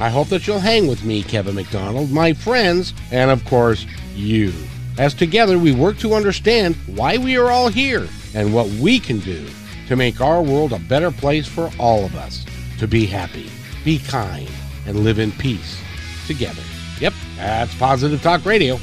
I 0.00 0.08
hope 0.08 0.28
that 0.28 0.46
you'll 0.46 0.60
hang 0.60 0.86
with 0.86 1.04
me, 1.04 1.22
Kevin 1.22 1.54
McDonald, 1.54 2.10
my 2.10 2.32
friends, 2.32 2.94
and 3.12 3.30
of 3.30 3.44
course, 3.44 3.84
you. 4.14 4.50
As 4.96 5.12
together 5.12 5.58
we 5.58 5.72
work 5.72 5.98
to 5.98 6.14
understand 6.14 6.74
why 6.86 7.18
we 7.18 7.36
are 7.36 7.50
all 7.50 7.68
here 7.68 8.08
and 8.34 8.54
what 8.54 8.66
we 8.80 8.98
can 8.98 9.18
do 9.18 9.46
to 9.88 9.96
make 9.96 10.22
our 10.22 10.40
world 10.42 10.72
a 10.72 10.78
better 10.78 11.10
place 11.10 11.46
for 11.46 11.70
all 11.78 12.02
of 12.06 12.14
us. 12.14 12.46
To 12.78 12.88
be 12.88 13.04
happy, 13.04 13.50
be 13.84 13.98
kind, 13.98 14.48
and 14.86 15.00
live 15.00 15.18
in 15.18 15.32
peace 15.32 15.78
together. 16.26 16.62
Yep, 16.98 17.12
that's 17.36 17.74
Positive 17.74 18.22
Talk 18.22 18.46
Radio. 18.46 18.80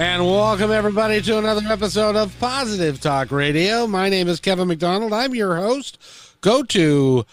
And 0.00 0.24
welcome 0.24 0.72
everybody 0.72 1.22
to 1.22 1.38
another 1.38 1.62
episode 1.68 2.16
of 2.16 2.36
Positive 2.40 3.00
Talk 3.00 3.30
Radio. 3.30 3.86
My 3.86 4.08
name 4.08 4.26
is 4.26 4.40
Kevin 4.40 4.66
McDonald. 4.66 5.12
I'm 5.12 5.36
your 5.36 5.54
host. 5.54 5.98
Go 6.40 6.64
to 6.64 7.24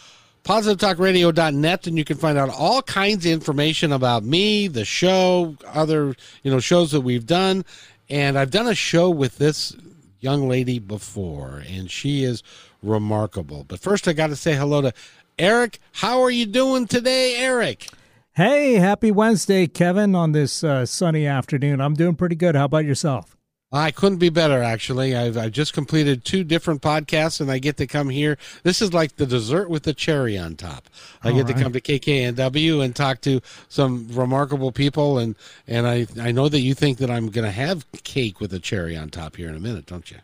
positivetalkradio.net 0.49 1.85
and 1.85 1.95
you 1.95 2.03
can 2.03 2.17
find 2.17 2.35
out 2.35 2.49
all 2.49 2.81
kinds 2.81 3.23
of 3.23 3.31
information 3.31 3.91
about 3.91 4.23
me, 4.23 4.67
the 4.67 4.83
show, 4.83 5.55
other, 5.67 6.15
you 6.41 6.49
know, 6.49 6.59
shows 6.59 6.91
that 6.91 7.01
we've 7.01 7.27
done. 7.27 7.63
And 8.09 8.35
I've 8.35 8.49
done 8.49 8.65
a 8.65 8.73
show 8.73 9.11
with 9.11 9.37
this 9.37 9.75
young 10.19 10.49
lady 10.49 10.79
before 10.79 11.61
and 11.69 11.91
she 11.91 12.23
is 12.23 12.41
remarkable. 12.81 13.63
But 13.63 13.79
first 13.79 14.07
I 14.07 14.13
got 14.13 14.27
to 14.27 14.35
say 14.35 14.55
hello 14.55 14.81
to 14.81 14.91
Eric. 15.37 15.77
How 15.91 16.19
are 16.23 16.31
you 16.31 16.47
doing 16.47 16.87
today, 16.87 17.35
Eric? 17.35 17.87
Hey, 18.31 18.73
happy 18.73 19.11
Wednesday, 19.11 19.67
Kevin, 19.67 20.15
on 20.15 20.31
this 20.31 20.63
uh, 20.63 20.83
sunny 20.87 21.27
afternoon. 21.27 21.79
I'm 21.79 21.93
doing 21.93 22.15
pretty 22.15 22.35
good. 22.35 22.55
How 22.55 22.65
about 22.65 22.85
yourself? 22.85 23.37
I 23.71 23.91
couldn't 23.91 24.17
be 24.17 24.29
better, 24.29 24.63
actually. 24.63 25.15
I've, 25.15 25.37
I've 25.37 25.51
just 25.51 25.73
completed 25.73 26.25
two 26.25 26.43
different 26.43 26.81
podcasts, 26.81 27.39
and 27.39 27.51
I 27.51 27.59
get 27.59 27.77
to 27.77 27.85
come 27.85 28.09
here. 28.09 28.35
This 28.63 28.81
is 28.81 28.93
like 28.93 29.17
the 29.17 29.27
dessert 29.27 29.69
with 29.69 29.83
the 29.83 29.93
cherry 29.93 30.39
on 30.39 30.55
top. 30.55 30.89
I 31.23 31.29
All 31.29 31.35
get 31.35 31.45
right. 31.45 31.55
to 31.55 31.63
come 31.63 31.73
to 31.73 31.81
KKNW 31.81 32.83
and 32.83 32.95
talk 32.95 33.21
to 33.21 33.41
some 33.67 34.07
remarkable 34.11 34.71
people, 34.71 35.19
and, 35.19 35.35
and 35.67 35.87
I, 35.87 36.07
I 36.19 36.31
know 36.31 36.49
that 36.49 36.61
you 36.61 36.73
think 36.73 36.97
that 36.97 37.11
I'm 37.11 37.29
going 37.29 37.45
to 37.45 37.51
have 37.51 37.85
cake 38.03 38.39
with 38.39 38.53
a 38.53 38.59
cherry 38.59 38.97
on 38.97 39.09
top 39.09 39.35
here 39.35 39.49
in 39.49 39.55
a 39.55 39.59
minute, 39.59 39.85
don't 39.85 40.09
you? 40.09 40.17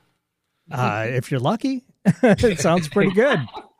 Uh, 0.71 1.05
if 1.07 1.29
you're 1.29 1.39
lucky, 1.39 1.83
it 2.23 2.59
sounds 2.59 2.87
pretty 2.87 3.11
good. 3.11 3.39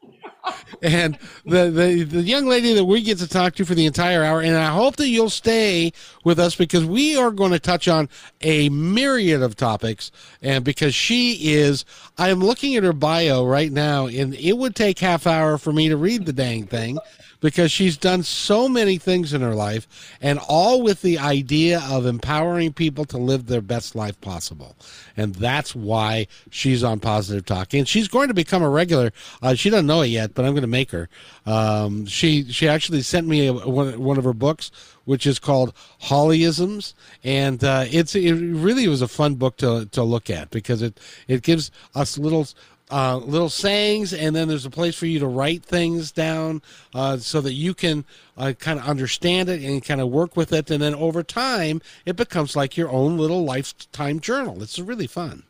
and 0.81 1.17
the, 1.45 1.69
the 1.69 2.03
the 2.03 2.21
young 2.21 2.45
lady 2.45 2.73
that 2.73 2.85
we 2.85 3.01
get 3.01 3.17
to 3.17 3.27
talk 3.27 3.55
to 3.55 3.65
for 3.65 3.75
the 3.75 3.85
entire 3.85 4.23
hour 4.23 4.41
and 4.41 4.55
i 4.55 4.67
hope 4.67 4.95
that 4.95 5.07
you'll 5.07 5.29
stay 5.29 5.91
with 6.23 6.39
us 6.39 6.55
because 6.55 6.85
we 6.85 7.17
are 7.17 7.31
going 7.31 7.51
to 7.51 7.59
touch 7.59 7.87
on 7.87 8.09
a 8.41 8.69
myriad 8.69 9.41
of 9.41 9.55
topics. 9.55 10.11
And 10.41 10.63
because 10.63 10.93
she 10.93 11.53
is 11.53 11.85
i'm 12.17 12.39
looking 12.39 12.75
at 12.75 12.83
her 12.83 12.93
bio 12.93 13.45
right 13.45 13.71
now 13.71 14.07
and 14.07 14.33
it 14.35 14.53
would 14.53 14.75
take 14.75 14.99
half 14.99 15.27
hour 15.27 15.57
for 15.57 15.71
me 15.71 15.89
to 15.89 15.97
read 15.97 16.25
the 16.25 16.33
dang 16.33 16.65
thing 16.65 16.97
because 17.39 17.71
she's 17.71 17.97
done 17.97 18.23
so 18.23 18.67
many 18.67 18.97
things 18.97 19.33
in 19.33 19.41
her 19.41 19.55
life 19.55 20.17
and 20.21 20.39
all 20.47 20.81
with 20.81 21.01
the 21.01 21.17
idea 21.17 21.81
of 21.89 22.05
empowering 22.05 22.73
people 22.73 23.05
to 23.05 23.17
live 23.17 23.47
their 23.47 23.61
best 23.61 23.95
life 23.95 24.19
possible. 24.21 24.75
And 25.17 25.35
that's 25.35 25.75
why 25.75 26.27
she's 26.49 26.83
on 26.83 26.99
positive 26.99 27.45
talk. 27.45 27.73
And 27.73 27.87
she's 27.87 28.07
going 28.07 28.27
to 28.27 28.33
become 28.33 28.63
a 28.63 28.69
regular. 28.69 29.11
Uh, 29.41 29.55
she 29.55 29.69
doesn't 29.69 29.87
know 29.87 30.01
it 30.01 30.07
yet 30.07 30.33
but 30.33 30.45
i'm 30.45 30.51
going 30.51 30.61
to 30.61 30.67
make 30.67 30.91
her. 30.91 31.09
Um, 31.45 32.05
she 32.05 32.51
she 32.51 32.67
actually 32.67 33.01
sent 33.01 33.27
me 33.27 33.47
a, 33.47 33.53
one, 33.53 33.99
one 33.99 34.17
of 34.17 34.23
her 34.23 34.33
books 34.33 34.71
which 35.05 35.25
is 35.25 35.39
called 35.39 35.73
hollyisms. 36.03 36.93
And 37.23 37.63
uh, 37.63 37.85
it's 37.89 38.15
it 38.15 38.33
really 38.33 38.87
was 38.87 39.01
a 39.01 39.07
fun 39.07 39.35
book 39.35 39.57
to 39.57 39.85
to 39.87 40.03
look 40.03 40.29
at 40.29 40.49
because 40.51 40.81
it 40.81 40.99
it 41.27 41.41
gives 41.41 41.71
us 41.93 42.17
little 42.17 42.47
uh, 42.91 43.17
little 43.17 43.49
sayings, 43.49 44.13
and 44.13 44.35
then 44.35 44.47
there's 44.47 44.65
a 44.65 44.69
place 44.69 44.95
for 44.95 45.05
you 45.05 45.19
to 45.19 45.27
write 45.27 45.63
things 45.63 46.11
down 46.11 46.61
uh, 46.93 47.17
so 47.17 47.41
that 47.41 47.53
you 47.53 47.73
can 47.73 48.05
uh, 48.37 48.53
kind 48.59 48.79
of 48.79 48.85
understand 48.85 49.49
it 49.49 49.63
and 49.63 49.83
kind 49.83 50.01
of 50.01 50.09
work 50.09 50.37
with 50.37 50.53
it. 50.53 50.69
And 50.69 50.81
then 50.81 50.93
over 50.95 51.23
time, 51.23 51.81
it 52.05 52.15
becomes 52.15 52.55
like 52.55 52.77
your 52.77 52.89
own 52.89 53.17
little 53.17 53.43
lifetime 53.43 54.19
journal. 54.19 54.61
It's 54.61 54.77
really 54.77 55.07
fun. 55.07 55.43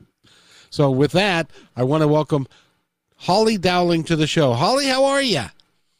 So, 0.70 0.90
with 0.92 1.12
that, 1.14 1.50
I 1.76 1.84
want 1.84 2.02
to 2.02 2.08
welcome 2.08 2.48
Holly 3.18 3.58
Dowling 3.58 4.04
to 4.06 4.16
the 4.16 4.28
show. 4.28 4.54
Holly, 4.54 4.88
how 4.88 5.06
are 5.06 5.22
you? 5.22 5.46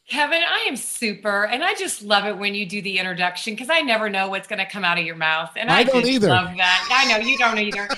Kevin, 0.08 0.40
I 0.40 0.66
am 0.68 0.76
super, 0.76 1.46
and 1.46 1.64
I 1.64 1.74
just 1.74 2.00
love 2.00 2.26
it 2.26 2.38
when 2.38 2.54
you 2.54 2.64
do 2.64 2.80
the 2.80 2.98
introduction 2.98 3.54
because 3.54 3.68
I 3.68 3.80
never 3.80 4.08
know 4.08 4.28
what's 4.28 4.46
going 4.46 4.60
to 4.60 4.64
come 4.64 4.84
out 4.84 5.00
of 5.00 5.04
your 5.04 5.16
mouth, 5.16 5.50
and 5.56 5.68
I 5.68 5.78
I, 5.78 5.82
don't 5.82 6.06
either. 6.06 6.28
love 6.28 6.56
that. 6.56 6.88
I 6.92 7.10
know 7.10 7.26
you 7.26 7.36
don't 7.36 7.58
either, 7.58 7.88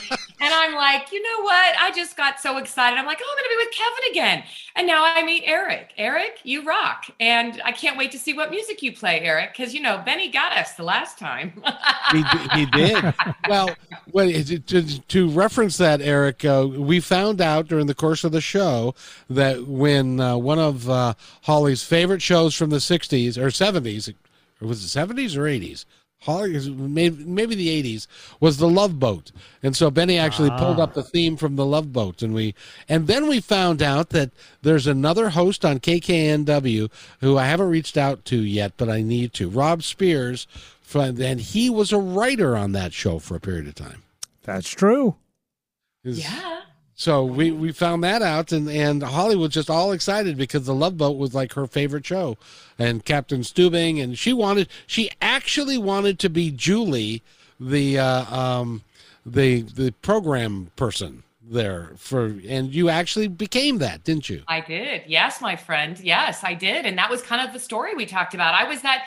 and 0.40 0.54
I'm 0.54 0.74
like, 0.74 1.12
you 1.12 1.22
know 1.22 1.44
what? 1.44 1.76
I 1.78 1.90
just 1.94 2.16
got 2.16 2.40
so 2.40 2.56
excited. 2.56 2.98
I'm 2.98 3.04
like, 3.04 3.20
oh, 3.22 3.30
I'm 3.30 3.44
going 3.44 3.44
to 3.44 3.58
be 3.58 3.66
with 3.66 3.74
Kevin 3.74 4.10
again, 4.10 4.44
and 4.76 4.86
now 4.86 5.04
I 5.04 5.22
meet 5.22 5.42
Eric. 5.44 5.92
Eric, 5.98 6.38
you 6.44 6.64
rock, 6.64 7.04
and 7.20 7.60
I 7.62 7.72
can't 7.72 7.98
wait 7.98 8.10
to 8.12 8.18
see 8.18 8.32
what 8.32 8.48
music 8.48 8.82
you 8.82 8.96
play, 8.96 9.20
Eric, 9.20 9.52
because 9.54 9.74
you 9.74 9.82
know 9.82 10.00
Benny 10.02 10.30
got 10.30 10.56
us 10.56 10.72
the 10.72 10.84
last 10.84 11.18
time. 11.18 11.62
he, 12.12 12.24
he 12.54 12.64
did. 12.66 13.04
Well, 13.50 13.68
well 14.12 14.30
to, 14.30 14.58
to, 14.58 15.00
to 15.02 15.28
reference 15.28 15.76
that, 15.76 16.00
Eric, 16.00 16.42
uh, 16.46 16.66
we 16.70 17.00
found 17.00 17.42
out 17.42 17.68
during 17.68 17.86
the 17.86 17.94
course 17.94 18.24
of 18.24 18.32
the 18.32 18.40
show 18.40 18.94
that 19.28 19.66
when 19.66 20.20
uh, 20.20 20.38
one 20.38 20.58
of 20.58 20.88
uh, 20.88 21.12
Holly's 21.42 21.82
favorite 21.98 22.22
shows 22.22 22.54
from 22.54 22.70
the 22.70 22.76
60s 22.76 23.36
or 23.36 23.48
70s, 23.48 24.14
or 24.60 24.68
was 24.68 24.84
it 24.84 24.98
70s 24.98 25.36
or 25.36 25.42
80s? 25.42 25.84
Maybe, 26.26 27.24
maybe 27.24 27.54
the 27.54 27.82
80s 27.82 28.06
was 28.38 28.56
the 28.56 28.68
Love 28.68 29.00
Boat, 29.00 29.32
and 29.62 29.76
so 29.76 29.90
Benny 29.90 30.16
actually 30.16 30.50
pulled 30.50 30.78
ah. 30.78 30.84
up 30.84 30.94
the 30.94 31.02
theme 31.02 31.36
from 31.36 31.56
the 31.56 31.66
Love 31.66 31.92
Boat, 31.92 32.22
and 32.22 32.34
we, 32.34 32.54
and 32.88 33.06
then 33.08 33.28
we 33.28 33.40
found 33.40 33.82
out 33.82 34.10
that 34.10 34.30
there's 34.62 34.86
another 34.86 35.30
host 35.30 35.64
on 35.64 35.80
KKNW 35.80 36.90
who 37.20 37.36
I 37.36 37.44
haven't 37.44 37.70
reached 37.70 37.96
out 37.96 38.24
to 38.26 38.36
yet, 38.36 38.74
but 38.76 38.88
I 38.88 39.02
need 39.02 39.32
to. 39.34 39.48
Rob 39.48 39.82
Spears, 39.82 40.46
from, 40.80 41.20
and 41.20 41.40
he 41.40 41.68
was 41.68 41.92
a 41.92 41.98
writer 41.98 42.56
on 42.56 42.72
that 42.72 42.92
show 42.92 43.18
for 43.18 43.36
a 43.36 43.40
period 43.40 43.68
of 43.68 43.74
time. 43.74 44.02
That's 44.42 44.70
true. 44.70 45.16
Is- 46.04 46.22
yeah. 46.22 46.62
So 46.98 47.22
we, 47.22 47.52
we 47.52 47.70
found 47.70 48.02
that 48.02 48.22
out, 48.22 48.50
and, 48.50 48.68
and 48.68 49.04
Holly 49.04 49.36
was 49.36 49.50
just 49.50 49.70
all 49.70 49.92
excited 49.92 50.36
because 50.36 50.66
the 50.66 50.74
Love 50.74 50.96
Boat 50.96 51.16
was 51.16 51.32
like 51.32 51.52
her 51.52 51.68
favorite 51.68 52.04
show, 52.04 52.36
and 52.76 53.04
Captain 53.04 53.42
Stubing, 53.42 54.02
and 54.02 54.18
she 54.18 54.32
wanted 54.32 54.68
she 54.84 55.08
actually 55.22 55.78
wanted 55.78 56.18
to 56.18 56.28
be 56.28 56.50
Julie, 56.50 57.22
the 57.60 58.00
uh, 58.00 58.24
um, 58.36 58.82
the 59.24 59.62
the 59.62 59.92
program 60.02 60.72
person 60.74 61.22
there 61.40 61.92
for, 61.96 62.34
and 62.48 62.74
you 62.74 62.88
actually 62.88 63.28
became 63.28 63.78
that, 63.78 64.02
didn't 64.02 64.28
you? 64.28 64.42
I 64.48 64.60
did. 64.60 65.02
Yes, 65.06 65.40
my 65.40 65.54
friend. 65.54 66.00
Yes, 66.00 66.42
I 66.42 66.54
did. 66.54 66.84
And 66.84 66.98
that 66.98 67.08
was 67.08 67.22
kind 67.22 67.46
of 67.46 67.54
the 67.54 67.60
story 67.60 67.94
we 67.94 68.06
talked 68.06 68.34
about. 68.34 68.54
I 68.54 68.64
was 68.64 68.82
that 68.82 69.06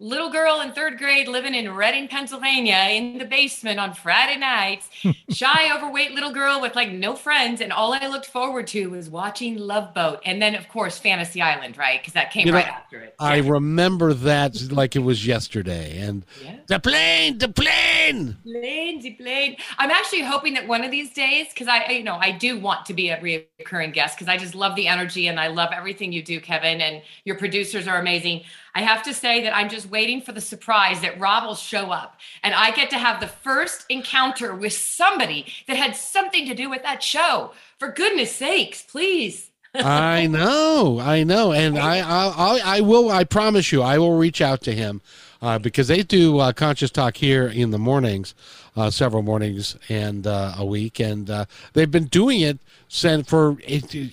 little 0.00 0.30
girl 0.30 0.60
in 0.62 0.72
third 0.72 0.96
grade 0.98 1.28
living 1.28 1.54
in 1.54 1.70
Reading, 1.74 2.08
Pennsylvania 2.08 2.88
in 2.90 3.18
the 3.18 3.24
basement 3.26 3.78
on 3.78 3.92
Friday 3.94 4.38
nights, 4.38 4.88
shy, 5.30 5.76
overweight 5.76 6.12
little 6.12 6.32
girl 6.32 6.60
with 6.60 6.74
like 6.74 6.90
no 6.90 7.14
friends. 7.14 7.60
And 7.60 7.72
all 7.72 7.92
I 7.92 8.06
looked 8.08 8.26
forward 8.26 8.66
to 8.68 8.88
was 8.88 9.10
watching 9.10 9.56
Love 9.58 9.92
Boat. 9.94 10.20
And 10.24 10.40
then, 10.40 10.54
of 10.54 10.68
course, 10.68 10.98
Fantasy 10.98 11.42
Island, 11.42 11.76
right? 11.76 12.00
Because 12.00 12.14
that 12.14 12.30
came 12.32 12.46
You 12.46 12.52
know, 12.52 12.58
right 12.58 12.66
after 12.68 12.98
it. 13.00 13.14
I 13.20 13.36
Yeah. 13.36 13.50
remember 13.52 14.14
that 14.14 14.72
like 14.72 14.96
it 14.96 15.00
was 15.00 15.26
yesterday, 15.26 15.98
and 16.00 16.24
Yeah. 16.42 16.56
the 16.66 16.80
plane, 16.80 17.38
the 17.38 17.48
plane. 17.48 18.38
Plane, 18.42 19.00
the 19.00 19.10
plane. 19.12 19.56
I'm 19.78 19.90
actually 19.90 20.22
hoping 20.22 20.54
that 20.54 20.66
one 20.66 20.82
of 20.82 20.90
these 20.90 21.12
days, 21.12 21.48
because 21.50 21.68
I, 21.68 21.80
I- 21.80 21.90
you 21.90 22.04
know, 22.04 22.16
I 22.16 22.30
do 22.32 22.58
want 22.58 22.86
to 22.86 22.94
be 22.94 23.10
a 23.10 23.20
recurring 23.20 23.90
guest 23.90 24.16
because 24.16 24.28
I 24.28 24.38
just 24.38 24.54
love 24.54 24.74
the 24.76 24.88
energy 24.88 25.26
and 25.26 25.38
I 25.38 25.48
love 25.48 25.70
everything 25.74 26.10
you 26.12 26.22
do, 26.22 26.40
Kevin, 26.40 26.80
and 26.80 27.02
your 27.24 27.36
producers 27.36 27.86
are 27.86 27.98
amazing. 28.00 28.42
I 28.74 28.82
have 28.82 29.02
to 29.02 29.12
say 29.12 29.42
that 29.42 29.54
I'm 29.54 29.68
just 29.68 29.89
waiting 29.90 30.20
for 30.20 30.32
the 30.32 30.40
surprise 30.40 31.00
that 31.00 31.18
Rob 31.18 31.44
will 31.44 31.54
show 31.54 31.90
up 31.90 32.18
and 32.42 32.54
I 32.54 32.70
get 32.70 32.90
to 32.90 32.98
have 32.98 33.20
the 33.20 33.26
first 33.26 33.84
encounter 33.88 34.54
with 34.54 34.72
somebody 34.72 35.46
that 35.66 35.76
had 35.76 35.96
something 35.96 36.46
to 36.46 36.54
do 36.54 36.70
with 36.70 36.82
that 36.82 37.02
show. 37.02 37.52
For 37.78 37.90
goodness 37.90 38.34
sakes, 38.34 38.82
please. 38.82 39.50
I 39.74 40.26
know, 40.26 40.98
I 41.00 41.22
know, 41.22 41.52
and 41.52 41.78
I, 41.78 41.98
I, 41.98 42.28
I, 42.28 42.60
I 42.64 42.80
will. 42.80 43.08
I 43.08 43.22
promise 43.22 43.70
you, 43.70 43.82
I 43.82 43.98
will 43.98 44.16
reach 44.16 44.40
out 44.40 44.62
to 44.62 44.72
him 44.72 45.00
uh, 45.40 45.60
because 45.60 45.86
they 45.86 46.02
do 46.02 46.38
uh, 46.38 46.52
conscious 46.52 46.90
talk 46.90 47.16
here 47.16 47.46
in 47.46 47.70
the 47.70 47.78
mornings, 47.78 48.34
uh, 48.76 48.90
several 48.90 49.22
mornings 49.22 49.76
and 49.88 50.26
uh, 50.26 50.54
a 50.58 50.66
week, 50.66 50.98
and 50.98 51.30
uh, 51.30 51.44
they've 51.74 51.90
been 51.90 52.06
doing 52.06 52.40
it 52.40 52.58
since 52.88 53.28
for 53.28 53.58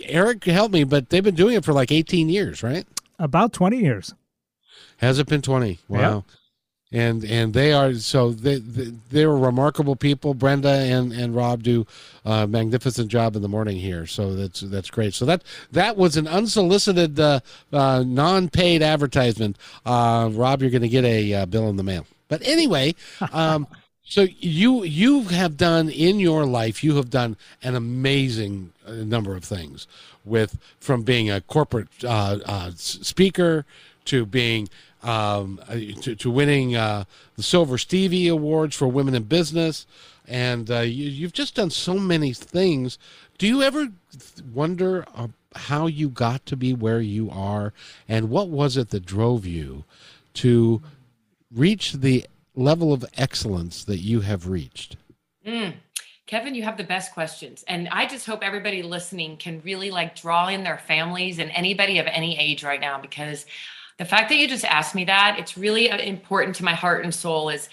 Eric 0.03 0.43
help 0.43 0.71
me, 0.71 0.83
but 0.83 1.09
they've 1.09 1.23
been 1.23 1.33
doing 1.33 1.55
it 1.55 1.65
for 1.65 1.73
like 1.73 1.91
eighteen 1.91 2.29
years, 2.29 2.61
right? 2.61 2.85
About 3.19 3.51
20 3.51 3.77
years. 3.77 4.13
Has 4.97 5.19
it 5.19 5.27
been 5.27 5.41
twenty? 5.41 5.79
Wow. 5.87 6.23
and 6.91 7.23
and 7.23 7.53
they 7.53 7.73
are 7.73 7.93
so 7.95 8.31
they, 8.31 8.59
they 8.59 8.93
they're 9.09 9.31
remarkable 9.31 9.95
people. 9.95 10.33
Brenda 10.33 10.69
and 10.69 11.11
and 11.11 11.35
Rob 11.35 11.63
do 11.63 11.85
a 12.25 12.47
magnificent 12.47 13.09
job 13.09 13.35
in 13.35 13.41
the 13.41 13.49
morning 13.49 13.77
here, 13.77 14.07
so 14.07 14.35
that's 14.35 14.61
that's 14.61 14.89
great. 14.89 15.13
So 15.13 15.25
that 15.25 15.43
that 15.71 15.97
was 15.97 16.17
an 16.17 16.27
unsolicited, 16.27 17.19
uh, 17.19 17.41
uh, 17.73 18.03
non-paid 18.05 18.81
advertisement. 18.81 19.57
Uh, 19.85 20.29
Rob, 20.31 20.61
you're 20.61 20.71
going 20.71 20.81
to 20.81 20.89
get 20.89 21.05
a 21.05 21.33
uh, 21.33 21.45
bill 21.45 21.69
in 21.69 21.75
the 21.75 21.83
mail. 21.83 22.05
But 22.27 22.41
anyway, 22.43 22.95
um, 23.33 23.67
so 24.03 24.25
you 24.39 24.83
you 24.83 25.23
have 25.23 25.57
done 25.57 25.89
in 25.89 26.19
your 26.19 26.45
life, 26.45 26.83
you 26.83 26.95
have 26.95 27.09
done 27.09 27.37
an 27.63 27.75
amazing 27.75 28.71
uh, 28.87 28.93
number 28.93 29.35
of 29.35 29.43
things 29.43 29.87
with 30.23 30.57
from 30.79 31.03
being 31.03 31.29
a 31.29 31.41
corporate 31.41 31.87
uh, 32.03 32.71
speaker 32.75 33.65
to 34.05 34.25
being 34.25 34.69
um, 35.03 35.59
uh, 35.67 35.75
to, 36.01 36.15
to, 36.15 36.31
winning 36.31 36.75
uh, 36.75 37.03
the 37.35 37.43
Silver 37.43 37.77
Stevie 37.77 38.27
Awards 38.27 38.75
for 38.75 38.87
Women 38.87 39.15
in 39.15 39.23
Business, 39.23 39.85
and 40.27 40.69
uh, 40.69 40.79
you, 40.79 41.25
have 41.25 41.33
just 41.33 41.55
done 41.55 41.69
so 41.69 41.95
many 41.95 42.33
things. 42.33 42.97
Do 43.37 43.47
you 43.47 43.61
ever 43.61 43.89
wonder 44.53 45.05
uh, 45.15 45.27
how 45.55 45.87
you 45.87 46.09
got 46.09 46.45
to 46.47 46.55
be 46.55 46.73
where 46.73 47.01
you 47.01 47.29
are, 47.29 47.73
and 48.07 48.29
what 48.29 48.49
was 48.49 48.77
it 48.77 48.89
that 48.89 49.05
drove 49.05 49.45
you 49.45 49.83
to 50.35 50.81
reach 51.53 51.93
the 51.93 52.25
level 52.55 52.91
of 52.91 53.05
excellence 53.15 53.83
that 53.83 53.99
you 53.99 54.21
have 54.21 54.47
reached? 54.47 54.97
Mm. 55.45 55.75
Kevin, 56.27 56.55
you 56.55 56.63
have 56.63 56.75
the 56.75 56.83
best 56.83 57.13
questions. 57.13 57.63
And 57.69 57.87
I 57.89 58.05
just 58.05 58.25
hope 58.25 58.43
everybody 58.43 58.83
listening 58.83 59.37
can 59.37 59.61
really 59.61 59.91
like 59.91 60.13
draw 60.13 60.49
in 60.49 60.63
their 60.63 60.77
families 60.77 61.39
and 61.39 61.49
anybody 61.51 61.99
of 61.99 62.05
any 62.05 62.37
age 62.37 62.65
right 62.65 62.81
now 62.81 62.99
because 62.99 63.45
the 63.97 64.05
fact 64.05 64.29
that 64.29 64.37
you 64.37 64.47
just 64.47 64.65
asked 64.65 64.95
me 64.95 65.05
that, 65.05 65.37
it's 65.39 65.57
really 65.57 65.89
uh, 65.89 65.97
important 65.97 66.55
to 66.57 66.63
my 66.63 66.73
heart 66.73 67.03
and 67.03 67.13
soul 67.13 67.49
is 67.49 67.69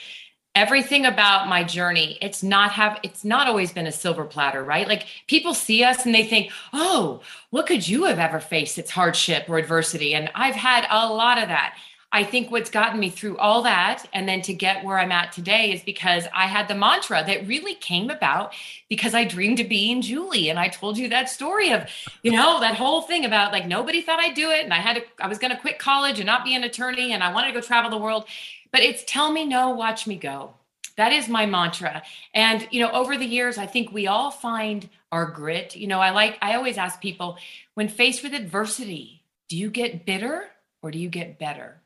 everything 0.55 1.05
about 1.05 1.49
my 1.49 1.65
journey 1.65 2.17
it's 2.23 2.41
not 2.41 2.71
have 2.71 3.01
it's 3.03 3.25
not 3.25 3.49
always 3.49 3.73
been 3.73 3.89
a 3.89 3.93
silver 3.93 4.25
platter 4.25 4.63
right? 4.63 4.87
Like 4.87 5.07
people 5.27 5.53
see 5.53 5.83
us 5.83 6.07
and 6.07 6.15
they 6.15 6.25
think 6.25 6.53
oh 6.73 7.21
what 7.51 7.67
could 7.67 7.87
you 7.87 8.05
have 8.05 8.21
ever 8.21 8.39
faced? 8.39 8.79
It's 8.79 8.91
hardship 8.91 9.49
or 9.49 9.59
adversity 9.59 10.15
and 10.15 10.31
i've 10.35 10.55
had 10.55 10.87
a 10.91 11.13
lot 11.13 11.39
of 11.39 11.49
that 11.49 11.77
I 12.15 12.23
think 12.23 12.53
what's 12.53 12.71
gotten 12.71 13.01
me 13.01 13.11
through 13.11 13.39
all 13.39 13.63
that 13.63 14.05
and 14.13 14.29
then 14.29 14.41
to 14.43 14.55
get 14.55 14.85
where 14.85 15.01
I'm 15.01 15.11
at 15.11 15.33
today 15.33 15.73
is 15.73 15.83
because 15.83 16.29
I 16.33 16.47
had 16.47 16.69
the 16.69 16.75
mantra 16.77 17.25
that 17.27 17.49
really 17.49 17.75
came 17.75 18.09
about 18.09 18.55
because 18.89 19.15
I 19.15 19.25
dreamed 19.25 19.59
of 19.59 19.69
being 19.69 20.01
Julie. 20.01 20.49
And 20.49 20.57
I 20.57 20.69
told 20.69 20.97
you 20.97 21.09
that 21.09 21.29
story 21.29 21.73
of, 21.73 21.91
you 22.23 22.31
know, 22.31 22.61
that 22.61 22.77
whole 22.77 23.03
thing 23.03 23.25
about 23.25 23.51
like 23.51 23.67
nobody 23.67 24.01
thought 24.01 24.21
I'd 24.21 24.35
do 24.35 24.51
it. 24.51 24.63
And 24.63 24.73
I 24.73 24.77
had 24.77 24.95
to, 24.95 25.03
I 25.19 25.27
was 25.27 25.39
going 25.39 25.51
to 25.51 25.61
quit 25.61 25.81
college 25.81 26.21
and 26.21 26.27
not 26.29 26.45
be 26.45 26.55
an 26.55 26.63
attorney 26.63 27.13
and 27.13 27.21
I 27.21 27.33
wanted 27.33 27.49
to 27.49 27.55
go 27.55 27.61
travel 27.61 27.91
the 27.91 27.99
world. 27.99 28.27
But 28.71 28.83
it's 28.83 29.03
tell 29.09 29.33
me 29.33 29.45
no, 29.45 29.71
watch 29.71 30.07
me 30.07 30.15
go. 30.15 30.55
That 30.97 31.11
is 31.11 31.29
my 31.29 31.47
mantra. 31.47 32.05
And, 32.33 32.69
you 32.71 32.79
know, 32.79 32.93
over 32.93 33.19
the 33.19 33.27
years, 33.27 33.59
I 33.59 33.67
think 33.67 33.91
we 33.91 34.07
all 34.07 34.31
find 34.31 34.89
our 35.11 35.27
grit. 35.27 35.75
You 35.75 35.89
know, 35.89 35.99
I 35.99 36.11
like, 36.11 36.39
I 36.41 36.55
always 36.55 36.79
ask 36.79 37.01
people 37.01 37.39
when 37.75 37.89
faced 37.89 38.23
with 38.23 38.35
adversity, 38.35 39.25
do 39.49 39.57
you 39.57 39.69
get 39.69 40.07
bitter 40.07 40.45
or 40.81 40.93
do 40.93 41.01
you 41.01 41.09
get 41.09 41.41
better? 41.41 41.81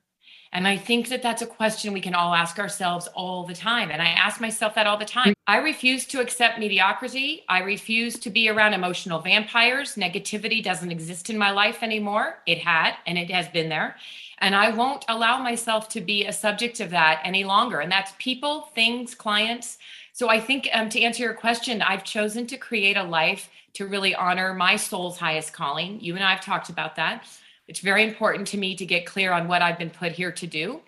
And 0.53 0.67
I 0.67 0.77
think 0.77 1.09
that 1.09 1.23
that's 1.23 1.43
a 1.43 1.47
question 1.47 1.93
we 1.93 2.01
can 2.01 2.15
all 2.15 2.35
ask 2.35 2.59
ourselves 2.59 3.07
all 3.09 3.45
the 3.45 3.55
time. 3.55 3.91
And 3.91 4.01
I 4.01 4.07
ask 4.07 4.41
myself 4.41 4.75
that 4.75 4.87
all 4.87 4.97
the 4.97 5.05
time. 5.05 5.35
I 5.47 5.59
refuse 5.59 6.07
to 6.07 6.21
accept 6.21 6.59
mediocrity. 6.59 7.45
I 7.49 7.61
refuse 7.61 8.19
to 8.21 8.31
be 8.31 8.49
around 8.49 8.75
emotional 8.75 9.21
vampires. 9.21 9.97
Negativity 9.97 10.63
doesn't 10.63 10.91
exist 10.91 11.29
in 11.29 11.37
my 11.37 11.51
life 11.51 11.83
anymore. 11.83 12.39
It 12.47 12.59
had, 12.59 12.95
and 13.07 13.19
it 13.19 13.31
has 13.31 13.49
been 13.49 13.69
there. 13.69 13.97
And 14.39 14.55
I 14.55 14.71
won't 14.71 15.05
allow 15.09 15.43
myself 15.43 15.89
to 15.91 16.01
be 16.01 16.25
a 16.25 16.33
subject 16.33 16.81
of 16.81 16.91
that 16.91 17.21
any 17.25 17.45
longer. 17.45 17.81
And 17.81 17.91
that's 17.91 18.13
people, 18.19 18.71
things, 18.75 19.15
clients. 19.15 19.79
So 20.13 20.29
I 20.31 20.41
think 20.41 20.69
um, 20.73 20.89
to 20.91 21.01
answer 21.01 21.23
your 21.23 21.35
question, 21.35 21.83
I've 21.83 22.05
chosen 22.05 22.47
to 22.47 22.57
create 22.57 22.97
a 22.97 23.03
life 23.03 23.51
to 23.75 23.87
really 23.87 24.15
honor 24.15 24.55
my 24.55 24.77
soul's 24.77 25.19
highest 25.19 25.53
calling. 25.53 26.01
You 26.01 26.15
and 26.15 26.25
I 26.25 26.31
have 26.31 26.45
talked 26.45 26.69
about 26.69 26.97
that 26.97 27.27
it's 27.69 27.81
very 27.81 28.03
important 28.03 28.49
to 28.49 28.59
me 28.59 28.75
to 28.77 28.87
get 28.87 29.07
clear 29.07 29.31
on 29.31 29.47
what 29.47 29.61
I've 29.61 29.79
been 29.79 29.91
put 29.91 30.13
here 30.13 30.33
to 30.33 30.47
do, 30.47 30.81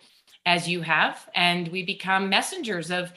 as 0.47 0.67
you 0.67 0.81
have. 0.81 1.29
And 1.35 1.69
we 1.69 1.85
become 1.85 2.31
messengers 2.31 2.91
of 2.91 3.13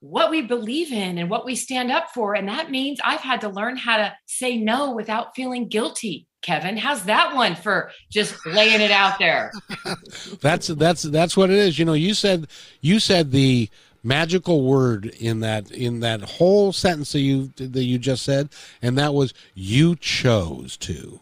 what 0.00 0.30
we 0.30 0.42
believe 0.42 0.90
in 0.90 1.18
and 1.18 1.28
what 1.28 1.44
we 1.44 1.54
stand 1.54 1.90
up 1.90 2.10
for. 2.14 2.34
And 2.34 2.48
that 2.48 2.70
means 2.70 2.98
I've 3.04 3.20
had 3.20 3.42
to 3.42 3.48
learn 3.48 3.76
how 3.76 3.98
to 3.98 4.16
say 4.26 4.56
no 4.56 4.92
without 4.92 5.34
feeling 5.36 5.68
guilty. 5.68 6.26
Kevin, 6.40 6.76
how's 6.76 7.04
that 7.04 7.34
one 7.34 7.56
for 7.56 7.90
just 8.10 8.34
laying 8.46 8.80
it 8.80 8.92
out 8.92 9.18
there? 9.18 9.52
that's 10.40 10.68
that's 10.68 11.02
that's 11.02 11.36
what 11.36 11.50
it 11.50 11.56
is. 11.56 11.78
You 11.78 11.84
know, 11.84 11.94
you 11.94 12.14
said 12.14 12.46
you 12.80 13.00
said 13.00 13.32
the 13.32 13.68
magical 14.04 14.62
word 14.62 15.06
in 15.06 15.40
that 15.40 15.70
in 15.72 15.98
that 16.00 16.22
whole 16.22 16.72
sentence 16.72 17.10
that 17.10 17.20
you 17.20 17.48
that 17.56 17.82
you 17.82 17.98
just 17.98 18.24
said, 18.24 18.50
and 18.80 18.96
that 18.96 19.14
was 19.14 19.34
you 19.52 19.96
chose 19.96 20.76
to 20.76 21.20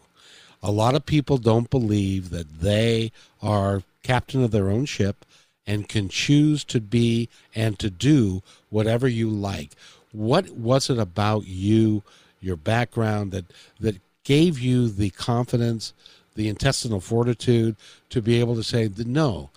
a 0.61 0.71
lot 0.71 0.95
of 0.95 1.05
people 1.05 1.37
don't 1.37 1.69
believe 1.69 2.29
that 2.29 2.61
they 2.61 3.11
are 3.41 3.83
captain 4.03 4.43
of 4.43 4.51
their 4.51 4.69
own 4.69 4.85
ship 4.85 5.25
and 5.65 5.89
can 5.89 6.07
choose 6.07 6.63
to 6.63 6.79
be 6.79 7.29
and 7.53 7.77
to 7.79 7.89
do 7.89 8.41
whatever 8.69 9.07
you 9.07 9.29
like. 9.29 9.71
What 10.11 10.49
was 10.51 10.89
it 10.89 10.97
about 10.97 11.45
you, 11.45 12.03
your 12.39 12.55
background 12.55 13.31
that 13.33 13.45
that 13.79 13.99
gave 14.23 14.59
you 14.59 14.89
the 14.89 15.09
confidence, 15.11 15.93
the 16.35 16.47
intestinal 16.47 17.01
fortitude 17.01 17.75
to 18.09 18.21
be 18.21 18.39
able 18.39 18.55
to 18.55 18.63
say, 18.63 18.89
"No, 18.97 19.49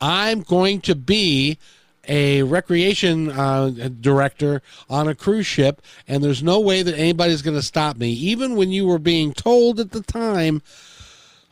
I'm 0.00 0.40
going 0.40 0.80
to 0.82 0.94
be 0.94 1.58
a 2.08 2.42
recreation 2.42 3.30
uh, 3.30 3.70
director 4.00 4.62
on 4.88 5.08
a 5.08 5.14
cruise 5.14 5.46
ship, 5.46 5.82
and 6.08 6.22
there's 6.22 6.42
no 6.42 6.60
way 6.60 6.82
that 6.82 6.98
anybody's 6.98 7.42
going 7.42 7.56
to 7.56 7.62
stop 7.62 7.96
me, 7.96 8.10
even 8.10 8.56
when 8.56 8.70
you 8.70 8.86
were 8.86 8.98
being 8.98 9.32
told 9.32 9.78
at 9.78 9.92
the 9.92 10.02
time 10.02 10.62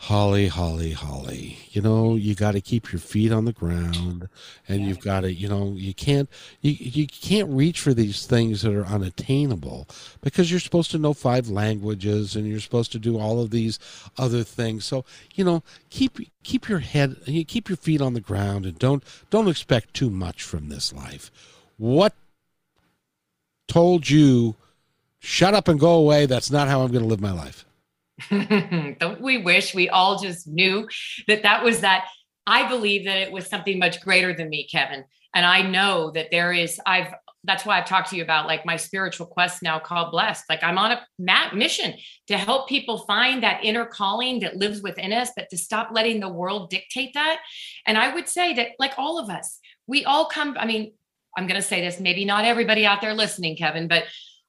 Holly, 0.04 0.48
Holly, 0.48 0.92
Holly. 0.92 1.58
You 1.72 1.82
know, 1.82 2.16
you 2.16 2.34
got 2.34 2.52
to 2.52 2.62
keep 2.62 2.90
your 2.90 2.98
feet 2.98 3.30
on 3.30 3.44
the 3.44 3.52
ground, 3.52 4.30
and 4.66 4.80
you've 4.86 5.00
got 5.00 5.20
to, 5.20 5.32
you 5.32 5.46
know, 5.46 5.74
you 5.76 5.92
can't, 5.92 6.26
you 6.62 6.72
you 6.72 7.06
can't 7.06 7.50
reach 7.50 7.80
for 7.80 7.92
these 7.92 8.24
things 8.24 8.62
that 8.62 8.74
are 8.74 8.86
unattainable 8.86 9.86
because 10.22 10.50
you're 10.50 10.58
supposed 10.58 10.90
to 10.92 10.98
know 10.98 11.12
five 11.12 11.50
languages 11.50 12.34
and 12.34 12.46
you're 12.46 12.60
supposed 12.60 12.92
to 12.92 12.98
do 12.98 13.18
all 13.18 13.42
of 13.42 13.50
these 13.50 13.78
other 14.16 14.42
things. 14.42 14.86
So, 14.86 15.04
you 15.34 15.44
know, 15.44 15.62
keep 15.90 16.18
keep 16.42 16.66
your 16.66 16.78
head, 16.78 17.16
you 17.26 17.44
keep 17.44 17.68
your 17.68 17.76
feet 17.76 18.00
on 18.00 18.14
the 18.14 18.22
ground, 18.22 18.64
and 18.64 18.78
don't 18.78 19.04
don't 19.28 19.48
expect 19.48 19.92
too 19.92 20.08
much 20.08 20.42
from 20.42 20.70
this 20.70 20.94
life. 20.94 21.30
What 21.76 22.14
told 23.68 24.08
you, 24.08 24.56
shut 25.18 25.52
up 25.52 25.68
and 25.68 25.78
go 25.78 25.92
away? 25.92 26.24
That's 26.24 26.50
not 26.50 26.68
how 26.68 26.80
I'm 26.80 26.90
going 26.90 27.04
to 27.04 27.08
live 27.08 27.20
my 27.20 27.32
life. 27.32 27.66
Don't 28.98 29.20
we 29.20 29.38
wish 29.38 29.74
we 29.74 29.88
all 29.88 30.18
just 30.18 30.46
knew 30.46 30.88
that 31.28 31.42
that 31.42 31.62
was 31.62 31.80
that? 31.80 32.06
I 32.46 32.68
believe 32.68 33.04
that 33.04 33.18
it 33.18 33.32
was 33.32 33.46
something 33.46 33.78
much 33.78 34.00
greater 34.00 34.34
than 34.34 34.48
me, 34.48 34.66
Kevin. 34.70 35.04
And 35.34 35.46
I 35.46 35.62
know 35.62 36.10
that 36.12 36.30
there 36.30 36.52
is, 36.52 36.80
I've, 36.84 37.14
that's 37.44 37.64
why 37.64 37.78
I've 37.78 37.86
talked 37.86 38.10
to 38.10 38.16
you 38.16 38.22
about 38.22 38.46
like 38.46 38.66
my 38.66 38.76
spiritual 38.76 39.26
quest 39.26 39.62
now 39.62 39.78
called 39.78 40.10
Blessed. 40.10 40.44
Like 40.48 40.62
I'm 40.62 40.76
on 40.76 40.92
a 40.92 41.54
mission 41.54 41.94
to 42.26 42.36
help 42.36 42.68
people 42.68 42.98
find 42.98 43.42
that 43.42 43.64
inner 43.64 43.86
calling 43.86 44.40
that 44.40 44.56
lives 44.56 44.82
within 44.82 45.12
us, 45.12 45.30
but 45.34 45.48
to 45.50 45.56
stop 45.56 45.90
letting 45.92 46.20
the 46.20 46.28
world 46.28 46.70
dictate 46.70 47.14
that. 47.14 47.40
And 47.86 47.96
I 47.96 48.12
would 48.14 48.28
say 48.28 48.54
that, 48.54 48.72
like 48.78 48.94
all 48.98 49.18
of 49.18 49.30
us, 49.30 49.58
we 49.86 50.04
all 50.04 50.26
come, 50.26 50.56
I 50.58 50.66
mean, 50.66 50.92
I'm 51.36 51.46
going 51.46 51.60
to 51.60 51.66
say 51.66 51.80
this, 51.80 52.00
maybe 52.00 52.24
not 52.24 52.44
everybody 52.44 52.84
out 52.84 53.00
there 53.00 53.14
listening, 53.14 53.56
Kevin, 53.56 53.88
but 53.88 54.04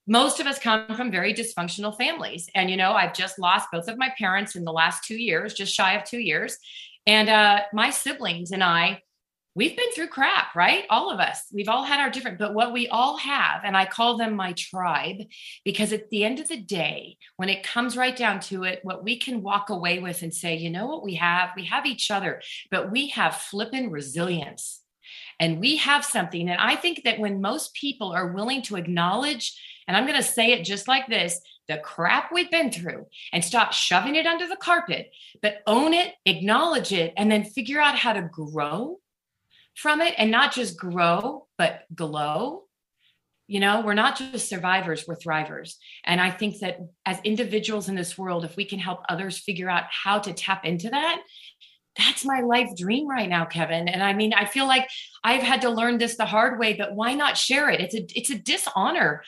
most 0.07 0.39
of 0.39 0.47
us 0.47 0.59
come 0.59 0.95
from 0.95 1.11
very 1.11 1.33
dysfunctional 1.33 1.95
families. 1.95 2.49
And, 2.55 2.69
you 2.69 2.77
know, 2.77 2.93
I've 2.93 3.13
just 3.13 3.39
lost 3.39 3.69
both 3.71 3.87
of 3.87 3.97
my 3.97 4.11
parents 4.17 4.55
in 4.55 4.63
the 4.63 4.73
last 4.73 5.03
two 5.03 5.17
years, 5.17 5.53
just 5.53 5.73
shy 5.73 5.93
of 5.93 6.03
two 6.03 6.19
years. 6.19 6.57
And 7.05 7.29
uh, 7.29 7.61
my 7.73 7.89
siblings 7.89 8.51
and 8.51 8.63
I, 8.63 9.01
we've 9.53 9.75
been 9.75 9.91
through 9.91 10.07
crap, 10.07 10.55
right? 10.55 10.85
All 10.89 11.11
of 11.11 11.19
us. 11.19 11.43
We've 11.53 11.67
all 11.67 11.83
had 11.83 11.99
our 11.99 12.09
different, 12.09 12.39
but 12.39 12.53
what 12.53 12.71
we 12.71 12.87
all 12.87 13.17
have, 13.17 13.61
and 13.65 13.75
I 13.75 13.85
call 13.85 14.17
them 14.17 14.35
my 14.35 14.53
tribe, 14.53 15.17
because 15.65 15.91
at 15.91 16.09
the 16.09 16.23
end 16.23 16.39
of 16.39 16.47
the 16.47 16.61
day, 16.61 17.17
when 17.37 17.49
it 17.49 17.63
comes 17.63 17.97
right 17.97 18.15
down 18.15 18.39
to 18.41 18.63
it, 18.63 18.79
what 18.83 19.03
we 19.03 19.19
can 19.19 19.43
walk 19.43 19.69
away 19.69 19.99
with 19.99 20.21
and 20.21 20.33
say, 20.33 20.55
you 20.55 20.69
know 20.69 20.85
what 20.87 21.03
we 21.03 21.15
have? 21.15 21.49
We 21.55 21.65
have 21.65 21.85
each 21.85 22.11
other, 22.11 22.41
but 22.69 22.91
we 22.91 23.09
have 23.09 23.35
flipping 23.35 23.91
resilience. 23.91 24.80
And 25.39 25.59
we 25.59 25.77
have 25.77 26.05
something. 26.05 26.49
And 26.49 26.59
I 26.59 26.75
think 26.75 27.03
that 27.03 27.19
when 27.19 27.41
most 27.41 27.73
people 27.73 28.11
are 28.11 28.33
willing 28.33 28.61
to 28.63 28.75
acknowledge 28.75 29.57
and 29.87 29.97
I'm 29.97 30.05
going 30.05 30.17
to 30.17 30.23
say 30.23 30.53
it 30.53 30.63
just 30.63 30.87
like 30.87 31.07
this 31.07 31.41
the 31.67 31.77
crap 31.77 32.31
we've 32.31 32.51
been 32.51 32.71
through 32.71 33.05
and 33.31 33.43
stop 33.43 33.71
shoving 33.71 34.15
it 34.15 34.25
under 34.25 34.47
the 34.47 34.55
carpet, 34.55 35.11
but 35.41 35.61
own 35.67 35.93
it, 35.93 36.13
acknowledge 36.25 36.91
it, 36.91 37.13
and 37.17 37.31
then 37.31 37.43
figure 37.43 37.79
out 37.79 37.97
how 37.97 38.13
to 38.13 38.21
grow 38.21 38.99
from 39.75 40.01
it 40.01 40.13
and 40.17 40.31
not 40.31 40.53
just 40.53 40.77
grow, 40.77 41.47
but 41.57 41.83
glow. 41.93 42.63
You 43.47 43.59
know, 43.59 43.81
we're 43.81 43.93
not 43.93 44.17
just 44.17 44.49
survivors, 44.49 45.05
we're 45.07 45.15
thrivers. 45.15 45.75
And 46.05 46.21
I 46.21 46.31
think 46.31 46.59
that 46.59 46.79
as 47.05 47.19
individuals 47.25 47.89
in 47.89 47.95
this 47.95 48.17
world, 48.17 48.45
if 48.45 48.55
we 48.55 48.65
can 48.65 48.79
help 48.79 49.01
others 49.09 49.37
figure 49.37 49.69
out 49.69 49.83
how 49.89 50.19
to 50.19 50.33
tap 50.33 50.65
into 50.65 50.89
that, 50.89 51.21
that's 51.97 52.25
my 52.25 52.41
life 52.41 52.69
dream 52.77 53.07
right 53.07 53.29
now 53.29 53.45
kevin 53.45 53.87
and 53.87 54.03
i 54.03 54.13
mean 54.13 54.33
i 54.33 54.45
feel 54.45 54.67
like 54.67 54.89
i've 55.23 55.43
had 55.43 55.61
to 55.61 55.69
learn 55.69 55.97
this 55.97 56.15
the 56.15 56.25
hard 56.25 56.59
way 56.59 56.73
but 56.73 56.95
why 56.95 57.13
not 57.13 57.37
share 57.37 57.69
it 57.69 57.81
it's 57.81 57.95
a 57.95 58.05
it's 58.17 58.29
a 58.29 58.37
dishonor 58.37 59.23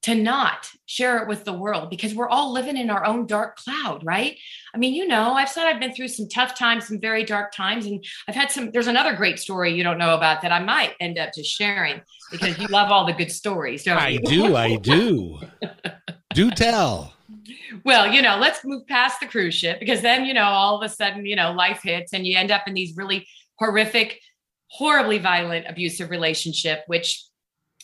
to 0.00 0.14
not 0.14 0.70
share 0.86 1.18
it 1.18 1.28
with 1.28 1.44
the 1.44 1.52
world 1.52 1.90
because 1.90 2.14
we're 2.14 2.28
all 2.28 2.52
living 2.52 2.76
in 2.76 2.88
our 2.88 3.04
own 3.04 3.26
dark 3.26 3.56
cloud 3.56 4.04
right 4.04 4.36
i 4.74 4.78
mean 4.78 4.94
you 4.94 5.06
know 5.06 5.32
i've 5.34 5.48
said 5.48 5.66
i've 5.66 5.80
been 5.80 5.92
through 5.92 6.08
some 6.08 6.28
tough 6.28 6.56
times 6.56 6.86
some 6.86 7.00
very 7.00 7.24
dark 7.24 7.52
times 7.52 7.84
and 7.86 8.04
i've 8.28 8.34
had 8.34 8.50
some 8.50 8.70
there's 8.70 8.86
another 8.86 9.14
great 9.14 9.38
story 9.38 9.74
you 9.74 9.82
don't 9.82 9.98
know 9.98 10.14
about 10.14 10.40
that 10.40 10.52
i 10.52 10.60
might 10.60 10.94
end 11.00 11.18
up 11.18 11.30
just 11.34 11.50
sharing 11.50 12.00
because 12.30 12.58
you 12.58 12.66
love 12.68 12.90
all 12.90 13.06
the 13.06 13.12
good 13.12 13.30
stories 13.30 13.82
don't 13.84 13.98
I 13.98 14.16
do, 14.16 14.56
I 14.56 14.76
do. 14.76 15.40
do 16.34 16.50
tell. 16.50 17.12
Well, 17.84 18.12
you 18.12 18.22
know, 18.22 18.36
let's 18.38 18.64
move 18.64 18.86
past 18.86 19.20
the 19.20 19.26
cruise 19.26 19.54
ship 19.54 19.80
because 19.80 20.02
then, 20.02 20.24
you 20.24 20.34
know, 20.34 20.44
all 20.44 20.76
of 20.76 20.82
a 20.82 20.92
sudden, 20.92 21.26
you 21.26 21.36
know, 21.36 21.52
life 21.52 21.80
hits 21.82 22.12
and 22.12 22.26
you 22.26 22.36
end 22.36 22.50
up 22.50 22.66
in 22.66 22.74
these 22.74 22.96
really 22.96 23.26
horrific, 23.58 24.20
horribly 24.68 25.18
violent, 25.18 25.66
abusive 25.68 26.10
relationship, 26.10 26.84
which 26.86 27.24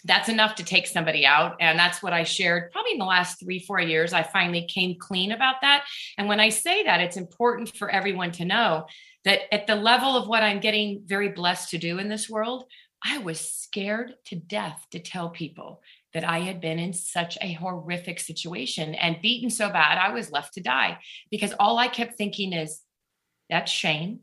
that's 0.04 0.28
enough 0.28 0.54
to 0.56 0.64
take 0.64 0.86
somebody 0.86 1.24
out. 1.24 1.56
And 1.60 1.78
that's 1.78 2.02
what 2.02 2.12
I 2.12 2.24
shared 2.24 2.70
probably 2.72 2.92
in 2.92 2.98
the 2.98 3.04
last 3.04 3.40
three, 3.40 3.58
four 3.58 3.80
years. 3.80 4.12
I 4.12 4.22
finally 4.22 4.66
came 4.66 4.96
clean 4.98 5.32
about 5.32 5.56
that. 5.62 5.84
And 6.18 6.28
when 6.28 6.40
I 6.40 6.50
say 6.50 6.84
that, 6.84 7.00
it's 7.00 7.16
important 7.16 7.74
for 7.74 7.88
everyone 7.90 8.30
to 8.32 8.44
know 8.44 8.86
that 9.24 9.52
at 9.52 9.66
the 9.66 9.76
level 9.76 10.16
of 10.16 10.28
what 10.28 10.42
I'm 10.42 10.60
getting 10.60 11.02
very 11.06 11.30
blessed 11.30 11.70
to 11.70 11.78
do 11.78 11.98
in 11.98 12.08
this 12.08 12.28
world, 12.28 12.64
I 13.02 13.18
was 13.18 13.40
scared 13.40 14.14
to 14.26 14.36
death 14.36 14.84
to 14.90 14.98
tell 14.98 15.30
people 15.30 15.82
that 16.14 16.24
I 16.24 16.38
had 16.38 16.60
been 16.60 16.78
in 16.78 16.92
such 16.92 17.36
a 17.40 17.52
horrific 17.52 18.20
situation 18.20 18.94
and 18.94 19.20
beaten 19.20 19.50
so 19.50 19.68
bad 19.68 19.98
I 19.98 20.12
was 20.12 20.30
left 20.30 20.54
to 20.54 20.62
die 20.62 20.98
because 21.30 21.52
all 21.58 21.76
I 21.76 21.88
kept 21.88 22.14
thinking 22.14 22.52
is 22.52 22.80
that's 23.50 23.70
shame. 23.70 24.20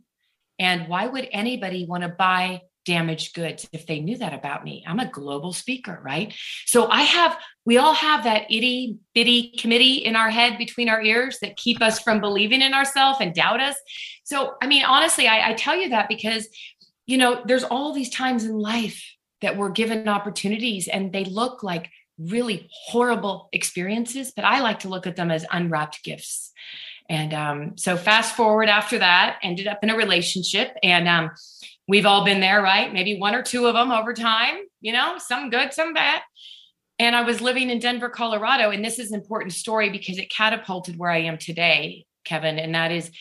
And 0.57 0.87
why 0.87 1.07
would 1.07 1.27
anybody 1.31 1.85
want 1.85 2.03
to 2.03 2.09
buy 2.09 2.61
damaged 2.85 3.35
goods 3.35 3.67
if 3.71 3.85
they 3.85 3.99
knew 3.99 4.17
that 4.17 4.33
about 4.33 4.63
me? 4.63 4.83
I'm 4.87 4.99
a 4.99 5.09
global 5.09 5.53
speaker, 5.53 5.99
right? 6.03 6.33
So 6.65 6.87
I 6.87 7.01
have, 7.01 7.37
we 7.65 7.77
all 7.77 7.93
have 7.93 8.23
that 8.23 8.49
itty 8.49 8.97
bitty 9.13 9.53
committee 9.57 9.95
in 9.95 10.15
our 10.15 10.29
head 10.29 10.57
between 10.57 10.89
our 10.89 11.01
ears 11.01 11.39
that 11.41 11.57
keep 11.57 11.81
us 11.81 11.99
from 11.99 12.21
believing 12.21 12.61
in 12.61 12.73
ourselves 12.73 13.19
and 13.21 13.33
doubt 13.33 13.59
us. 13.59 13.75
So, 14.23 14.55
I 14.61 14.67
mean, 14.67 14.85
honestly, 14.85 15.27
I, 15.27 15.49
I 15.49 15.53
tell 15.53 15.75
you 15.75 15.89
that 15.89 16.07
because, 16.07 16.47
you 17.05 17.17
know, 17.17 17.43
there's 17.45 17.63
all 17.63 17.93
these 17.93 18.09
times 18.09 18.45
in 18.45 18.57
life 18.57 19.03
that 19.41 19.57
we're 19.57 19.69
given 19.69 20.07
opportunities 20.07 20.87
and 20.87 21.11
they 21.11 21.25
look 21.25 21.63
like 21.63 21.89
really 22.17 22.69
horrible 22.71 23.49
experiences, 23.51 24.31
but 24.35 24.45
I 24.45 24.59
like 24.59 24.79
to 24.79 24.89
look 24.89 25.07
at 25.07 25.15
them 25.15 25.31
as 25.31 25.45
unwrapped 25.51 26.03
gifts. 26.03 26.51
And 27.09 27.33
um, 27.33 27.77
so, 27.77 27.97
fast 27.97 28.35
forward 28.35 28.69
after 28.69 28.99
that, 28.99 29.39
ended 29.43 29.67
up 29.67 29.79
in 29.83 29.89
a 29.89 29.97
relationship, 29.97 30.77
and 30.81 31.07
um, 31.09 31.31
we've 31.87 32.05
all 32.05 32.23
been 32.23 32.39
there, 32.39 32.61
right? 32.61 32.93
Maybe 32.93 33.19
one 33.19 33.35
or 33.35 33.41
two 33.41 33.65
of 33.65 33.73
them 33.73 33.91
over 33.91 34.13
time, 34.13 34.59
you 34.79 34.93
know, 34.93 35.17
some 35.17 35.49
good, 35.49 35.73
some 35.73 35.93
bad. 35.93 36.21
And 36.99 37.15
I 37.15 37.23
was 37.23 37.41
living 37.41 37.69
in 37.69 37.79
Denver, 37.79 38.09
Colorado, 38.09 38.69
and 38.69 38.85
this 38.85 38.99
is 38.99 39.11
an 39.11 39.19
important 39.19 39.53
story 39.53 39.89
because 39.89 40.19
it 40.19 40.29
catapulted 40.29 40.97
where 40.97 41.09
I 41.09 41.23
am 41.23 41.37
today, 41.37 42.05
Kevin. 42.23 42.59
And 42.59 42.75
that 42.75 42.91
is 42.91 43.11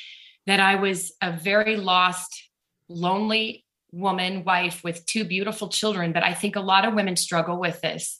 that 0.46 0.60
I 0.60 0.76
was 0.76 1.12
a 1.20 1.32
very 1.32 1.76
lost, 1.76 2.48
lonely 2.88 3.64
woman, 3.92 4.44
wife 4.44 4.82
with 4.84 5.04
two 5.06 5.24
beautiful 5.24 5.68
children. 5.68 6.12
But 6.12 6.22
I 6.22 6.34
think 6.34 6.56
a 6.56 6.60
lot 6.60 6.86
of 6.86 6.94
women 6.94 7.16
struggle 7.16 7.58
with 7.58 7.80
this. 7.80 8.18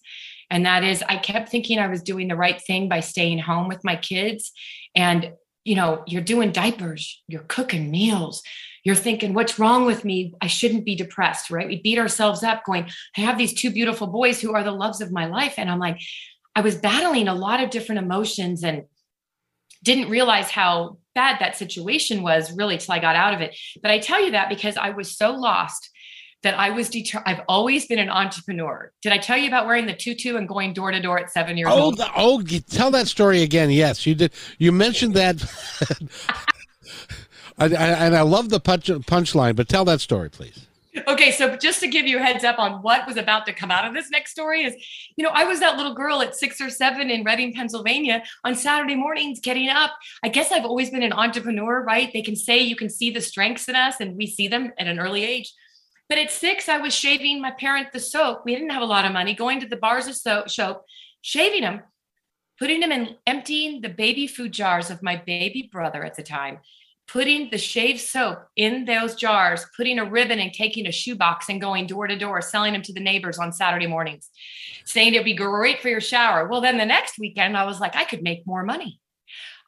And 0.50 0.66
that 0.66 0.82
is, 0.82 1.02
I 1.08 1.16
kept 1.16 1.48
thinking 1.48 1.78
I 1.78 1.88
was 1.88 2.02
doing 2.02 2.28
the 2.28 2.36
right 2.36 2.60
thing 2.60 2.88
by 2.88 3.00
staying 3.00 3.38
home 3.38 3.68
with 3.68 3.84
my 3.84 3.96
kids. 3.96 4.52
And, 4.94 5.32
you 5.64 5.76
know, 5.76 6.02
you're 6.06 6.22
doing 6.22 6.50
diapers, 6.50 7.22
you're 7.28 7.42
cooking 7.42 7.90
meals, 7.90 8.42
you're 8.82 8.96
thinking, 8.96 9.34
what's 9.34 9.58
wrong 9.58 9.86
with 9.86 10.04
me? 10.04 10.32
I 10.40 10.46
shouldn't 10.46 10.84
be 10.84 10.96
depressed, 10.96 11.50
right? 11.50 11.68
We 11.68 11.82
beat 11.82 11.98
ourselves 11.98 12.42
up 12.42 12.64
going, 12.64 12.90
I 13.16 13.20
have 13.20 13.38
these 13.38 13.54
two 13.54 13.70
beautiful 13.70 14.06
boys 14.06 14.40
who 14.40 14.54
are 14.54 14.64
the 14.64 14.72
loves 14.72 15.00
of 15.00 15.12
my 15.12 15.26
life. 15.26 15.54
And 15.56 15.70
I'm 15.70 15.78
like, 15.78 16.00
I 16.56 16.62
was 16.62 16.76
battling 16.76 17.28
a 17.28 17.34
lot 17.34 17.62
of 17.62 17.70
different 17.70 18.00
emotions 18.00 18.64
and 18.64 18.84
didn't 19.82 20.10
realize 20.10 20.50
how 20.50 20.98
bad 21.14 21.38
that 21.40 21.56
situation 21.56 22.22
was 22.22 22.52
really 22.52 22.78
till 22.78 22.94
I 22.94 22.98
got 22.98 23.16
out 23.16 23.34
of 23.34 23.40
it. 23.40 23.56
But 23.82 23.90
I 23.90 23.98
tell 23.98 24.22
you 24.24 24.32
that 24.32 24.48
because 24.48 24.76
I 24.76 24.90
was 24.90 25.16
so 25.16 25.32
lost 25.32 25.90
that 26.42 26.58
I 26.58 26.70
was 26.70 26.88
deter- 26.88 27.22
I've 27.26 27.42
always 27.48 27.86
been 27.86 27.98
an 27.98 28.08
entrepreneur. 28.08 28.92
Did 29.02 29.12
I 29.12 29.18
tell 29.18 29.36
you 29.36 29.48
about 29.48 29.66
wearing 29.66 29.86
the 29.86 29.94
tutu 29.94 30.36
and 30.36 30.48
going 30.48 30.72
door 30.72 30.90
to 30.90 31.00
door 31.00 31.18
at 31.18 31.30
seven 31.30 31.56
years 31.58 31.70
Oh, 31.72 31.82
old? 31.82 31.98
the, 31.98 32.08
oh, 32.16 32.40
tell 32.70 32.90
that 32.92 33.08
story 33.08 33.42
again. 33.42 33.70
Yes, 33.70 34.06
you 34.06 34.14
did. 34.14 34.32
You 34.58 34.72
mentioned 34.72 35.14
that. 35.14 35.36
I, 37.58 37.64
I, 37.66 37.66
and 38.06 38.16
I 38.16 38.22
love 38.22 38.48
the 38.48 38.60
punch 38.60 38.86
punchline, 38.86 39.54
but 39.54 39.68
tell 39.68 39.84
that 39.84 40.00
story, 40.00 40.30
please. 40.30 40.66
Okay, 41.06 41.30
so 41.30 41.56
just 41.56 41.78
to 41.80 41.88
give 41.88 42.06
you 42.06 42.18
a 42.18 42.22
heads 42.22 42.42
up 42.42 42.58
on 42.58 42.82
what 42.82 43.06
was 43.06 43.16
about 43.16 43.46
to 43.46 43.52
come 43.52 43.70
out 43.70 43.86
of 43.86 43.94
this 43.94 44.10
next 44.10 44.32
story 44.32 44.64
is, 44.64 44.74
you 45.16 45.24
know, 45.24 45.30
I 45.32 45.44
was 45.44 45.60
that 45.60 45.76
little 45.76 45.94
girl 45.94 46.20
at 46.20 46.34
six 46.34 46.60
or 46.60 46.68
seven 46.68 47.10
in 47.10 47.22
Reading, 47.22 47.52
Pennsylvania 47.52 48.24
on 48.42 48.56
Saturday 48.56 48.96
mornings 48.96 49.38
getting 49.38 49.68
up. 49.68 49.92
I 50.24 50.28
guess 50.28 50.50
I've 50.50 50.64
always 50.64 50.90
been 50.90 51.04
an 51.04 51.12
entrepreneur, 51.12 51.84
right? 51.84 52.12
They 52.12 52.22
can 52.22 52.34
say 52.34 52.58
you 52.58 52.74
can 52.74 52.90
see 52.90 53.10
the 53.10 53.20
strengths 53.20 53.68
in 53.68 53.76
us, 53.76 54.00
and 54.00 54.16
we 54.16 54.26
see 54.26 54.48
them 54.48 54.72
at 54.78 54.88
an 54.88 54.98
early 54.98 55.24
age. 55.24 55.52
But 56.08 56.18
at 56.18 56.32
six, 56.32 56.68
I 56.68 56.78
was 56.78 56.92
shaving 56.92 57.40
my 57.40 57.52
parent 57.52 57.92
the 57.92 58.00
soap. 58.00 58.42
We 58.44 58.54
didn't 58.54 58.70
have 58.70 58.82
a 58.82 58.86
lot 58.86 59.04
of 59.04 59.12
money, 59.12 59.32
going 59.32 59.60
to 59.60 59.68
the 59.68 59.76
bars 59.76 60.08
of 60.08 60.16
soap, 60.16 60.50
soap 60.50 60.84
shaving 61.22 61.60
them, 61.60 61.82
putting 62.58 62.80
them 62.80 62.90
in, 62.90 63.16
emptying 63.28 63.80
the 63.80 63.90
baby 63.90 64.26
food 64.26 64.50
jars 64.50 64.90
of 64.90 65.04
my 65.04 65.22
baby 65.24 65.68
brother 65.70 66.04
at 66.04 66.16
the 66.16 66.24
time 66.24 66.58
putting 67.12 67.50
the 67.50 67.58
shave 67.58 68.00
soap 68.00 68.46
in 68.56 68.84
those 68.84 69.16
jars, 69.16 69.66
putting 69.76 69.98
a 69.98 70.04
ribbon 70.04 70.38
and 70.38 70.52
taking 70.52 70.86
a 70.86 70.92
shoebox 70.92 71.48
and 71.48 71.60
going 71.60 71.86
door 71.86 72.06
to 72.06 72.16
door, 72.16 72.40
selling 72.40 72.72
them 72.72 72.82
to 72.82 72.92
the 72.92 73.00
neighbors 73.00 73.38
on 73.38 73.52
Saturday 73.52 73.86
mornings, 73.86 74.30
saying 74.84 75.14
it'd 75.14 75.24
be 75.24 75.34
great 75.34 75.80
for 75.80 75.88
your 75.88 76.00
shower. 76.00 76.46
Well, 76.46 76.60
then 76.60 76.78
the 76.78 76.86
next 76.86 77.18
weekend, 77.18 77.56
I 77.56 77.64
was 77.64 77.80
like, 77.80 77.96
I 77.96 78.04
could 78.04 78.22
make 78.22 78.46
more 78.46 78.62
money. 78.62 79.00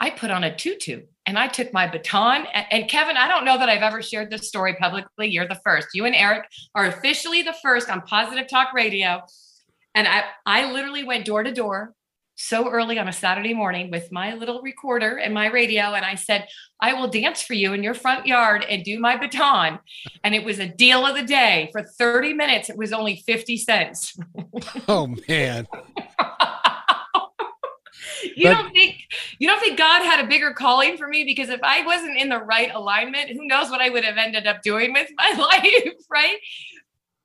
I 0.01 0.11
put 0.11 0.31
on 0.31 0.45
a 0.45 0.55
tutu 0.55 1.03
and 1.27 1.39
I 1.39 1.49
took 1.49 1.73
my 1.73 1.89
baton. 1.89 2.47
And 2.71 2.89
Kevin, 2.89 3.17
I 3.17 3.29
don't 3.29 3.45
know 3.45 3.59
that 3.59 3.69
I've 3.69 3.83
ever 3.83 4.03
shared 4.03 4.31
this 4.31 4.49
story 4.49 4.77
publicly. 4.81 5.29
You're 5.29 5.49
the 5.49 5.61
first. 5.65 5.89
You 5.95 6.05
and 6.05 6.15
Eric 6.15 6.45
are 6.75 6.87
officially 6.87 7.43
the 7.43 7.55
first 7.63 7.89
on 7.91 8.03
Positive 8.03 8.49
Talk 8.49 8.73
Radio. 8.73 9.23
And 9.95 10.09
I, 10.09 10.25
I 10.47 10.73
literally 10.73 11.05
went 11.05 11.25
door 11.25 11.43
to 11.43 11.53
door 11.53 11.95
so 12.35 12.71
early 12.71 12.99
on 12.99 13.09
a 13.09 13.13
Saturday 13.13 13.55
morning 13.55 13.91
with 13.91 14.11
my 14.11 14.35
little 14.35 14.63
recorder 14.63 15.17
and 15.19 15.33
my 15.35 15.47
radio. 15.49 15.93
And 15.95 16.05
I 16.05 16.15
said, 16.15 16.49
I 16.81 16.95
will 16.95 17.09
dance 17.09 17.43
for 17.43 17.55
you 17.55 17.73
in 17.73 17.83
your 17.83 17.95
front 17.95 18.27
yard 18.27 18.65
and 18.69 18.83
do 18.85 18.99
my 18.99 19.17
baton. 19.17 19.79
And 20.25 20.35
it 20.35 20.45
was 20.45 20.59
a 20.59 20.67
deal 20.67 21.07
of 21.07 21.15
the 21.15 21.23
day. 21.23 21.69
For 21.73 21.83
30 21.83 22.35
minutes, 22.35 22.71
it 22.71 22.77
was 22.77 22.93
only 22.93 23.17
50 23.27 23.57
cents. 23.59 24.19
Oh 24.89 25.15
man, 25.29 25.67
you 28.37 28.49
But- 28.49 28.55
don't 28.55 28.73
think 28.73 28.97
you 29.39 29.49
don't 29.49 29.61
think 29.61 29.79
God 29.79 30.03
had 30.03 30.25
a 30.25 30.29
bigger 30.29 30.53
calling 30.53 30.97
for 30.97 31.09
me? 31.09 31.25
Because 31.25 31.49
if 31.49 31.61
I 31.63 31.85
wasn't 31.85 32.17
in 32.19 32.29
the 32.29 32.39
right 32.39 32.71
alignment, 32.75 33.31
who 33.31 33.47
knows 33.47 33.71
what 33.71 33.81
I 33.81 33.91
would 33.91 34.05
have 34.05 34.17
ended 34.17 34.47
up 34.47 34.63
doing 34.63 34.93
with 34.93 35.11
my 35.17 35.33
life, 35.39 35.95
right? 36.11 36.37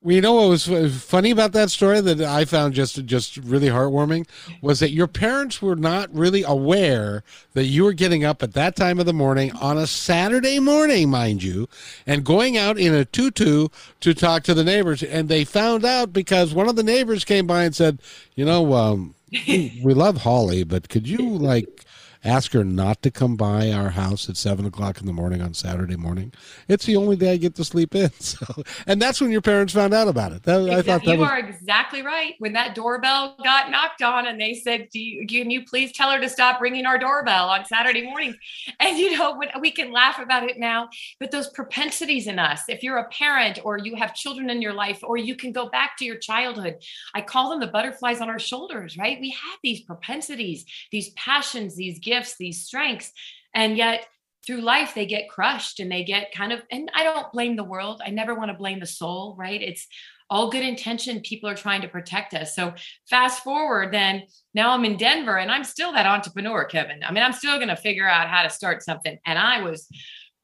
Well, 0.04 0.14
you 0.14 0.22
know 0.22 0.34
what 0.34 0.50
was 0.50 0.68
funny 1.04 1.32
about 1.32 1.54
that 1.54 1.72
story 1.72 2.00
that 2.02 2.22
I 2.22 2.46
found 2.46 2.76
just 2.76 3.04
just 3.06 3.38
really 3.38 3.68
heartwarming 3.68 4.28
was 4.62 4.80
that 4.80 4.92
your 4.92 5.08
parents 5.08 5.60
were 5.60 5.76
not 5.76 6.14
really 6.14 6.44
aware 6.44 7.24
that 7.54 7.66
you 7.66 7.84
were 7.84 7.94
getting 7.94 8.24
up 8.24 8.44
at 8.44 8.54
that 8.54 8.76
time 8.76 9.00
of 9.00 9.08
the 9.08 9.14
morning 9.14 9.52
on 9.54 9.76
a 9.76 9.88
Saturday 9.88 10.60
morning, 10.60 11.10
mind 11.10 11.42
you, 11.42 11.68
and 12.06 12.24
going 12.24 12.58
out 12.58 12.78
in 12.78 12.94
a 12.94 13.06
tutu 13.06 13.70
to 14.02 14.14
talk 14.14 14.44
to 14.44 14.54
the 14.54 14.64
neighbors, 14.64 15.02
and 15.02 15.30
they 15.30 15.44
found 15.44 15.84
out 15.84 16.14
because 16.14 16.54
one 16.54 16.70
of 16.70 16.76
the 16.76 16.84
neighbors 16.84 17.26
came 17.26 17.48
by 17.48 17.64
and 17.64 17.76
said, 17.76 18.00
"You 18.36 18.46
know, 18.46 18.74
um, 18.74 19.16
we 19.48 19.80
love 19.84 20.18
Holly, 20.18 20.64
but 20.64 20.90
could 20.90 21.08
you 21.08 21.18
like?" 21.18 21.87
Ask 22.24 22.54
her 22.54 22.64
not 22.64 23.02
to 23.04 23.12
come 23.12 23.36
by 23.36 23.72
our 23.72 23.90
house 23.90 24.30
at 24.30 24.38
seven 24.38 24.66
o'clock 24.66 25.00
in 25.00 25.06
the 25.06 25.14
morning 25.14 25.42
on 25.42 25.54
Saturday 25.54 25.96
morning. 25.96 26.34
It's 26.68 26.86
the 26.86 26.96
only 26.96 27.16
day 27.16 27.34
I 27.34 27.38
get 27.38 27.56
to 27.56 27.64
sleep 27.64 27.96
in. 27.96 28.12
So, 28.28 28.64
and 28.86 29.02
that's 29.02 29.22
when 29.22 29.32
your 29.32 29.42
parents 29.42 29.74
found 29.74 29.94
out 29.94 30.10
about 30.10 30.34
it. 30.34 30.44
That, 30.44 30.70
I 30.70 30.82
thought 30.82 31.06
that 31.06 31.14
you 31.14 31.20
was 31.20 31.30
are 31.30 31.40
exactly 31.40 32.02
right. 32.02 32.34
When 32.40 32.54
that 32.54 32.76
doorbell 32.76 33.38
got 33.42 33.72
knocked 33.72 34.02
on 34.02 34.28
and 34.28 34.40
they 34.40 34.54
said, 34.54 34.90
Do 34.92 35.00
you, 35.00 35.26
can 35.26 35.50
you 35.50 35.64
please 35.64 35.94
tell 35.94 36.12
her 36.12 36.20
to 36.20 36.28
stop 36.28 36.60
ringing 36.60 36.86
our 36.86 36.98
doorbell 36.98 37.48
on 37.50 37.64
Saturday 37.66 38.04
mornings? 38.04 38.36
And 38.80 38.98
you 38.98 39.18
know, 39.18 39.38
when, 39.38 39.50
we 39.62 39.72
can 39.72 39.94
laugh 39.94 40.20
about 40.20 40.44
it 40.44 40.60
now, 40.60 40.90
but 41.20 41.32
those 41.32 41.48
propensities 41.50 42.28
in 42.28 42.38
us, 42.38 42.64
if 42.68 42.84
you're 42.84 42.98
a 42.98 43.08
parent 43.10 43.60
or 43.64 43.78
you 43.78 43.96
have 43.96 44.14
children 44.14 44.50
in 44.50 44.62
your 44.62 44.74
life, 44.74 45.00
or 45.04 45.16
you 45.16 45.36
can 45.36 45.52
go 45.52 45.70
back 45.70 45.96
to 45.98 46.06
your 46.06 46.18
childhood, 46.18 46.78
I 47.14 47.22
call 47.22 47.50
them 47.50 47.60
the 47.60 47.68
butterflies 47.68 48.20
on 48.20 48.30
our 48.30 48.40
shoulders, 48.40 48.98
right? 48.98 49.20
We 49.22 49.30
have 49.30 49.60
these 49.64 49.82
propensities, 49.82 50.66
these 50.92 51.12
passions, 51.12 51.76
these 51.76 52.00
gifts, 52.08 52.36
these 52.38 52.66
strengths. 52.66 53.12
And 53.54 53.78
yet, 53.78 54.06
through 54.46 54.62
life 54.62 54.94
they 54.96 55.06
get 55.06 55.30
crushed 55.30 55.82
and 55.82 55.92
they 55.92 56.06
get 56.06 56.34
kind 56.34 56.54
of 56.54 56.62
and 56.72 56.90
i 56.96 57.04
don't 57.04 57.34
blame 57.34 57.58
the 57.58 57.66
world. 57.66 58.02
I 58.06 58.12
never 58.12 58.34
want 58.34 58.50
to 58.50 58.58
blame 58.58 58.80
the 58.80 58.86
soul 58.86 59.36
right? 59.38 59.62
It's 59.62 59.86
all 60.30 60.50
good 60.50 60.64
intention. 60.64 61.22
People 61.22 61.50
are 61.50 61.56
trying 61.56 61.82
to 61.82 61.88
protect 61.88 62.34
us. 62.34 62.56
So 62.56 62.74
fast 63.10 63.44
forward 63.44 63.94
then 63.94 64.24
now 64.54 64.72
i'm 64.72 64.86
in 64.86 64.96
denver 64.96 65.38
and 65.38 65.52
i'm 65.52 65.66
still 65.66 65.92
that 65.92 66.06
entrepreneur 66.06 66.64
kevin. 66.64 67.04
I 67.04 67.12
mean 67.12 67.24
i'm 67.24 67.34
still 67.34 67.58
going 67.58 67.76
to 67.76 67.76
figure 67.88 68.08
out 68.08 68.30
how 68.30 68.44
to 68.44 68.50
start 68.50 68.84
something. 68.84 69.18
And 69.26 69.38
i 69.38 69.62
was 69.62 69.88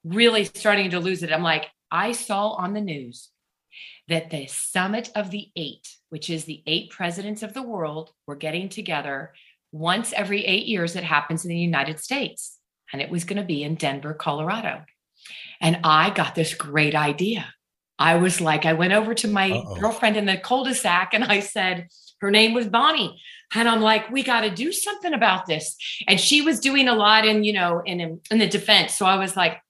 really 0.03 0.45
starting 0.45 0.89
to 0.91 0.99
lose 0.99 1.23
it. 1.23 1.31
I'm 1.31 1.43
like, 1.43 1.67
I 1.91 2.11
saw 2.11 2.49
on 2.49 2.73
the 2.73 2.81
news 2.81 3.29
that 4.07 4.29
the 4.29 4.47
summit 4.47 5.09
of 5.15 5.31
the 5.31 5.49
eight, 5.55 5.87
which 6.09 6.29
is 6.29 6.45
the 6.45 6.61
eight 6.67 6.89
presidents 6.89 7.43
of 7.43 7.53
the 7.53 7.63
world, 7.63 8.11
were 8.27 8.35
getting 8.35 8.69
together 8.69 9.33
once 9.73 10.13
every 10.13 10.45
eight 10.45 10.67
years. 10.67 10.95
It 10.95 11.03
happens 11.03 11.43
in 11.43 11.49
the 11.49 11.57
United 11.57 11.99
States. 11.99 12.57
And 12.93 13.01
it 13.01 13.09
was 13.09 13.25
going 13.25 13.41
to 13.41 13.45
be 13.45 13.63
in 13.63 13.75
Denver, 13.75 14.13
Colorado. 14.13 14.83
And 15.59 15.79
I 15.83 16.11
got 16.11 16.35
this 16.35 16.53
great 16.53 16.95
idea. 16.95 17.53
I 17.97 18.15
was 18.15 18.39
like, 18.39 18.65
I 18.65 18.73
went 18.73 18.93
over 18.93 19.13
to 19.15 19.27
my 19.27 19.51
Uh-oh. 19.51 19.79
girlfriend 19.79 20.15
in 20.15 20.25
the 20.25 20.37
cul-de-sac 20.37 21.13
and 21.13 21.23
I 21.23 21.39
said, 21.39 21.87
her 22.21 22.31
name 22.31 22.53
was 22.53 22.67
Bonnie. 22.67 23.19
And 23.53 23.67
I'm 23.67 23.81
like, 23.81 24.09
we 24.09 24.23
got 24.23 24.41
to 24.41 24.49
do 24.49 24.71
something 24.71 25.13
about 25.13 25.45
this. 25.45 25.75
And 26.07 26.19
she 26.19 26.41
was 26.41 26.59
doing 26.59 26.87
a 26.87 26.95
lot 26.95 27.25
in, 27.25 27.43
you 27.43 27.53
know, 27.53 27.81
in, 27.85 28.19
in 28.31 28.39
the 28.39 28.47
defense. 28.47 28.95
So 28.95 29.05
I 29.05 29.17
was 29.17 29.35
like, 29.35 29.61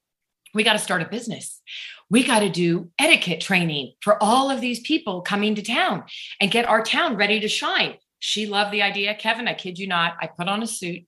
we 0.53 0.63
got 0.63 0.74
to 0.74 0.79
start 0.79 1.01
a 1.01 1.05
business. 1.05 1.62
We 2.10 2.24
got 2.24 2.39
to 2.39 2.50
do 2.50 2.91
etiquette 3.00 3.41
training 3.41 3.93
for 4.01 4.22
all 4.22 4.51
of 4.51 4.62
these 4.62 4.79
people 4.81 5.22
coming 5.22 5.55
to 5.55 5.62
town 5.62 6.03
and 6.39 6.51
get 6.51 6.65
our 6.65 6.83
town 6.83 7.15
ready 7.15 7.39
to 7.39 7.48
shine. 7.48 7.95
She 8.25 8.46
loved 8.46 8.72
the 8.72 8.84
idea. 8.84 9.13
Kevin, 9.15 9.50
I 9.50 9.53
kid 9.53 9.77
you 9.77 9.86
not, 9.86 10.15
I 10.18 10.27
put 10.27 10.48
on 10.48 10.63
a 10.63 10.68
suit. 10.68 11.01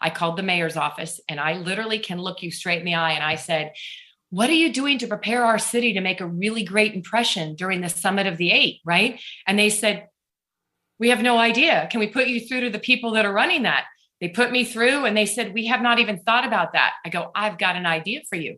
I 0.00 0.08
called 0.08 0.38
the 0.38 0.42
mayor's 0.42 0.78
office 0.78 1.20
and 1.28 1.38
I 1.38 1.58
literally 1.58 1.98
can 1.98 2.18
look 2.18 2.42
you 2.42 2.50
straight 2.50 2.78
in 2.78 2.86
the 2.86 2.94
eye. 2.94 3.12
And 3.12 3.22
I 3.22 3.34
said, 3.34 3.74
What 4.30 4.48
are 4.48 4.54
you 4.54 4.72
doing 4.72 4.96
to 5.00 5.06
prepare 5.06 5.44
our 5.44 5.58
city 5.58 5.92
to 5.92 6.00
make 6.00 6.22
a 6.22 6.26
really 6.26 6.64
great 6.64 6.94
impression 6.94 7.54
during 7.54 7.82
the 7.82 7.90
summit 7.90 8.26
of 8.26 8.38
the 8.38 8.50
eight? 8.50 8.80
Right. 8.82 9.20
And 9.46 9.58
they 9.58 9.68
said, 9.68 10.08
We 10.98 11.10
have 11.10 11.20
no 11.20 11.36
idea. 11.36 11.86
Can 11.90 12.00
we 12.00 12.06
put 12.06 12.28
you 12.28 12.40
through 12.40 12.62
to 12.62 12.70
the 12.70 12.78
people 12.78 13.10
that 13.10 13.26
are 13.26 13.32
running 13.32 13.64
that? 13.64 13.84
They 14.22 14.30
put 14.30 14.50
me 14.50 14.64
through 14.64 15.04
and 15.04 15.14
they 15.14 15.26
said, 15.26 15.52
We 15.52 15.66
have 15.66 15.82
not 15.82 15.98
even 15.98 16.20
thought 16.20 16.46
about 16.46 16.72
that. 16.72 16.94
I 17.04 17.10
go, 17.10 17.30
I've 17.34 17.58
got 17.58 17.76
an 17.76 17.84
idea 17.84 18.22
for 18.26 18.36
you 18.36 18.56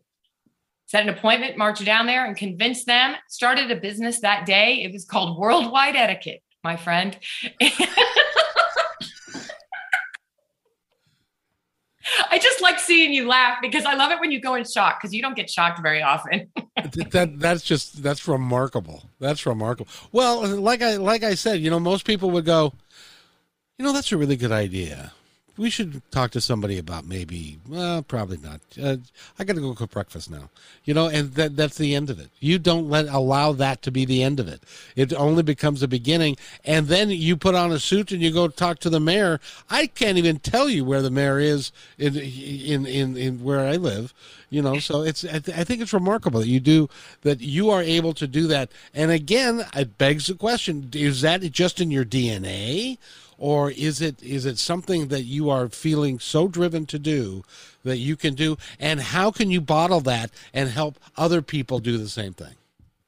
set 0.89 1.03
an 1.03 1.09
appointment, 1.09 1.59
march 1.59 1.85
down 1.85 2.07
there 2.07 2.25
and 2.25 2.37
convince 2.37 2.85
them, 2.85 3.17
started 3.29 3.73
a 3.73 3.77
business 3.81 4.21
that 4.21 4.47
day. 4.47 4.85
It 4.85 4.93
was 4.93 5.05
called 5.05 5.37
Worldwide 5.37 5.97
Etiquette, 5.97 6.45
my 6.66 6.76
friend. 6.76 7.16
I 12.30 12.38
just 12.38 12.61
like 12.61 12.78
seeing 12.78 13.12
you 13.12 13.26
laugh 13.28 13.58
because 13.62 13.85
I 13.85 13.94
love 13.94 14.11
it 14.11 14.20
when 14.20 14.30
you 14.30 14.40
go 14.40 14.54
in 14.54 14.64
shock 14.64 15.00
because 15.00 15.14
you 15.14 15.23
don't 15.23 15.37
get 15.37 15.49
shocked 15.49 15.80
very 15.80 16.02
often. 16.02 16.49
that 17.11 17.35
that's 17.38 17.62
just 17.62 18.02
that's 18.02 18.26
remarkable. 18.26 19.11
That's 19.20 19.46
remarkable. 19.46 19.88
Well, 20.12 20.46
like 20.61 20.82
I 20.82 20.96
like 20.96 21.23
I 21.23 21.35
said, 21.35 21.61
you 21.61 21.70
know, 21.70 21.80
most 21.80 22.04
people 22.04 22.30
would 22.32 22.44
go, 22.44 22.73
you 23.78 23.85
know, 23.85 23.92
that's 23.92 24.11
a 24.12 24.16
really 24.16 24.37
good 24.37 24.52
idea 24.52 25.12
we 25.57 25.71
should 25.71 26.03
talk 26.11 26.31
to 26.33 26.41
somebody 26.41 26.79
about 26.79 27.07
maybe 27.07 27.59
well 27.69 28.03
probably 28.03 28.39
not. 28.39 28.61
Uh, 28.81 28.97
i 29.39 29.45
gotta 29.45 29.61
go 29.61 29.75
cook 29.75 29.91
breakfast 29.91 30.31
now 30.31 30.51
you 30.85 30.95
know 30.95 31.09
and 31.09 31.33
that 31.35 31.57
that's 31.57 31.79
the 31.79 31.95
end 31.95 32.11
of 32.11 32.19
it. 32.21 32.31
You 32.41 32.59
don't 32.59 32.89
let 32.89 33.07
allow 33.07 33.53
that 33.53 33.83
to 33.83 33.91
be 33.91 34.05
the 34.05 34.23
end 34.23 34.41
of 34.41 34.49
it. 34.49 34.63
It 34.95 35.13
only 35.15 35.43
becomes 35.43 35.83
a 35.83 35.89
beginning 35.89 36.37
and 36.65 36.89
then 36.89 37.11
you 37.11 37.37
put 37.37 37.55
on 37.55 37.73
a 37.73 37.79
suit 37.79 38.13
and 38.13 38.23
you 38.23 38.33
go 38.33 38.49
talk 38.49 38.79
to 38.81 38.91
the 38.91 39.01
mayor. 39.01 39.41
I 39.71 39.87
can't 39.87 40.19
even 40.19 40.39
tell 40.39 40.69
you 40.69 40.85
where 40.85 41.03
the 41.03 41.11
mayor 41.11 41.39
is 41.39 41.73
in 41.99 42.17
in 42.17 42.87
in, 42.87 43.17
in 43.17 43.43
where 43.43 43.61
i 43.61 43.77
live 43.77 44.15
you 44.51 44.63
know 44.63 44.79
so 44.79 45.03
it's 45.03 45.25
I, 45.25 45.39
th- 45.39 45.57
I 45.57 45.65
think 45.65 45.81
it's 45.81 45.93
remarkable 45.93 46.41
that 46.41 46.49
you 46.49 46.61
do 46.61 46.89
that 47.23 47.41
you 47.41 47.71
are 47.71 47.83
able 47.83 48.15
to 48.15 48.27
do 48.27 48.47
that. 48.49 48.71
And 48.95 49.11
again 49.11 49.65
it 49.75 49.99
begs 49.99 50.27
the 50.27 50.35
question 50.35 50.91
is 50.95 51.21
that 51.23 51.41
just 51.53 51.81
in 51.81 51.91
your 51.91 52.05
dna 52.05 52.99
or 53.38 53.71
is 53.71 54.00
it 54.00 54.23
is 54.23 54.47
it 54.47 54.59
something 54.59 55.09
that 55.09 55.23
you 55.23 55.50
are 55.50 55.69
feeling 55.69 56.19
so 56.19 56.49
driven 56.49 56.87
to 56.87 56.99
do 56.99 57.45
that 57.85 57.99
you 57.99 58.16
can 58.16 58.35
do? 58.35 58.57
And 58.78 59.00
how 59.00 59.31
can 59.31 59.50
you 59.50 59.61
bottle 59.61 60.00
that 60.00 60.31
and 60.52 60.71
help 60.71 60.99
other 61.16 61.43
people 61.43 61.78
do 61.78 61.99
the 61.99 62.09
same 62.09 62.33
thing? 62.33 62.55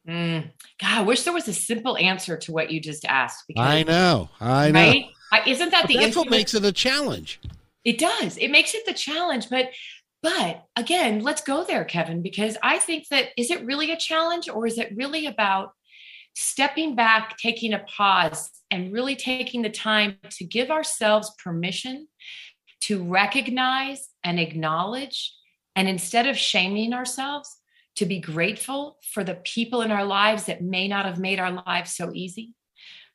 Mm. 0.09 0.51
god 0.81 0.99
i 0.99 1.03
wish 1.03 1.25
there 1.25 1.35
was 1.35 1.49
a 1.49 1.53
simple 1.53 1.95
answer 1.99 2.39
to 2.39 2.51
what 2.51 2.71
you 2.71 2.81
just 2.81 3.05
asked 3.05 3.45
because, 3.47 3.67
i 3.67 3.83
know. 3.83 4.31
I 4.41 4.71
know. 4.71 4.81
Right? 4.81 5.47
isn't 5.47 5.71
that 5.71 5.83
but 5.83 5.89
the 5.89 5.99
that's 5.99 6.17
what 6.17 6.31
makes 6.31 6.55
it 6.55 6.65
a 6.65 6.73
challenge. 6.73 7.41
It 7.85 7.99
does. 7.99 8.39
It 8.39 8.51
makes 8.51 8.75
it 8.75 8.87
the 8.87 8.95
challenge 8.95 9.51
but 9.51 9.69
but 10.23 10.65
again 10.77 11.21
let's 11.21 11.43
go 11.43 11.65
there 11.65 11.85
kevin 11.85 12.23
because 12.23 12.57
i 12.63 12.79
think 12.79 13.07
that 13.09 13.29
is 13.37 13.51
it 13.51 13.65
really 13.65 13.91
a 13.91 13.97
challenge 13.97 14.49
or 14.49 14.67
is 14.67 14.79
it 14.79 14.93
really 14.97 15.27
about 15.27 15.73
stepping 16.39 16.95
back, 16.95 17.37
taking 17.37 17.73
a 17.73 17.81
pause, 17.81 18.51
and 18.71 18.93
really 18.93 19.17
taking 19.17 19.63
the 19.63 19.71
time 19.71 20.17
to 20.31 20.45
give 20.45 20.71
ourselves 20.71 21.33
permission 21.43 22.07
to 22.81 23.03
recognize 23.03 24.09
and 24.23 24.39
acknowledge, 24.39 25.35
and 25.75 25.89
instead 25.89 26.29
of 26.29 26.39
shaming 26.39 26.93
ourselves, 26.93 27.57
to 27.97 28.07
be 28.07 28.21
grateful 28.21 28.99
for 29.13 29.25
the 29.25 29.35
people 29.35 29.83
in 29.83 29.91
our 29.91 30.05
lives 30.05 30.45
that 30.45 30.63
may 30.63 30.87
not 30.87 31.05
have 31.05 31.19
made 31.19 31.41
our 31.41 31.51
lives 31.67 31.97
so 31.97 32.13
easy, 32.15 32.55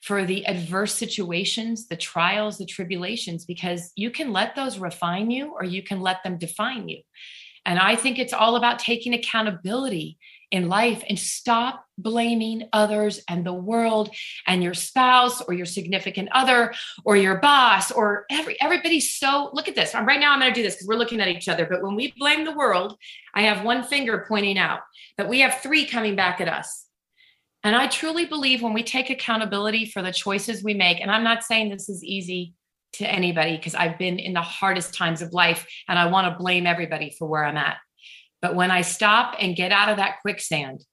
for 0.02 0.26
the 0.26 0.46
adverse 0.46 0.94
situations, 0.94 1.88
the 1.88 1.96
trials, 1.96 2.58
the 2.58 2.66
tribulations, 2.66 3.46
because 3.46 3.94
you 3.96 4.12
can 4.12 4.34
let 4.34 4.54
those 4.54 4.80
refine 4.80 5.32
you 5.32 5.54
or 5.54 5.64
you 5.64 5.82
can 5.82 6.02
let 6.02 6.22
them 6.24 6.38
define 6.38 6.90
you. 6.90 7.00
And 7.66 7.80
I 7.80 7.96
think 7.96 8.20
it's 8.20 8.34
all 8.34 8.58
about 8.58 8.80
taking 8.80 9.14
accountability 9.14 10.18
in 10.54 10.70
life 10.70 11.04
and 11.10 11.18
stop 11.18 11.84
blaming 11.98 12.70
others 12.74 13.20
and 13.28 13.44
the 13.44 13.54
world 13.54 14.12
and 14.46 14.64
your 14.64 14.76
spouse 14.76 15.42
or 15.42 15.54
your 15.54 15.66
significant 15.66 16.30
other 16.32 16.72
or 17.04 17.18
your 17.18 17.40
boss 17.40 17.92
or 17.92 18.26
every 18.30 18.56
everybody's 18.62 19.14
so 19.14 19.50
look 19.54 19.68
at 19.68 19.74
this. 19.74 19.96
Right 19.96 20.20
now 20.20 20.32
i'm 20.32 20.40
going 20.40 20.54
to 20.54 20.56
do 20.56 20.62
this 20.62 20.76
because 20.76 20.88
we're 20.88 20.96
looking 20.96 21.20
at 21.20 21.28
each 21.28 21.50
other 21.50 21.66
but 21.66 21.82
when 21.82 21.96
we 21.96 22.14
blame 22.18 22.46
the 22.46 22.56
world 22.56 22.96
i 23.34 23.42
have 23.42 23.66
one 23.66 23.84
finger 23.84 24.26
pointing 24.28 24.60
out 24.60 24.82
but 25.18 25.28
we 25.28 25.40
have 25.40 25.60
three 25.62 25.86
coming 25.86 26.16
back 26.16 26.40
at 26.40 26.48
us. 26.48 26.86
And 27.64 27.76
i 27.76 27.88
truly 27.88 28.26
believe 28.26 28.62
when 28.62 28.74
we 28.74 28.84
take 28.84 29.10
accountability 29.10 29.86
for 29.86 30.04
the 30.04 30.14
choices 30.14 30.64
we 30.64 30.76
make 30.76 31.02
and 31.02 31.10
i'm 31.10 31.24
not 31.24 31.44
saying 31.44 31.70
this 31.70 31.90
is 31.90 32.04
easy 32.04 32.54
to 32.94 33.12
anybody 33.12 33.56
because 33.58 33.74
i've 33.74 33.98
been 33.98 34.20
in 34.20 34.34
the 34.34 34.42
hardest 34.42 34.94
times 34.94 35.24
of 35.24 35.34
life 35.34 35.66
and 35.88 35.98
i 35.98 36.06
want 36.06 36.32
to 36.32 36.38
blame 36.38 36.68
everybody 36.68 37.10
for 37.18 37.28
where 37.28 37.44
i'm 37.44 37.58
at 37.58 37.78
but 38.44 38.56
when 38.56 38.72
I 38.72 38.82
stop 38.82 39.38
and 39.40 39.56
get 39.56 39.72
out 39.72 39.88
of 39.88 39.96
that 39.98 40.20
quicksand 40.22 40.84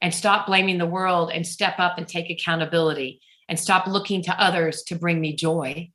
and 0.00 0.12
stop 0.12 0.48
blaming 0.48 0.78
the 0.78 0.84
world 0.84 1.30
and 1.32 1.46
step 1.46 1.78
up 1.78 1.96
and 1.96 2.08
take 2.08 2.28
accountability 2.28 3.20
and 3.48 3.58
stop 3.58 3.86
looking 3.86 4.20
to 4.24 4.42
others 4.42 4.82
to 4.88 4.96
bring 4.96 5.20
me 5.20 5.36
joy 5.36 5.90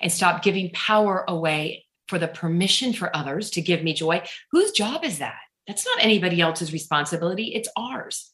and 0.00 0.10
stop 0.10 0.42
giving 0.42 0.70
power 0.72 1.26
away 1.28 1.84
for 2.08 2.18
the 2.18 2.26
permission 2.26 2.94
for 2.94 3.14
others 3.14 3.50
to 3.50 3.60
give 3.60 3.82
me 3.82 3.92
joy, 3.92 4.22
whose 4.50 4.72
job 4.72 5.04
is 5.04 5.18
that? 5.18 5.36
That's 5.68 5.84
not 5.84 6.02
anybody 6.02 6.40
else's 6.40 6.72
responsibility, 6.72 7.54
it's 7.54 7.68
ours. 7.76 8.32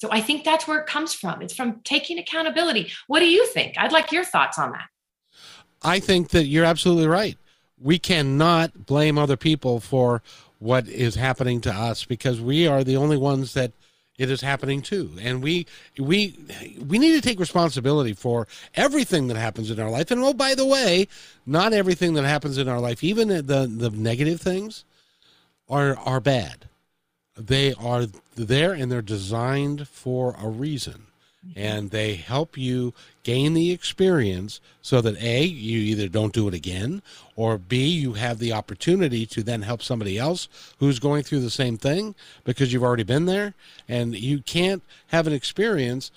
So 0.00 0.08
I 0.12 0.20
think 0.20 0.44
that's 0.44 0.68
where 0.68 0.78
it 0.78 0.86
comes 0.86 1.12
from. 1.14 1.42
It's 1.42 1.54
from 1.54 1.80
taking 1.82 2.18
accountability. 2.20 2.92
What 3.08 3.18
do 3.18 3.28
you 3.28 3.44
think? 3.48 3.74
I'd 3.76 3.92
like 3.92 4.12
your 4.12 4.24
thoughts 4.24 4.56
on 4.56 4.70
that. 4.70 4.86
I 5.82 5.98
think 5.98 6.28
that 6.28 6.46
you're 6.46 6.64
absolutely 6.64 7.08
right. 7.08 7.36
We 7.76 7.98
cannot 7.98 8.86
blame 8.86 9.18
other 9.18 9.36
people 9.36 9.80
for 9.80 10.22
what 10.60 10.86
is 10.86 11.16
happening 11.16 11.60
to 11.62 11.72
us 11.72 12.04
because 12.04 12.40
we 12.40 12.68
are 12.68 12.84
the 12.84 12.96
only 12.96 13.16
ones 13.16 13.54
that 13.54 13.72
it 14.18 14.30
is 14.30 14.42
happening 14.42 14.82
to. 14.82 15.10
And 15.20 15.42
we 15.42 15.66
we 15.98 16.38
we 16.86 16.98
need 16.98 17.12
to 17.12 17.22
take 17.22 17.40
responsibility 17.40 18.12
for 18.12 18.46
everything 18.74 19.28
that 19.28 19.36
happens 19.38 19.70
in 19.70 19.80
our 19.80 19.90
life. 19.90 20.10
And 20.10 20.22
oh 20.22 20.34
by 20.34 20.54
the 20.54 20.66
way 20.66 21.08
not 21.46 21.72
everything 21.72 22.14
that 22.14 22.24
happens 22.24 22.58
in 22.58 22.68
our 22.68 22.78
life 22.78 23.02
even 23.02 23.28
the 23.28 23.42
the 23.42 23.90
negative 23.90 24.40
things 24.40 24.84
are 25.68 25.96
are 25.98 26.20
bad. 26.20 26.68
They 27.36 27.72
are 27.72 28.06
there 28.36 28.74
and 28.74 28.92
they're 28.92 29.00
designed 29.00 29.88
for 29.88 30.36
a 30.38 30.48
reason 30.48 31.06
Mm-hmm. 31.46 31.58
and 31.58 31.90
they 31.90 32.16
help 32.16 32.58
you 32.58 32.92
gain 33.22 33.54
the 33.54 33.70
experience 33.70 34.60
so 34.82 35.00
that 35.00 35.16
a 35.22 35.42
you 35.42 35.78
either 35.78 36.06
don't 36.06 36.34
do 36.34 36.46
it 36.48 36.52
again 36.52 37.00
or 37.34 37.56
b 37.56 37.82
you 37.86 38.12
have 38.12 38.38
the 38.38 38.52
opportunity 38.52 39.24
to 39.24 39.42
then 39.42 39.62
help 39.62 39.80
somebody 39.82 40.18
else 40.18 40.48
who's 40.80 40.98
going 40.98 41.22
through 41.22 41.40
the 41.40 41.48
same 41.48 41.78
thing 41.78 42.14
because 42.44 42.74
you've 42.74 42.82
already 42.82 43.04
been 43.04 43.24
there 43.24 43.54
and 43.88 44.14
you 44.14 44.42
can't 44.42 44.82
have 45.06 45.26
an 45.26 45.32
experience 45.32 46.10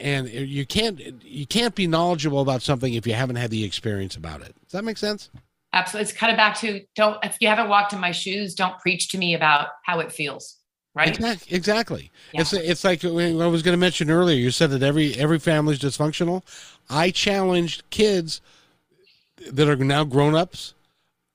and 0.00 0.28
you 0.28 0.66
can't 0.66 1.00
you 1.22 1.46
can't 1.46 1.74
be 1.74 1.86
knowledgeable 1.86 2.40
about 2.40 2.62
something 2.62 2.94
if 2.94 3.06
you 3.06 3.14
haven't 3.14 3.36
had 3.36 3.50
the 3.50 3.64
experience 3.64 4.16
about 4.16 4.40
it. 4.40 4.54
Does 4.64 4.72
that 4.72 4.84
make 4.84 4.98
sense? 4.98 5.30
Absolutely. 5.72 6.10
It's 6.10 6.18
kind 6.18 6.30
of 6.30 6.36
back 6.36 6.56
to 6.60 6.82
don't 6.94 7.22
if 7.24 7.36
you 7.40 7.48
haven't 7.48 7.68
walked 7.68 7.92
in 7.92 8.00
my 8.00 8.12
shoes 8.12 8.54
don't 8.54 8.78
preach 8.80 9.08
to 9.10 9.18
me 9.18 9.34
about 9.34 9.68
how 9.84 10.00
it 10.00 10.12
feels 10.12 10.58
right? 10.96 11.08
Exactly. 11.52 12.10
Yeah. 12.32 12.40
It's 12.40 12.52
it's 12.52 12.84
like 12.84 13.04
I 13.04 13.08
was 13.08 13.62
going 13.62 13.72
to 13.72 13.76
mention 13.76 14.10
earlier. 14.10 14.36
You 14.36 14.50
said 14.50 14.70
that 14.70 14.82
every 14.82 15.14
every 15.14 15.38
family's 15.38 15.78
dysfunctional. 15.78 16.42
I 16.88 17.10
challenged 17.10 17.88
kids 17.90 18.40
that 19.50 19.68
are 19.68 19.76
now 19.76 20.04
grown 20.04 20.34
ups 20.34 20.74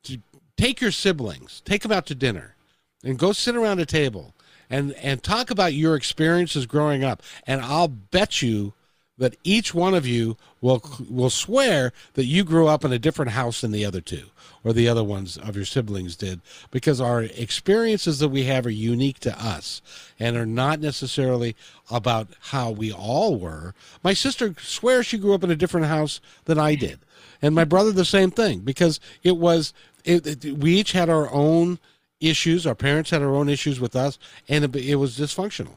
to 0.04 0.18
take 0.58 0.82
your 0.82 0.92
siblings, 0.92 1.62
take 1.64 1.84
them 1.84 1.92
out 1.92 2.06
to 2.08 2.16
dinner, 2.16 2.56
and 3.04 3.18
go 3.18 3.32
sit 3.32 3.56
around 3.56 3.80
a 3.80 3.86
table 3.86 4.34
and 4.70 4.94
and 4.94 5.22
talk 5.22 5.52
about 5.52 5.74
your 5.74 5.96
experiences 5.96 6.66
growing 6.66 7.04
up. 7.04 7.22
And 7.46 7.62
I'll 7.62 7.88
bet 7.88 8.42
you 8.42 8.74
that 9.22 9.38
each 9.44 9.72
one 9.72 9.94
of 9.94 10.08
you 10.08 10.36
will 10.62 10.84
will 11.08 11.30
swear 11.30 11.94
that 12.16 12.26
you 12.26 12.44
grew 12.44 12.68
up 12.68 12.84
in 12.84 12.92
a 12.92 12.98
different 12.98 13.32
house 13.32 13.62
than 13.62 13.72
the 13.72 13.86
other 13.86 14.02
two 14.02 14.24
or 14.64 14.74
the 14.74 14.90
other 14.90 15.04
ones 15.04 15.38
of 15.38 15.56
your 15.56 15.64
siblings 15.64 16.16
did 16.16 16.42
because 16.72 17.00
our 17.00 17.22
experiences 17.22 18.18
that 18.18 18.30
we 18.30 18.46
have 18.46 18.66
are 18.66 18.72
unique 18.72 19.20
to 19.20 19.40
us 19.40 19.80
and 20.20 20.36
are 20.36 20.46
not 20.46 20.80
necessarily 20.80 21.56
about 21.92 22.30
how 22.50 22.72
we 22.72 22.92
all 22.92 23.36
were. 23.36 23.76
My 24.04 24.14
sister 24.14 24.56
swears 24.60 25.06
she 25.06 25.20
grew 25.20 25.36
up 25.36 25.44
in 25.44 25.52
a 25.52 25.56
different 25.56 25.86
house 25.86 26.20
than 26.46 26.58
I 26.58 26.74
did. 26.74 27.00
And 27.44 27.54
my 27.54 27.64
brother 27.64 27.92
the 27.92 28.06
same 28.06 28.32
thing 28.32 28.62
because 28.62 29.00
it 29.22 29.38
was 29.38 29.72
it, 30.04 30.44
it, 30.44 30.58
we 30.58 30.80
each 30.80 30.94
had 30.94 31.12
our 31.12 31.32
own 31.32 31.78
issues. 32.20 32.66
Our 32.66 32.74
parents 32.74 33.12
had 33.12 33.22
our 33.22 33.36
own 33.36 33.50
issues 33.50 33.80
with 33.80 33.96
us 33.96 34.18
and 34.50 34.66
it, 34.66 34.76
it 34.76 34.96
was 34.96 35.16
dysfunctional. 35.20 35.76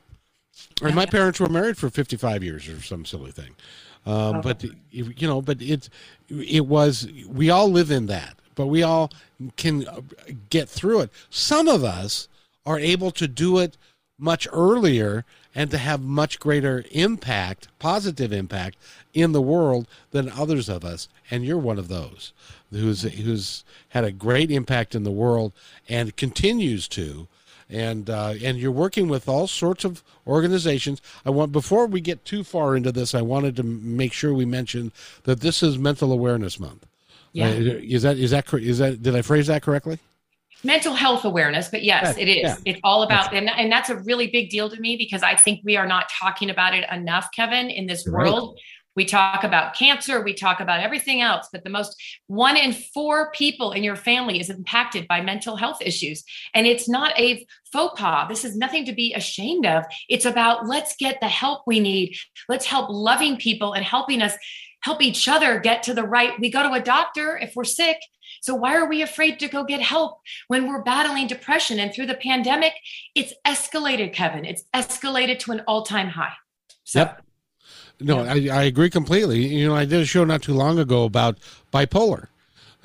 And 0.83 0.95
my 0.95 1.07
parents 1.07 1.41
were 1.41 1.49
married 1.49 1.77
for 1.77 1.89
55 1.91 2.43
years 2.43 2.69
or 2.69 2.81
some 2.83 3.05
silly 3.05 3.31
thing. 3.31 3.55
Um, 4.07 4.43
but 4.43 4.63
you 4.91 5.27
know, 5.27 5.41
but 5.41 5.63
it 5.63 5.89
it 6.29 6.67
was 6.67 7.09
we 7.27 7.49
all 7.49 7.71
live 7.71 7.91
in 7.91 8.07
that, 8.07 8.37
but 8.55 8.67
we 8.67 8.83
all 8.83 9.11
can 9.57 9.87
get 10.51 10.69
through 10.69 11.01
it. 11.01 11.11
Some 11.31 11.69
of 11.69 11.83
us 11.85 12.29
are 12.67 12.79
able 12.79 13.11
to 13.13 13.27
do 13.27 13.59
it 13.59 13.79
much 14.19 14.47
earlier 14.53 15.25
and 15.55 15.71
to 15.71 15.79
have 15.79 16.03
much 16.03 16.39
greater 16.39 16.85
impact, 16.91 17.69
positive 17.79 18.33
impact 18.33 18.77
in 19.13 19.33
the 19.33 19.43
world 19.43 19.87
than 20.11 20.29
others 20.29 20.69
of 20.69 20.85
us. 20.85 21.09
And 21.31 21.45
you're 21.45 21.59
one 21.59 21.79
of 21.79 21.89
those 21.89 22.33
who's 22.71 23.03
who's 23.03 23.65
had 23.91 24.05
a 24.05 24.13
great 24.13 24.51
impact 24.51 24.95
in 24.95 25.05
the 25.05 25.11
world 25.11 25.53
and 25.89 26.17
continues 26.17 26.89
to 26.89 27.29
and 27.71 28.11
uh, 28.11 28.35
and 28.43 28.59
you're 28.59 28.71
working 28.71 29.09
with 29.09 29.29
all 29.29 29.47
sorts 29.47 29.85
of 29.85 30.03
organizations. 30.27 31.01
I 31.25 31.31
want 31.31 31.53
before 31.53 31.87
we 31.87 32.01
get 32.01 32.25
too 32.25 32.45
far 32.45 32.77
into 32.77 32.93
this, 32.93 33.15
I 33.15 33.23
wanted 33.23 33.57
to 33.57 33.63
make 33.63 34.13
sure 34.13 34.35
we 34.35 34.45
mention 34.45 34.93
that 35.25 35.41
this 35.41 35.63
is 35.63 35.79
Mental 35.79 36.13
Awareness 36.13 36.61
Month. 36.61 36.87
Yeah. 37.33 37.49
Uh, 37.49 37.51
is 37.51 38.03
that 38.03 38.17
is 38.17 38.31
that 38.31 38.53
is 38.55 38.79
that 38.79 39.03
did 39.03 39.17
I 39.17 39.23
phrase 39.23 39.47
that 39.49 39.63
correctly? 39.63 39.99
Mental 40.63 40.95
health 40.95 41.27
awareness, 41.27 41.69
but 41.69 41.83
yes, 41.83 42.17
yeah, 42.17 42.23
it 42.23 42.29
is. 42.29 42.43
Yeah. 42.43 42.57
It's 42.65 42.81
all 42.83 43.03
about, 43.03 43.35
and, 43.35 43.51
and 43.51 43.71
that's 43.71 43.91
a 43.91 43.97
really 43.99 44.29
big 44.29 44.49
deal 44.49 44.71
to 44.71 44.81
me 44.81 44.97
because 44.97 45.23
I 45.23 45.37
think 45.37 45.61
we 45.63 45.77
are 45.77 45.87
not 45.87 46.07
talking 46.09 46.49
about 46.49 46.75
it 46.75 46.89
enough, 46.91 47.29
Kevin, 47.37 47.69
in 47.69 47.87
this 47.87 48.07
world. 48.07 48.59
We 48.97 49.05
talk 49.05 49.45
about 49.45 49.75
cancer, 49.75 50.23
we 50.23 50.35
talk 50.35 50.61
about 50.61 50.81
everything 50.81 51.21
else, 51.21 51.49
but 51.53 51.65
the 51.65 51.71
most 51.71 52.01
one 52.27 52.57
in 52.57 52.73
four 52.73 53.31
people 53.33 53.73
in 53.73 53.83
your 53.83 53.97
family 53.97 54.41
is 54.41 54.51
impacted 54.51 55.09
by 55.09 55.21
mental 55.21 55.57
health 55.57 55.79
issues. 55.81 56.25
And 56.55 56.67
it's 56.67 56.89
not 56.89 57.19
a 57.19 57.47
faux 57.73 57.99
pas. 58.01 58.29
This 58.29 58.45
is 58.45 58.57
nothing 58.57 58.85
to 58.87 58.93
be 58.93 59.13
ashamed 59.15 59.67
of. 59.67 59.85
It's 60.09 60.25
about 60.25 60.67
let's 60.67 60.95
get 60.97 61.21
the 61.21 61.29
help 61.29 61.63
we 61.67 61.81
need. 61.81 62.17
Let's 62.49 62.67
help 62.67 62.89
loving 62.91 63.37
people 63.37 63.73
and 63.73 63.85
helping 63.85 64.23
us 64.23 64.35
help 64.83 65.03
each 65.03 65.29
other 65.29 65.59
get 65.59 65.83
to 65.83 65.95
the 65.95 66.05
right. 66.05 66.39
We 66.39 66.51
go 66.51 66.63
to 66.63 66.75
a 66.75 66.81
doctor 66.81 67.39
if 67.39 67.57
we're 67.57 67.65
sick. 67.65 67.99
So 68.43 68.55
why 68.55 68.77
are 68.77 68.87
we 68.87 69.01
afraid 69.01 69.39
to 69.41 69.49
go 69.49 69.65
get 69.65 69.81
help 69.81 70.21
when 70.49 70.69
we're 70.69 70.83
battling 70.83 71.27
depression? 71.27 71.79
And 71.79 71.93
through 71.93 72.07
the 72.07 72.15
pandemic, 72.15 72.75
it's 73.15 73.33
escalated, 73.47 74.13
Kevin. 74.13 74.45
It's 74.45 74.65
escalated 74.75 75.39
to 75.41 75.53
an 75.53 75.63
all-time 75.67 76.09
high. 76.09 76.35
So. 76.85 77.01
Yep. 77.01 77.23
No, 78.01 78.21
I, 78.21 78.49
I 78.53 78.63
agree 78.65 78.91
completely. 78.91 79.47
You 79.47 79.69
know, 79.69 79.75
I 79.75 79.85
did 79.85 80.01
a 80.01 80.05
show 80.05 80.25
not 80.25 80.43
too 80.43 80.55
long 80.55 80.79
ago 80.79 81.05
about 81.05 81.39
bipolar. 81.73 82.29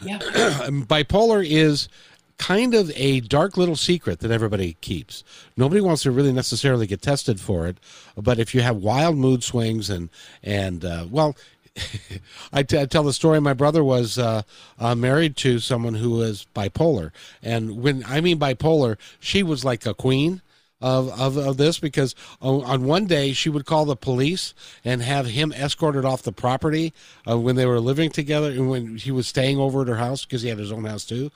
Yeah. 0.02 0.20
bipolar 0.70 1.46
is 1.46 1.90
kind 2.38 2.74
of 2.74 2.92
a 2.96 3.20
dark 3.20 3.58
little 3.58 3.76
secret 3.76 4.20
that 4.20 4.32
everybody 4.32 4.78
keeps. 4.82 5.24
Nobody 5.58 5.82
wants 5.82 6.04
to 6.04 6.12
really 6.12 6.32
necessarily 6.32 6.88
get 6.88 7.02
tested 7.02 7.40
for 7.40 7.68
it, 7.68 7.78
but 8.18 8.40
if 8.40 8.56
you 8.56 8.62
have 8.62 8.78
wild 8.78 9.18
mood 9.18 9.44
swings 9.44 9.90
and 9.90 10.10
and 10.42 10.86
uh, 10.86 11.06
well, 11.12 11.36
I, 12.54 12.64
t- 12.64 12.80
I 12.80 12.86
tell 12.86 13.04
the 13.04 13.14
story. 13.14 13.40
My 13.40 13.54
brother 13.54 13.84
was 13.84 14.18
uh, 14.18 14.44
uh, 14.80 14.96
married 14.96 15.36
to 15.38 15.60
someone 15.60 15.96
who 15.96 16.12
was 16.12 16.48
bipolar, 16.56 17.12
and 17.44 17.82
when 17.82 18.04
I 18.08 18.22
mean 18.22 18.40
bipolar, 18.40 18.98
she 19.20 19.44
was 19.44 19.66
like 19.66 19.86
a 19.86 19.94
queen 19.94 20.42
of, 20.82 21.10
of, 21.20 21.38
of 21.38 21.58
this 21.58 21.80
because 21.80 22.16
on 22.42 22.86
one 22.86 23.06
day 23.06 23.34
she 23.34 23.50
would 23.50 23.66
call 23.66 23.86
the 23.86 23.96
police 23.96 24.54
and 24.86 25.02
have 25.02 25.26
him 25.26 25.52
escorted 25.52 26.06
off 26.06 26.24
the 26.24 26.32
property 26.32 26.94
uh, 27.30 27.38
when 27.38 27.56
they 27.56 27.66
were 27.66 27.80
living 27.80 28.10
together 28.10 28.50
and 28.50 28.70
when 28.70 28.98
he 28.98 29.12
was 29.12 29.28
staying 29.28 29.58
over 29.58 29.82
at 29.82 29.88
her 29.88 29.96
house 29.96 30.26
because 30.26 30.42
he 30.42 30.50
had 30.50 30.58
his 30.58 30.72
own 30.72 30.86
house 30.86 31.04
too. 31.04 31.30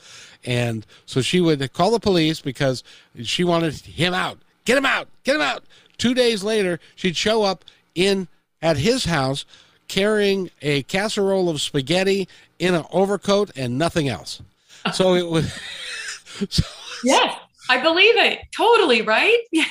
And 0.45 0.85
so 1.05 1.21
she 1.21 1.41
would 1.41 1.73
call 1.73 1.91
the 1.91 1.99
police 1.99 2.39
because 2.39 2.83
she 3.23 3.43
wanted 3.43 3.75
him 3.75 4.13
out. 4.13 4.39
Get 4.65 4.77
him 4.77 4.85
out. 4.85 5.09
Get 5.23 5.35
him 5.35 5.41
out. 5.41 5.63
Two 5.97 6.13
days 6.13 6.43
later, 6.43 6.79
she'd 6.95 7.17
show 7.17 7.43
up 7.43 7.65
in 7.95 8.27
at 8.61 8.77
his 8.77 9.05
house 9.05 9.45
carrying 9.89 10.49
a 10.61 10.83
casserole 10.83 11.49
of 11.49 11.61
spaghetti 11.61 12.27
in 12.59 12.73
an 12.73 12.85
overcoat 12.91 13.51
and 13.55 13.77
nothing 13.77 14.07
else. 14.07 14.41
So 14.93 15.15
it 15.15 15.27
was. 15.27 15.53
so, 16.49 16.63
yes. 17.03 17.37
I 17.69 17.81
believe 17.81 18.15
it 18.17 18.39
totally, 18.55 19.01
right? 19.01 19.39
Yeah. 19.51 19.65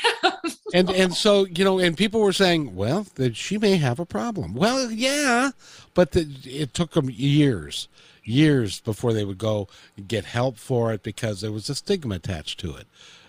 and 0.72 0.90
and 0.90 1.14
so 1.14 1.46
you 1.46 1.64
know, 1.64 1.78
and 1.78 1.96
people 1.96 2.20
were 2.20 2.32
saying, 2.32 2.74
well, 2.74 3.06
that 3.16 3.36
she 3.36 3.58
may 3.58 3.76
have 3.76 3.98
a 3.98 4.06
problem. 4.06 4.54
Well, 4.54 4.90
yeah, 4.90 5.50
but 5.94 6.12
the, 6.12 6.28
it 6.44 6.74
took 6.74 6.92
them 6.92 7.10
years, 7.10 7.88
years 8.24 8.80
before 8.80 9.12
they 9.12 9.24
would 9.24 9.38
go 9.38 9.68
get 10.08 10.24
help 10.24 10.56
for 10.56 10.92
it 10.92 11.02
because 11.02 11.40
there 11.40 11.52
was 11.52 11.68
a 11.68 11.74
stigma 11.74 12.16
attached 12.16 12.60
to 12.60 12.74
it, 12.76 12.86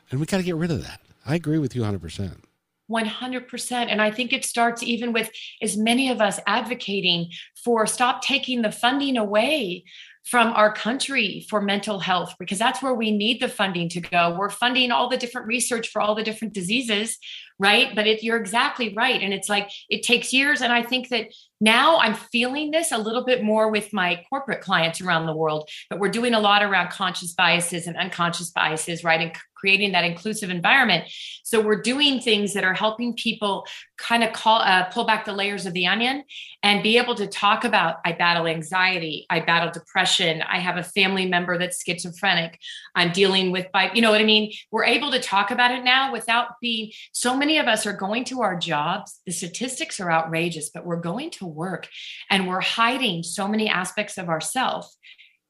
and 0.09 0.19
we 0.19 0.25
got 0.25 0.37
to 0.37 0.43
get 0.43 0.55
rid 0.55 0.71
of 0.71 0.83
that. 0.83 1.01
I 1.25 1.35
agree 1.35 1.57
with 1.57 1.75
you, 1.75 1.83
hundred 1.83 2.01
percent. 2.01 2.45
100%. 2.91 3.71
And 3.71 4.01
I 4.01 4.11
think 4.11 4.33
it 4.33 4.45
starts 4.45 4.83
even 4.83 5.13
with 5.13 5.31
as 5.61 5.77
many 5.77 6.09
of 6.09 6.21
us 6.21 6.39
advocating 6.45 7.31
for 7.63 7.87
stop 7.87 8.21
taking 8.21 8.61
the 8.61 8.71
funding 8.71 9.17
away 9.17 9.85
from 10.25 10.53
our 10.53 10.73
country 10.73 11.45
for 11.49 11.61
mental 11.61 11.99
health 11.99 12.33
because 12.39 12.57
that's 12.57 12.81
where 12.81 12.93
we 12.93 13.11
need 13.11 13.41
the 13.41 13.49
funding 13.49 13.89
to 13.89 13.99
go. 13.99 14.35
We're 14.37 14.49
funding 14.49 14.91
all 14.91 15.09
the 15.09 15.17
different 15.17 15.47
research 15.47 15.89
for 15.89 16.01
all 16.01 16.15
the 16.15 16.23
different 16.23 16.53
diseases, 16.53 17.17
right? 17.59 17.93
But 17.93 18.07
it, 18.07 18.23
you're 18.23 18.37
exactly 18.37 18.93
right. 18.93 19.21
And 19.21 19.33
it's 19.33 19.49
like 19.49 19.69
it 19.89 20.03
takes 20.03 20.31
years. 20.31 20.61
And 20.61 20.71
I 20.71 20.81
think 20.81 21.09
that 21.09 21.27
now 21.59 21.97
I'm 21.97 22.13
feeling 22.15 22.71
this 22.71 22.91
a 22.91 22.97
little 22.97 23.25
bit 23.25 23.43
more 23.43 23.69
with 23.69 23.91
my 23.91 24.23
corporate 24.29 24.61
clients 24.61 25.01
around 25.01 25.25
the 25.25 25.35
world, 25.35 25.69
but 25.89 25.99
we're 25.99 26.09
doing 26.09 26.33
a 26.33 26.39
lot 26.39 26.63
around 26.63 26.89
conscious 26.91 27.33
biases 27.33 27.87
and 27.87 27.97
unconscious 27.97 28.49
biases, 28.49 29.03
right? 29.03 29.21
And 29.21 29.35
creating 29.63 29.93
that 29.93 30.03
inclusive 30.03 30.49
environment. 30.49 31.05
So 31.43 31.61
we're 31.61 31.81
doing 31.81 32.19
things 32.19 32.53
that 32.53 32.65
are 32.65 32.73
helping 32.73 33.13
people 33.13 33.65
kind 33.97 34.21
of 34.21 34.33
call 34.33 34.59
uh, 34.59 34.83
pull 34.89 35.05
back 35.05 35.23
the 35.23 35.31
layers 35.31 35.65
of 35.65 35.71
the 35.71 35.87
onion 35.87 36.25
and 36.63 36.83
be 36.83 36.97
able 36.97 37.15
to 37.15 37.27
talk 37.27 37.63
about 37.63 37.95
I 38.03 38.11
battle 38.11 38.45
anxiety, 38.45 39.25
I 39.29 39.39
battle 39.39 39.71
depression, 39.71 40.12
I 40.19 40.59
have 40.59 40.77
a 40.77 40.83
family 40.83 41.25
member 41.25 41.57
that's 41.57 41.83
schizophrenic, 41.83 42.59
I'm 42.95 43.11
dealing 43.11 43.51
with 43.51 43.71
by 43.71 43.91
you 43.93 44.01
know 44.01 44.11
what 44.11 44.21
I 44.21 44.25
mean. 44.25 44.51
We're 44.71 44.85
able 44.85 45.11
to 45.11 45.19
talk 45.19 45.51
about 45.51 45.71
it 45.71 45.83
now 45.83 46.11
without 46.11 46.47
being. 46.61 46.91
So 47.11 47.35
many 47.35 47.57
of 47.57 47.67
us 47.67 47.85
are 47.85 47.93
going 47.93 48.25
to 48.25 48.41
our 48.41 48.57
jobs. 48.57 49.19
The 49.25 49.31
statistics 49.31 49.99
are 49.99 50.11
outrageous, 50.11 50.69
but 50.69 50.85
we're 50.85 50.97
going 50.97 51.31
to 51.31 51.45
work 51.45 51.87
and 52.29 52.47
we're 52.47 52.61
hiding 52.61 53.23
so 53.23 53.47
many 53.47 53.69
aspects 53.69 54.17
of 54.17 54.29
ourselves 54.29 54.97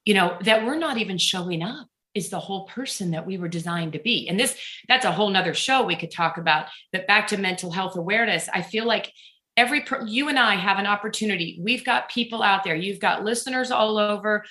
you 0.06 0.14
know 0.14 0.38
that 0.42 0.66
we're 0.66 0.78
not 0.78 0.98
even 0.98 1.18
showing 1.18 1.64
up 1.64 1.88
is 2.14 2.30
the 2.30 2.40
whole 2.40 2.66
person 2.68 3.12
that 3.12 3.26
we 3.26 3.38
were 3.38 3.48
designed 3.48 3.94
to 3.94 4.00
be 4.00 4.28
and 4.28 4.40
this 4.40 4.58
that's 4.88 5.06
a 5.06 5.12
whole 5.12 5.30
nother 5.30 5.54
show 5.54 5.84
we 5.84 5.96
could 5.96 6.12
talk 6.12 6.38
about 6.38 6.68
but 6.92 7.08
back 7.08 7.28
to 7.28 7.38
mental 7.38 7.72
health 7.72 7.96
awareness 7.96 8.50
i 8.54 8.62
feel 8.62 8.86
like 8.86 9.12
every 9.58 9.82
per, 9.82 10.06
you 10.06 10.30
and 10.30 10.40
i 10.40 10.56
have 10.56 10.80
an 10.80 10.88
opportunity. 10.88 11.60
We've 11.62 11.86
got 11.86 12.10
people 12.10 12.42
out 12.42 12.64
there. 12.64 12.76
You've 12.76 13.00
got 13.00 13.24
listeners 13.24 13.72
all 13.72 13.98
over. 13.98 14.44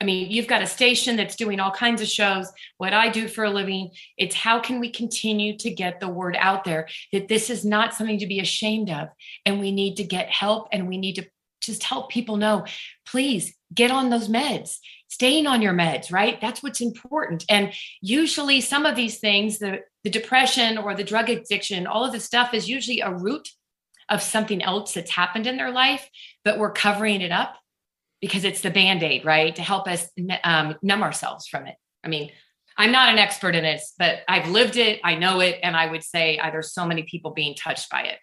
I 0.00 0.04
mean 0.04 0.30
you've 0.30 0.46
got 0.46 0.62
a 0.62 0.66
station 0.66 1.16
that's 1.16 1.36
doing 1.36 1.60
all 1.60 1.70
kinds 1.70 2.00
of 2.02 2.08
shows. 2.08 2.50
What 2.78 2.92
i 2.92 3.08
do 3.08 3.28
for 3.28 3.44
a 3.44 3.50
living 3.50 3.90
it's 4.16 4.34
how 4.34 4.60
can 4.60 4.80
we 4.80 4.90
continue 4.90 5.56
to 5.58 5.70
get 5.70 6.00
the 6.00 6.08
word 6.08 6.36
out 6.38 6.64
there 6.64 6.88
that 7.12 7.28
this 7.28 7.50
is 7.50 7.64
not 7.64 7.94
something 7.94 8.18
to 8.18 8.26
be 8.26 8.40
ashamed 8.40 8.90
of 8.90 9.08
and 9.44 9.60
we 9.60 9.72
need 9.72 9.96
to 9.96 10.04
get 10.04 10.28
help 10.28 10.68
and 10.72 10.88
we 10.88 10.98
need 10.98 11.16
to 11.16 11.26
just 11.60 11.82
help 11.82 12.10
people 12.10 12.36
know 12.36 12.64
please 13.06 13.54
get 13.74 13.90
on 13.90 14.10
those 14.10 14.28
meds. 14.28 14.76
Staying 15.08 15.46
on 15.46 15.60
your 15.60 15.74
meds 15.74 16.12
right? 16.12 16.40
That's 16.40 16.62
what's 16.62 16.80
important. 16.80 17.44
And 17.48 17.72
usually 18.00 18.60
some 18.60 18.86
of 18.86 18.96
these 18.96 19.18
things 19.18 19.58
the 19.58 19.80
the 20.02 20.10
depression 20.10 20.78
or 20.78 20.94
the 20.94 21.04
drug 21.04 21.28
addiction 21.28 21.86
all 21.86 22.06
of 22.06 22.12
the 22.12 22.20
stuff 22.20 22.54
is 22.54 22.70
usually 22.70 23.00
a 23.00 23.12
root 23.12 23.46
of 24.10 24.22
something 24.22 24.62
else 24.62 24.94
that's 24.94 25.10
happened 25.10 25.46
in 25.46 25.56
their 25.56 25.70
life 25.70 26.08
but 26.44 26.58
we're 26.58 26.72
covering 26.72 27.20
it 27.20 27.32
up 27.32 27.56
because 28.20 28.44
it's 28.44 28.60
the 28.60 28.70
band-aid 28.70 29.24
right 29.24 29.56
to 29.56 29.62
help 29.62 29.86
us 29.88 30.08
um, 30.44 30.74
numb 30.82 31.02
ourselves 31.02 31.46
from 31.46 31.66
it 31.66 31.76
i 32.04 32.08
mean 32.08 32.30
i'm 32.76 32.92
not 32.92 33.08
an 33.08 33.18
expert 33.18 33.54
in 33.54 33.62
this 33.62 33.94
but 33.98 34.20
i've 34.28 34.48
lived 34.48 34.76
it 34.76 35.00
i 35.04 35.14
know 35.14 35.40
it 35.40 35.58
and 35.62 35.76
i 35.76 35.90
would 35.90 36.02
say 36.02 36.38
uh, 36.38 36.50
there's 36.50 36.72
so 36.72 36.84
many 36.84 37.02
people 37.04 37.30
being 37.30 37.54
touched 37.54 37.90
by 37.90 38.02
it 38.02 38.18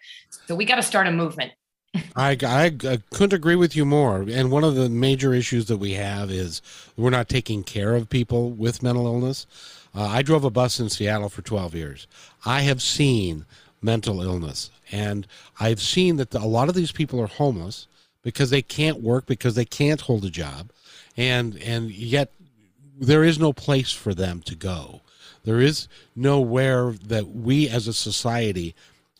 so 0.46 0.54
we 0.54 0.64
got 0.64 0.76
to 0.76 0.82
start 0.82 1.06
a 1.06 1.12
movement 1.12 1.52
I, 2.16 2.36
I, 2.42 2.66
I, 2.66 2.98
couldn't 3.10 3.32
agree 3.32 3.56
with 3.56 3.74
you 3.74 3.86
more. 3.86 4.20
And 4.28 4.50
one 4.50 4.64
of 4.64 4.74
the 4.74 4.88
major 4.88 5.32
issues 5.32 5.66
that 5.66 5.78
we 5.78 5.94
have 5.94 6.30
is 6.30 6.60
we're 6.96 7.10
not 7.10 7.28
taking 7.28 7.62
care 7.62 7.94
of 7.94 8.10
people 8.10 8.50
with 8.50 8.82
mental 8.82 9.06
illness. 9.06 9.46
Uh, 9.94 10.02
I 10.02 10.22
drove 10.22 10.44
a 10.44 10.50
bus 10.50 10.80
in 10.80 10.90
Seattle 10.90 11.28
for 11.28 11.42
12 11.42 11.74
years. 11.74 12.06
I 12.44 12.60
have 12.60 12.82
seen 12.82 13.46
mental 13.80 14.22
illness. 14.22 14.70
And 14.90 15.26
I've 15.60 15.80
seen 15.80 16.16
that 16.16 16.34
a 16.34 16.46
lot 16.46 16.68
of 16.68 16.74
these 16.74 16.92
people 16.92 17.20
are 17.20 17.26
homeless 17.26 17.86
because 18.22 18.50
they 18.50 18.62
can't 18.62 19.00
work, 19.00 19.26
because 19.26 19.54
they 19.54 19.64
can't 19.64 20.00
hold 20.00 20.24
a 20.24 20.30
job. 20.30 20.70
And, 21.16 21.56
and 21.62 21.90
yet 21.90 22.32
there 22.98 23.24
is 23.24 23.38
no 23.38 23.52
place 23.52 23.92
for 23.92 24.14
them 24.14 24.42
to 24.42 24.54
go. 24.54 25.02
There 25.44 25.60
is 25.60 25.88
nowhere 26.14 26.92
that 27.06 27.28
we 27.28 27.68
as 27.68 27.88
a 27.88 27.92
society 27.92 28.74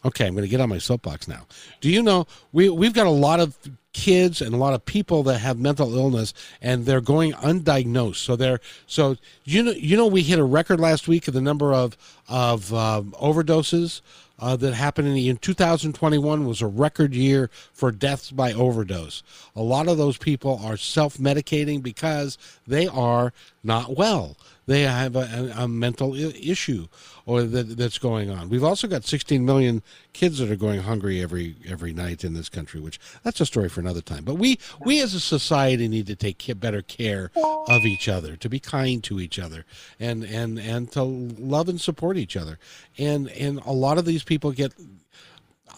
Okay, 0.05 0.27
I'm 0.27 0.35
going 0.35 0.45
to 0.45 0.49
get 0.49 0.61
on 0.61 0.69
my 0.69 0.79
soapbox 0.79 1.27
now. 1.27 1.47
Do 1.81 1.91
you 1.91 2.03
know 2.03 2.27
we 2.53 2.69
we've 2.69 2.93
got 2.93 3.07
a 3.07 3.11
lot 3.11 3.41
of 3.41 3.59
kids 3.93 4.41
and 4.41 4.55
a 4.55 4.57
lot 4.57 4.73
of 4.73 4.85
people 4.85 5.25
that 5.25 5.39
have 5.39 5.59
mental 5.59 5.97
illness 5.97 6.33
and 6.63 6.87
they're 6.87 7.01
going 7.01 7.33
undiagnosed. 7.33 8.17
So 8.17 8.37
they're 8.37 8.61
so 8.87 9.17
you 9.45 9.63
know 9.63 9.73
you 9.73 9.97
know 9.97 10.07
we 10.07 10.23
hit 10.23 10.39
a 10.39 10.45
record 10.45 10.79
last 10.79 11.09
week 11.09 11.27
of 11.27 11.35
the 11.35 11.41
number 11.41 11.75
of 11.75 11.97
of 12.29 12.73
um, 12.73 13.13
overdoses 13.21 14.01
uh, 14.39 14.57
that 14.57 14.75
happened 14.75 15.09
in, 15.09 15.17
in 15.17 15.37
2021 15.37 16.47
was 16.47 16.63
a 16.63 16.67
record 16.67 17.15
year 17.15 17.51
for 17.73 17.91
deaths 17.91 18.31
by 18.31 18.53
overdose. 18.53 19.23
A 19.57 19.63
lot 19.63 19.89
of 19.89 19.99
those 19.99 20.19
people 20.19 20.61
are 20.63 20.77
self-medicating 20.77 21.83
because 21.83 22.39
they 22.67 22.87
are 22.87 23.33
not 23.63 23.97
well 23.97 24.37
they 24.69 24.83
have 24.83 25.17
a, 25.17 25.53
a 25.57 25.67
mental 25.67 26.15
issue 26.15 26.89
or 27.25 27.43
that, 27.43 27.79
that's 27.79 27.97
going 27.97 28.29
on. 28.31 28.51
We've 28.51 28.63
also 28.63 28.87
got 28.87 29.03
16 29.03 29.43
million 29.43 29.83
kids 30.13 30.39
that 30.39 30.51
are 30.51 30.57
going 30.57 30.83
hungry 30.83 31.23
every 31.23 31.57
every 31.67 31.95
night 31.95 32.23
in 32.23 32.35
this 32.35 32.51
country, 32.51 32.79
which 32.79 33.01
that's 33.23 33.41
a 33.41 33.47
story 33.47 33.71
for 33.71 33.81
another 33.81 34.03
time. 34.03 34.25
But 34.25 34.35
we 34.35 34.59
we 34.85 35.01
as 35.01 35.15
a 35.15 35.21
society 35.21 35.89
need 35.89 36.07
to 36.09 36.15
take 36.15 36.39
better 36.61 36.83
care 36.83 37.31
of 37.35 37.87
each 37.87 38.11
other, 38.11 38.37
to 38.37 38.49
be 38.49 38.61
kind 38.61 39.03
to 39.05 39.19
each 39.21 39.39
other, 39.39 39.65
and 39.99 40.23
and 40.23 40.59
and 40.59 40.93
to 40.93 41.03
love 41.03 41.71
and 41.71 41.81
support 41.81 42.19
each 42.19 42.37
other. 42.37 42.59
And 42.99 43.31
and 43.31 43.61
a 43.65 43.73
lot 43.73 43.97
of 43.97 44.05
these 44.05 44.23
people 44.23 44.53
get 44.53 44.75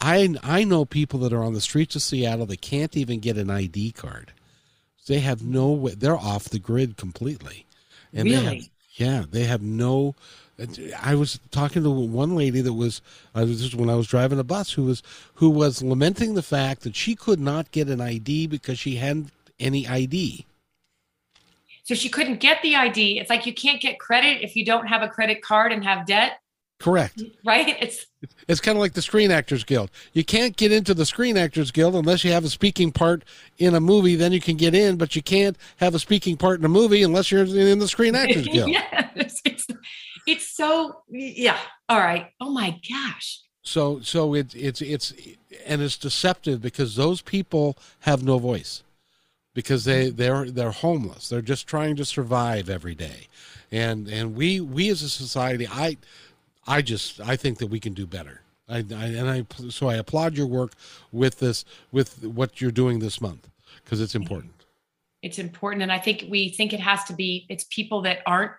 I 0.01 0.35
I 0.43 0.65
know 0.65 0.85
people 0.85 1.21
that 1.21 1.33
are 1.33 1.45
on 1.45 1.55
the 1.55 1.61
streets 1.61 1.95
of 1.95 2.03
Seattle 2.03 2.47
that 2.47 2.61
can't 2.61 2.97
even 2.97 3.21
get 3.21 3.39
an 3.39 3.51
ID 3.51 3.93
card. 3.93 4.33
They 5.07 5.21
have 5.21 5.45
no 5.45 5.71
way. 5.71 5.95
they're 5.95 6.17
off 6.17 6.49
the 6.49 6.59
grid 6.59 6.97
completely. 6.97 7.67
And 8.13 8.25
really? 8.25 8.45
They 8.45 8.55
have, 8.55 8.69
yeah, 9.01 9.25
they 9.31 9.45
have 9.45 9.63
no. 9.63 10.15
I 11.03 11.15
was 11.15 11.41
talking 11.51 11.83
to 11.85 11.91
one 11.91 12.37
lady 12.37 12.61
that 12.61 12.75
was, 12.75 13.01
just 13.35 13.75
when 13.75 13.89
I 13.89 13.95
was 13.95 14.07
driving 14.07 14.39
a 14.39 14.45
bus 14.45 14.73
who 14.73 14.85
was 14.85 15.03
who 15.37 15.49
was 15.49 15.83
lamenting 15.83 16.35
the 16.35 16.43
fact 16.43 16.83
that 16.83 16.95
she 16.95 17.15
could 17.15 17.41
not 17.41 17.71
get 17.71 17.89
an 17.89 18.03
ID 18.03 18.47
because 18.47 18.79
she 18.79 18.97
hadn't 18.97 19.31
any 19.59 19.89
ID. 19.89 20.45
So 21.83 21.95
she 21.95 22.11
couldn't 22.11 22.41
get 22.41 22.61
the 22.61 22.77
ID. 22.77 23.19
It's 23.19 23.31
like 23.31 23.47
you 23.47 23.55
can't 23.55 23.81
get 23.81 23.99
credit 23.99 24.43
if 24.43 24.55
you 24.55 24.67
don't 24.67 24.87
have 24.87 25.01
a 25.01 25.09
credit 25.09 25.41
card 25.41 25.73
and 25.73 25.83
have 25.83 26.05
debt. 26.07 26.41
Correct. 26.81 27.23
Right? 27.45 27.77
It's 27.81 28.07
it's 28.49 28.61
kind 28.61 28.77
of 28.77 28.81
like 28.81 28.95
the 28.95 29.03
Screen 29.03 29.31
Actors 29.31 29.65
Guild. 29.65 29.91
You 30.15 30.25
can't 30.25 30.57
get 30.57 30.73
into 30.73 30.95
the 30.95 31.05
Screen 31.05 31.37
Actors 31.37 31.71
Guild 31.71 31.95
unless 31.95 32.25
you 32.25 32.33
have 32.33 32.45
a 32.45 32.49
speaking 32.49 32.91
part 32.91 33.23
in 33.59 33.75
a 33.75 33.81
movie. 33.81 34.17
Then 34.17 34.33
you 34.33 34.41
can 34.41 34.57
get 34.57 34.75
in, 34.75 34.97
but 34.97 35.15
you 35.15 35.23
can't 35.23 35.59
have 35.77 35.95
a 35.95 35.99
speaking 35.99 36.39
part 36.39 36.59
in 36.59 36.65
a 36.65 36.71
movie 36.71 37.03
unless 37.03 37.31
you're 37.31 37.45
in 37.45 37.79
the 37.79 37.89
Screen 37.89 38.15
Actors 38.17 38.49
Guild. 38.49 38.71
yeah, 38.71 39.11
it's, 39.15 39.43
it's, 39.45 39.67
it's 40.27 40.57
so 40.57 41.03
yeah. 41.11 41.59
All 41.91 41.99
right. 41.99 42.31
Oh 42.41 42.51
my 42.51 42.81
gosh. 42.91 43.43
So 43.63 44.01
so 44.01 44.33
it's 44.35 44.55
it's 44.55 44.81
it's 44.81 45.13
and 45.67 45.83
it's 45.83 45.99
deceptive 45.99 46.63
because 46.63 46.97
those 46.97 47.21
people 47.21 47.77
have 48.01 48.25
no 48.25 48.39
voice 48.39 48.83
because 49.53 49.85
they 49.85 50.09
they're 50.09 50.51
they're 50.51 50.71
homeless. 50.71 51.29
They're 51.29 51.43
just 51.43 51.67
trying 51.67 51.97
to 51.97 52.07
survive 52.07 52.71
every 52.71 52.95
day, 52.95 53.29
and 53.71 54.09
and 54.09 54.35
we 54.35 54.61
we 54.61 54.89
as 54.89 55.03
a 55.03 55.11
society, 55.11 55.69
I 55.69 55.99
I 56.67 56.83
just 56.83 57.21
I 57.21 57.37
think 57.37 57.59
that 57.59 57.69
we 57.69 57.81
can 57.81 57.95
do 57.95 58.07
better. 58.07 58.43
I, 58.69 58.77
I, 58.77 59.05
and 59.07 59.29
I 59.29 59.45
so 59.69 59.89
I 59.89 59.97
applaud 59.97 60.37
your 60.37 60.47
work 60.47 60.73
with 61.13 61.41
this 61.41 61.65
with 61.91 62.25
what 62.25 62.61
you're 62.61 62.71
doing 62.71 63.01
this 63.01 63.21
month 63.21 63.49
because 63.85 64.01
it's 64.01 64.15
important. 64.15 64.53
It's 65.23 65.39
important, 65.39 65.83
and 65.83 65.93
I 65.93 65.99
think 65.99 66.27
we 66.31 66.51
think 66.51 66.73
it 66.73 66.81
has 66.81 67.05
to 67.05 67.13
be. 67.13 67.47
It's 67.49 67.65
people 67.65 68.03
that 68.03 68.21
aren't. 68.27 68.53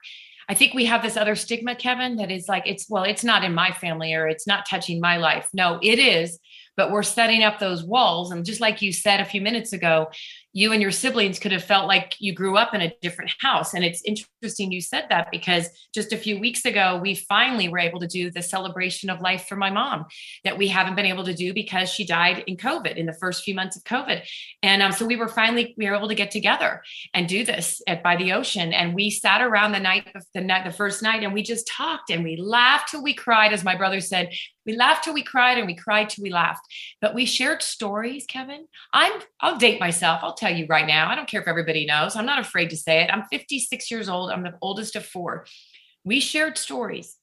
I 0.50 0.54
think 0.54 0.74
we 0.74 0.86
have 0.86 1.02
this 1.02 1.16
other 1.16 1.36
stigma, 1.36 1.76
Kevin, 1.76 2.18
that 2.18 2.30
is 2.30 2.50
like 2.50 2.64
it's 2.68 2.90
well, 2.90 3.04
it's 3.04 3.24
not 3.24 3.44
in 3.44 3.54
my 3.54 3.72
family 3.72 4.14
or 4.14 4.28
it's 4.28 4.46
not 4.46 4.68
touching 4.70 5.00
my 5.00 5.18
life. 5.18 5.48
No, 5.54 5.80
it 5.82 5.98
is, 5.98 6.40
but 6.76 6.92
we're 6.92 7.04
setting 7.04 7.44
up 7.44 7.60
those 7.60 7.84
walls, 7.84 8.32
and 8.32 8.46
just 8.46 8.60
like 8.60 8.82
you 8.82 8.92
said 8.92 9.22
a 9.22 9.26
few 9.26 9.42
minutes 9.42 9.74
ago, 9.74 10.12
you 10.54 10.74
and 10.74 10.82
your 10.82 10.92
siblings 10.92 11.40
could 11.40 11.52
have 11.52 11.64
felt 11.64 11.88
like 11.88 12.16
you 12.20 12.34
grew 12.34 12.58
up 12.58 12.74
in 12.74 12.82
a 12.82 12.94
different 13.02 13.32
house. 13.40 13.74
And 13.74 13.86
it's 13.86 14.04
interesting 14.04 14.72
you 14.72 14.82
said 14.82 15.06
that 15.10 15.30
because 15.32 15.70
just 15.94 16.12
a 16.12 16.18
few 16.18 16.40
weeks 16.40 16.66
ago, 16.66 17.00
we 17.02 17.16
finally 17.16 17.70
were 17.70 17.80
able 17.80 18.00
to 18.02 18.08
do 18.08 18.30
the 18.30 18.42
celebration 18.42 19.10
of 19.10 19.22
life 19.22 19.48
for 19.48 19.56
my 19.56 19.70
mom 19.70 20.06
that 20.44 20.58
we 20.58 20.68
haven't 20.68 20.96
been 20.96 21.06
able 21.06 21.24
to 21.24 21.34
do 21.34 21.54
because 21.54 21.90
she 21.90 22.06
died 22.06 22.44
in 22.48 22.58
COVID 22.58 22.98
in 22.98 23.06
the 23.06 23.14
first 23.14 23.44
few 23.44 23.56
months 23.56 23.78
of 23.78 23.84
COVID. 23.84 24.24
And 24.62 24.82
um, 24.82 24.92
so 24.92 25.06
we 25.06 25.16
were 25.16 25.30
finally, 25.30 25.74
we 25.78 25.90
were 25.90 25.96
able 25.96 26.10
to 26.10 26.16
get 26.16 26.32
together 26.32 26.82
and 27.14 27.30
do 27.30 27.46
this 27.46 27.82
at 27.88 28.04
by 28.04 28.18
the 28.18 28.34
ocean. 28.34 28.74
And 28.74 28.94
we 28.94 29.10
sat 29.10 29.42
around 29.42 29.72
the 29.72 29.80
night, 29.80 30.08
the 30.34 30.42
night, 30.42 30.66
the 30.66 30.72
first 30.72 31.02
night, 31.02 31.24
and 31.24 31.34
we 31.34 31.44
just 31.44 31.68
talked 31.68 32.10
and 32.10 32.24
we 32.24 32.36
laughed 32.36 32.92
till 32.92 33.04
we 33.04 33.14
cried, 33.14 33.54
as 33.54 33.64
my 33.64 33.76
brother 33.76 34.02
said, 34.02 34.32
we 34.66 34.76
laughed 34.76 35.06
till 35.06 35.14
we 35.14 35.24
cried 35.24 35.58
and 35.58 35.66
we 35.66 35.76
cried 35.76 36.10
till 36.10 36.24
we 36.24 36.30
laughed. 36.30 36.66
But 37.00 37.16
we 37.16 37.26
shared 37.26 37.64
stories, 37.64 38.26
Kevin. 38.28 38.68
I'm 38.94 39.14
I'll 39.40 39.58
date 39.58 39.80
myself. 39.80 40.20
I'll 40.24 40.34
tell 40.41 40.56
you 40.56 40.65
right 40.67 40.88
now. 40.88 41.10
I 41.10 41.15
don't 41.15 41.27
care 41.27 41.41
if 41.41 41.47
everybody 41.47 41.86
knows. 41.86 42.15
I'm 42.15 42.25
not 42.25 42.39
afraid 42.39 42.69
to 42.71 42.77
say 42.77 43.01
it. 43.04 43.10
I'm 43.12 43.25
56 43.32 43.91
years 43.91 44.10
old. 44.10 44.32
I'm 44.32 44.43
the 44.43 44.58
oldest 44.62 44.95
of 44.95 45.06
four. 45.06 45.45
We 46.04 46.19
shared 46.19 46.58
stories 46.58 47.17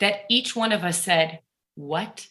that 0.00 0.20
each 0.28 0.56
one 0.56 0.72
of 0.72 0.84
us 0.84 1.02
said, 1.02 1.40
"What? 1.74 2.28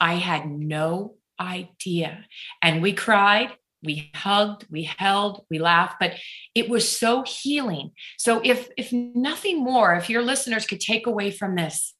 I 0.00 0.14
had 0.14 0.48
no 0.48 1.16
idea." 1.40 2.24
And 2.62 2.80
we 2.82 2.92
cried, 2.92 3.56
we 3.82 4.10
hugged, 4.14 4.66
we 4.70 4.82
held, 4.82 5.44
we 5.50 5.58
laughed, 5.58 5.96
but 6.00 6.14
it 6.54 6.68
was 6.68 6.88
so 6.88 7.22
healing. 7.22 7.92
So 8.16 8.40
if 8.44 8.68
if 8.76 8.92
nothing 8.92 9.62
more, 9.62 9.94
if 9.94 10.08
your 10.08 10.22
listeners 10.22 10.66
could 10.66 10.80
take 10.80 11.06
away 11.06 11.30
from 11.30 11.54
this, 11.54 11.94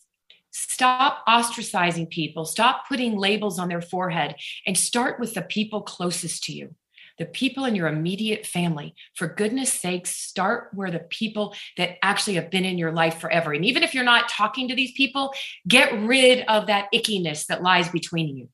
Stop 0.50 1.24
ostracizing 1.28 2.10
people. 2.10 2.44
Stop 2.44 2.88
putting 2.88 3.16
labels 3.16 3.58
on 3.58 3.68
their 3.68 3.80
forehead 3.80 4.34
and 4.66 4.76
start 4.76 5.20
with 5.20 5.34
the 5.34 5.42
people 5.42 5.82
closest 5.82 6.42
to 6.44 6.52
you, 6.52 6.74
the 7.18 7.26
people 7.26 7.64
in 7.64 7.74
your 7.74 7.88
immediate 7.88 8.46
family. 8.46 8.94
For 9.14 9.28
goodness 9.28 9.72
sakes, 9.72 10.10
start 10.14 10.70
where 10.72 10.90
the 10.90 11.00
people 11.00 11.54
that 11.76 11.98
actually 12.02 12.34
have 12.34 12.50
been 12.50 12.64
in 12.64 12.78
your 12.78 12.92
life 12.92 13.18
forever. 13.18 13.52
And 13.52 13.64
even 13.64 13.82
if 13.82 13.94
you're 13.94 14.04
not 14.04 14.28
talking 14.28 14.68
to 14.68 14.74
these 14.74 14.92
people, 14.92 15.32
get 15.66 15.92
rid 15.92 16.44
of 16.48 16.66
that 16.66 16.88
ickiness 16.94 17.46
that 17.46 17.62
lies 17.62 17.88
between 17.88 18.36
you. 18.36 18.48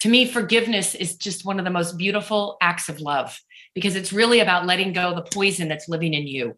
To 0.00 0.08
me, 0.08 0.26
forgiveness 0.26 0.94
is 0.94 1.16
just 1.16 1.44
one 1.44 1.58
of 1.58 1.64
the 1.64 1.70
most 1.70 1.96
beautiful 1.96 2.56
acts 2.60 2.88
of 2.88 3.00
love 3.00 3.40
because 3.74 3.96
it's 3.96 4.12
really 4.12 4.40
about 4.40 4.66
letting 4.66 4.92
go 4.92 5.14
the 5.14 5.22
poison 5.22 5.68
that's 5.68 5.88
living 5.88 6.14
in 6.14 6.26
you. 6.26 6.56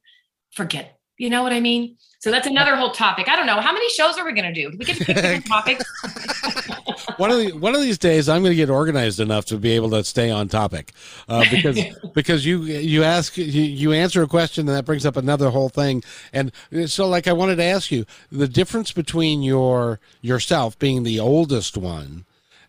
Forget 0.52 0.96
you 1.18 1.30
know 1.30 1.42
what 1.42 1.52
I 1.52 1.60
mean? 1.60 1.96
So 2.20 2.30
that's 2.30 2.46
another 2.46 2.76
whole 2.76 2.90
topic. 2.90 3.28
I 3.28 3.36
don't 3.36 3.46
know 3.46 3.60
how 3.60 3.72
many 3.72 3.88
shows 3.90 4.18
are 4.18 4.24
we 4.24 4.32
going 4.32 4.52
to 4.52 4.52
do. 4.52 4.70
Do 4.70 4.78
we 4.78 4.84
get 4.84 4.96
to 4.98 5.04
pick 5.04 5.16
different 5.16 5.46
topics? 5.46 5.84
One 7.16 7.30
of 7.30 7.38
the 7.38 7.52
one 7.52 7.74
of 7.74 7.80
these 7.80 7.98
days, 7.98 8.28
I'm 8.28 8.42
going 8.42 8.52
to 8.52 8.56
get 8.56 8.70
organized 8.70 9.20
enough 9.20 9.44
to 9.46 9.58
be 9.58 9.72
able 9.72 9.90
to 9.90 10.04
stay 10.04 10.30
on 10.30 10.48
topic, 10.48 10.92
uh, 11.28 11.44
because 11.50 11.80
because 12.14 12.46
you 12.46 12.62
you 12.62 13.02
ask 13.02 13.36
you, 13.36 13.44
you 13.44 13.92
answer 13.92 14.22
a 14.22 14.26
question 14.26 14.68
and 14.68 14.76
that 14.76 14.84
brings 14.84 15.06
up 15.06 15.16
another 15.16 15.50
whole 15.50 15.68
thing. 15.68 16.02
And 16.32 16.52
so, 16.86 17.08
like, 17.08 17.26
I 17.26 17.32
wanted 17.32 17.56
to 17.56 17.64
ask 17.64 17.90
you 17.90 18.06
the 18.30 18.48
difference 18.48 18.92
between 18.92 19.42
your 19.42 20.00
yourself 20.20 20.78
being 20.78 21.02
the 21.02 21.20
oldest 21.20 21.76
one 21.76 22.24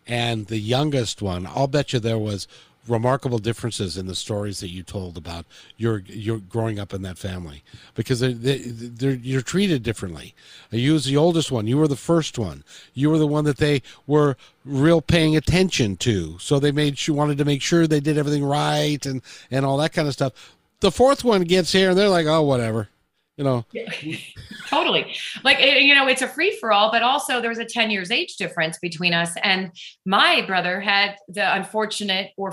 and 0.07 0.47
the 0.47 0.59
youngest 0.59 1.21
one. 1.21 1.45
I'll 1.45 1.67
bet 1.67 1.93
you 1.93 1.99
there 1.99 2.17
was 2.17 2.47
remarkable 2.87 3.39
differences 3.39 3.97
in 3.97 4.07
the 4.07 4.15
stories 4.15 4.59
that 4.59 4.69
you 4.69 4.83
told 4.83 5.17
about 5.17 5.45
your 5.77 5.99
your 6.07 6.37
growing 6.37 6.79
up 6.79 6.93
in 6.93 7.01
that 7.01 7.17
family 7.17 7.63
because 7.95 8.19
they, 8.19 8.33
they, 8.33 9.13
you're 9.21 9.41
treated 9.41 9.83
differently. 9.83 10.33
You 10.71 10.93
was 10.93 11.05
the 11.05 11.17
oldest 11.17 11.51
one. 11.51 11.67
You 11.67 11.77
were 11.77 11.87
the 11.87 11.95
first 11.95 12.37
one. 12.37 12.63
You 12.93 13.09
were 13.09 13.17
the 13.17 13.27
one 13.27 13.45
that 13.45 13.57
they 13.57 13.81
were 14.05 14.37
real 14.65 15.01
paying 15.01 15.35
attention 15.35 15.97
to. 15.97 16.37
So 16.39 16.59
they 16.59 16.71
made 16.71 16.97
she 16.97 17.11
wanted 17.11 17.37
to 17.37 17.45
make 17.45 17.61
sure 17.61 17.87
they 17.87 17.99
did 17.99 18.17
everything 18.17 18.43
right 18.43 19.03
and 19.05 19.21
and 19.51 19.65
all 19.65 19.77
that 19.77 19.93
kind 19.93 20.07
of 20.07 20.13
stuff. 20.13 20.55
The 20.79 20.91
fourth 20.91 21.23
one 21.23 21.41
gets 21.41 21.71
here 21.71 21.89
and 21.89 21.97
they're 21.97 22.09
like, 22.09 22.27
oh, 22.27 22.43
whatever 22.43 22.89
you 23.37 23.43
know? 23.43 23.63
Totally. 24.67 25.15
Like 25.43 25.61
eh, 25.61 25.77
you 25.77 25.95
know 25.95 26.07
it's 26.07 26.21
a 26.21 26.27
free 26.27 26.57
for 26.59 26.71
all 26.71 26.91
but 26.91 27.03
also 27.03 27.39
there 27.39 27.49
was 27.49 27.59
a 27.59 27.65
10 27.65 27.91
years 27.91 28.11
age 28.11 28.35
difference 28.35 28.77
between 28.79 29.13
us. 29.13 29.31
And 29.41 29.71
my 30.05 30.43
brother 30.45 30.81
had 30.81 31.15
the 31.29 31.55
unfortunate 31.55 32.31
or 32.35 32.51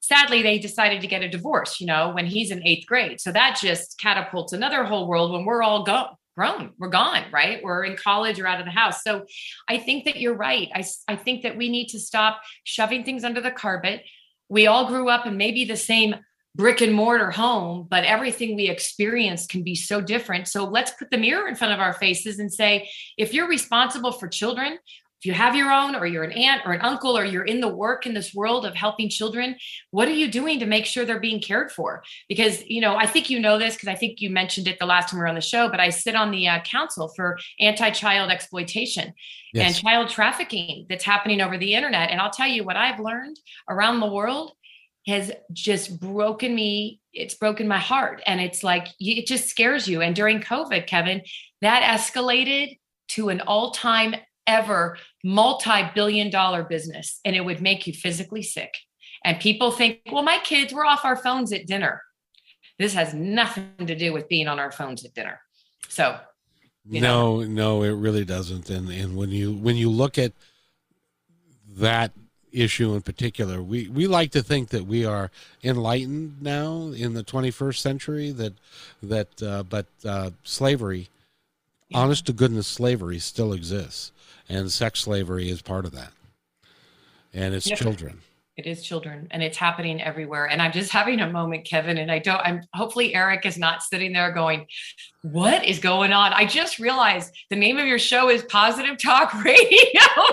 sadly 0.00 0.42
they 0.42 0.58
decided 0.58 1.02
to 1.02 1.06
get 1.06 1.22
a 1.22 1.28
divorce 1.28 1.80
you 1.80 1.86
know 1.86 2.12
when 2.14 2.26
he's 2.26 2.50
in 2.50 2.66
eighth 2.66 2.86
grade. 2.86 3.20
So 3.20 3.32
that 3.32 3.58
just 3.60 3.98
catapults 3.98 4.52
another 4.52 4.84
whole 4.84 5.08
world 5.08 5.32
when 5.32 5.44
we're 5.44 5.62
all 5.62 5.82
go- 5.82 6.16
grown 6.36 6.72
we're 6.78 6.88
gone 6.88 7.24
right? 7.32 7.60
We're 7.62 7.84
in 7.84 7.96
college 7.96 8.38
or 8.38 8.46
out 8.46 8.60
of 8.60 8.66
the 8.66 8.72
house. 8.72 9.02
So 9.02 9.26
i 9.68 9.78
think 9.78 10.04
that 10.04 10.20
you're 10.20 10.36
right. 10.36 10.68
I, 10.72 10.84
I 11.08 11.16
think 11.16 11.42
that 11.42 11.56
we 11.56 11.68
need 11.68 11.88
to 11.88 11.98
stop 11.98 12.40
shoving 12.62 13.04
things 13.04 13.24
under 13.24 13.40
the 13.40 13.50
carpet. 13.50 14.02
We 14.48 14.68
all 14.68 14.86
grew 14.86 15.08
up 15.08 15.26
in 15.26 15.36
maybe 15.36 15.64
the 15.64 15.76
same 15.76 16.14
brick 16.54 16.80
and 16.80 16.92
mortar 16.92 17.30
home, 17.30 17.86
but 17.88 18.04
everything 18.04 18.56
we 18.56 18.68
experience 18.68 19.46
can 19.46 19.62
be 19.62 19.74
so 19.74 20.00
different. 20.00 20.48
So 20.48 20.64
let's 20.64 20.90
put 20.92 21.10
the 21.10 21.18
mirror 21.18 21.48
in 21.48 21.54
front 21.54 21.72
of 21.72 21.80
our 21.80 21.92
faces 21.92 22.38
and 22.38 22.52
say, 22.52 22.88
if 23.16 23.32
you're 23.32 23.48
responsible 23.48 24.12
for 24.12 24.28
children, 24.28 24.78
if 25.20 25.26
you 25.26 25.32
have 25.32 25.56
your 25.56 25.72
own 25.72 25.96
or 25.96 26.06
you're 26.06 26.22
an 26.22 26.32
aunt 26.32 26.62
or 26.64 26.72
an 26.72 26.80
uncle 26.80 27.18
or 27.18 27.24
you're 27.24 27.44
in 27.44 27.60
the 27.60 27.68
work 27.68 28.06
in 28.06 28.14
this 28.14 28.32
world 28.32 28.64
of 28.64 28.74
helping 28.74 29.08
children 29.08 29.56
what 29.90 30.06
are 30.06 30.12
you 30.12 30.30
doing 30.30 30.60
to 30.60 30.66
make 30.66 30.86
sure 30.86 31.04
they're 31.04 31.18
being 31.18 31.40
cared 31.40 31.72
for 31.72 32.02
because 32.28 32.64
you 32.66 32.80
know 32.80 32.96
i 32.96 33.06
think 33.06 33.28
you 33.28 33.40
know 33.40 33.58
this 33.58 33.74
because 33.74 33.88
i 33.88 33.94
think 33.94 34.20
you 34.20 34.30
mentioned 34.30 34.68
it 34.68 34.78
the 34.78 34.86
last 34.86 35.10
time 35.10 35.18
we 35.18 35.22
were 35.22 35.28
on 35.28 35.34
the 35.34 35.40
show 35.40 35.68
but 35.68 35.80
i 35.80 35.90
sit 35.90 36.14
on 36.14 36.30
the 36.30 36.46
uh, 36.46 36.60
council 36.60 37.12
for 37.16 37.36
anti-child 37.58 38.30
exploitation 38.30 39.12
yes. 39.52 39.66
and 39.66 39.76
child 39.84 40.08
trafficking 40.08 40.86
that's 40.88 41.04
happening 41.04 41.40
over 41.40 41.58
the 41.58 41.74
internet 41.74 42.10
and 42.10 42.20
i'll 42.20 42.30
tell 42.30 42.48
you 42.48 42.62
what 42.62 42.76
i've 42.76 43.00
learned 43.00 43.38
around 43.68 43.98
the 43.98 44.06
world 44.06 44.52
has 45.08 45.32
just 45.52 45.98
broken 45.98 46.54
me 46.54 47.00
it's 47.18 47.34
broken 47.34 47.66
my 47.66 47.78
heart. 47.78 48.22
And 48.26 48.40
it's 48.40 48.62
like 48.62 48.88
it 49.00 49.26
just 49.26 49.48
scares 49.48 49.88
you. 49.88 50.00
And 50.00 50.14
during 50.14 50.40
covid 50.40 50.86
kevin 50.86 51.22
that 51.60 51.82
escalated 51.82 52.78
to 53.08 53.30
an 53.30 53.40
all-time 53.40 54.14
ever 54.46 54.96
multi-billion 55.24 56.30
dollar 56.30 56.62
business 56.62 57.20
and 57.24 57.36
it 57.36 57.44
would 57.44 57.60
make 57.60 57.86
you 57.86 57.92
physically 57.92 58.42
sick. 58.42 58.72
And 59.24 59.40
people 59.40 59.70
think 59.72 60.00
well 60.10 60.22
my 60.22 60.38
kids 60.38 60.72
were 60.72 60.84
off 60.84 61.04
our 61.04 61.16
phones 61.16 61.52
at 61.52 61.66
dinner. 61.66 62.02
This 62.78 62.94
has 62.94 63.12
nothing 63.12 63.86
to 63.86 63.96
do 63.96 64.12
with 64.12 64.28
being 64.28 64.46
on 64.46 64.60
our 64.60 64.70
phones 64.70 65.04
at 65.04 65.14
dinner. 65.14 65.40
So 65.88 66.18
no 66.84 67.40
know. 67.40 67.44
no 67.44 67.82
it 67.82 67.92
really 67.92 68.24
doesn't. 68.24 68.70
And 68.70 68.88
and 68.90 69.16
when 69.16 69.30
you 69.30 69.52
when 69.52 69.76
you 69.76 69.90
look 69.90 70.18
at 70.18 70.32
that 71.76 72.12
issue 72.52 72.94
in 72.94 73.02
particular 73.02 73.62
we 73.62 73.88
we 73.88 74.06
like 74.06 74.30
to 74.30 74.42
think 74.42 74.68
that 74.70 74.86
we 74.86 75.04
are 75.04 75.30
enlightened 75.62 76.40
now 76.40 76.90
in 76.96 77.14
the 77.14 77.24
21st 77.24 77.78
century 77.78 78.30
that 78.30 78.54
that 79.02 79.42
uh, 79.42 79.62
but 79.62 79.86
uh, 80.04 80.30
slavery 80.44 81.08
yeah. 81.88 81.98
honest 81.98 82.26
to 82.26 82.32
goodness 82.32 82.66
slavery 82.66 83.18
still 83.18 83.52
exists 83.52 84.12
and 84.48 84.70
sex 84.72 85.00
slavery 85.00 85.50
is 85.50 85.62
part 85.62 85.84
of 85.84 85.92
that 85.92 86.12
and 87.34 87.54
it's 87.54 87.68
yep. 87.68 87.78
children 87.78 88.20
it 88.58 88.66
is 88.66 88.82
children 88.82 89.28
and 89.30 89.42
it's 89.42 89.56
happening 89.56 90.02
everywhere. 90.02 90.46
And 90.46 90.60
i'm 90.60 90.72
just 90.72 90.90
having 90.90 91.20
a 91.20 91.30
moment 91.30 91.64
kevin 91.64 91.96
and 91.98 92.10
i 92.10 92.18
don't 92.18 92.40
i'm 92.40 92.60
hopefully 92.74 93.14
eric 93.14 93.46
is 93.46 93.56
not 93.56 93.82
sitting 93.82 94.12
there 94.12 94.32
going 94.32 94.66
what 95.22 95.64
is 95.64 95.80
going 95.80 96.12
on? 96.12 96.32
I 96.32 96.46
just 96.46 96.78
realized 96.78 97.34
the 97.50 97.56
name 97.56 97.76
of 97.76 97.86
your 97.86 97.98
show 97.98 98.30
is 98.30 98.44
positive 98.44 98.98
talk 98.98 99.34
radio. 99.44 99.60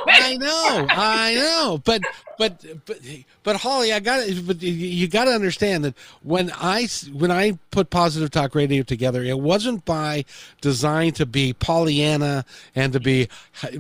I 0.08 0.38
know 0.40 0.88
i 0.90 1.34
know 1.34 1.82
but 1.84 2.02
but 2.38 2.64
but 2.86 2.98
but 3.44 3.56
Holly, 3.58 3.94
I 3.94 4.00
got 4.00 4.28
but 4.46 4.62
you 4.62 5.08
got 5.08 5.26
to 5.26 5.32
understand 5.32 5.84
that 5.84 5.96
when 6.24 6.52
I 6.56 6.88
when 7.12 7.32
I 7.32 7.58
put 7.72 7.90
Positive 7.90 8.32
Talk 8.32 8.56
Radio 8.56 8.84
together, 8.84 9.24
it 9.24 9.40
wasn't 9.40 9.86
by 9.86 10.26
design 10.62 11.14
to 11.14 11.26
be 11.26 11.54
Pollyanna 11.54 12.46
and 12.76 12.94
to 12.94 13.00
be 13.00 13.30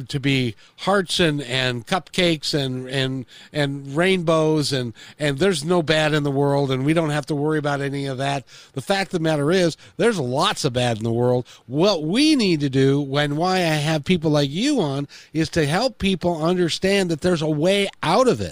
to 0.07 0.19
be 0.19 0.55
hearts 0.77 1.19
and, 1.19 1.41
and 1.41 1.85
cupcakes 1.87 2.53
and 2.53 2.87
and 2.87 3.25
and 3.51 3.95
rainbows 3.95 4.71
and 4.71 4.93
and 5.19 5.39
there's 5.39 5.63
no 5.63 5.81
bad 5.81 6.13
in 6.13 6.23
the 6.23 6.31
world 6.31 6.71
and 6.71 6.85
we 6.85 6.93
don't 6.93 7.09
have 7.09 7.25
to 7.27 7.35
worry 7.35 7.57
about 7.57 7.81
any 7.81 8.05
of 8.05 8.17
that. 8.17 8.45
The 8.73 8.81
fact 8.81 9.13
of 9.13 9.19
the 9.19 9.23
matter 9.23 9.51
is, 9.51 9.77
there's 9.97 10.19
lots 10.19 10.65
of 10.65 10.73
bad 10.73 10.97
in 10.97 11.03
the 11.03 11.11
world. 11.11 11.47
What 11.67 12.03
we 12.03 12.35
need 12.35 12.59
to 12.61 12.69
do, 12.69 13.01
when 13.01 13.35
why 13.35 13.57
I 13.57 13.75
have 13.81 14.05
people 14.05 14.31
like 14.31 14.49
you 14.49 14.79
on, 14.79 15.07
is 15.33 15.49
to 15.49 15.65
help 15.65 15.97
people 15.97 16.43
understand 16.43 17.09
that 17.11 17.21
there's 17.21 17.41
a 17.41 17.49
way 17.49 17.89
out 18.03 18.27
of 18.27 18.41
it 18.41 18.44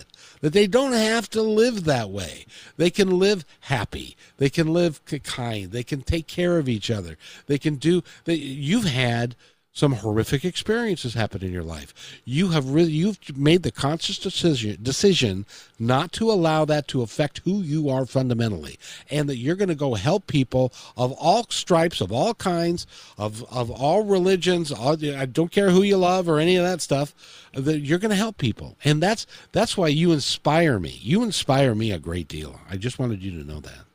that 0.44 0.52
they 0.52 0.68
don't 0.68 0.92
have 0.92 1.30
to 1.30 1.42
live 1.42 1.86
that 1.86 2.10
way. 2.10 2.46
They 2.76 2.90
can 2.90 3.18
live 3.18 3.46
happy. 3.62 4.18
They 4.36 4.50
can 4.50 4.74
live 4.74 5.00
kind. 5.24 5.72
They 5.72 5.84
can 5.84 6.02
take 6.02 6.28
care 6.28 6.58
of 6.58 6.68
each 6.68 6.92
other. 6.92 7.18
They 7.48 7.58
can 7.58 7.76
do. 7.76 8.04
You've 8.26 8.84
had 8.84 9.38
some 9.74 9.94
horrific 9.94 10.46
experiences 10.46 11.16
happen 11.16 11.44
in 11.44 11.52
your 11.52 11.64
life. 11.64 12.22
You 12.24 12.50
have 12.50 12.70
really 12.70 12.92
you've 12.92 13.36
made 13.36 13.64
the 13.64 13.72
conscious 13.72 14.20
decision 14.20 14.78
decision 14.82 15.48
not 15.80 16.12
to 16.14 16.32
allow 16.32 16.64
that 16.66 16.88
to 16.90 17.02
affect 17.02 17.42
who 17.44 17.62
you 17.62 17.90
are 17.90 18.06
fundamentally, 18.06 18.78
and 19.10 19.28
that 19.28 19.38
you're 19.38 19.56
going 19.56 19.70
to 19.70 19.76
go 19.76 19.96
help 19.96 20.28
people 20.28 20.72
of 20.96 21.12
all 21.14 21.46
stripes, 21.50 22.02
of 22.02 22.12
all 22.12 22.36
kinds, 22.36 22.86
of 23.18 23.44
of 23.52 23.72
all 23.72 24.04
religions. 24.04 24.72
All, 24.72 24.96
I 25.04 25.26
don't 25.26 25.52
care 25.52 25.72
who 25.72 25.82
you 25.82 25.98
love 25.98 26.30
or 26.30 26.40
any 26.40 26.56
of 26.56 26.64
that 26.64 26.82
stuff. 26.82 27.16
That 27.54 27.80
you're 27.80 28.00
going 28.00 28.12
to 28.12 28.16
help 28.16 28.38
people, 28.38 28.78
and 28.84 29.02
that's 29.02 29.26
that's 29.52 29.76
why 29.76 29.88
you 29.88 30.12
inspire 30.12 30.80
me. 30.80 31.00
You 31.02 31.24
inspire 31.24 31.74
me 31.74 31.92
a 31.92 32.00
great 32.00 32.28
deal. 32.28 32.60
I 32.70 32.78
just 32.78 33.00
wanted 33.00 33.24
you 33.24 33.32
to 33.42 33.48
know 33.48 33.60
that. 33.60 33.86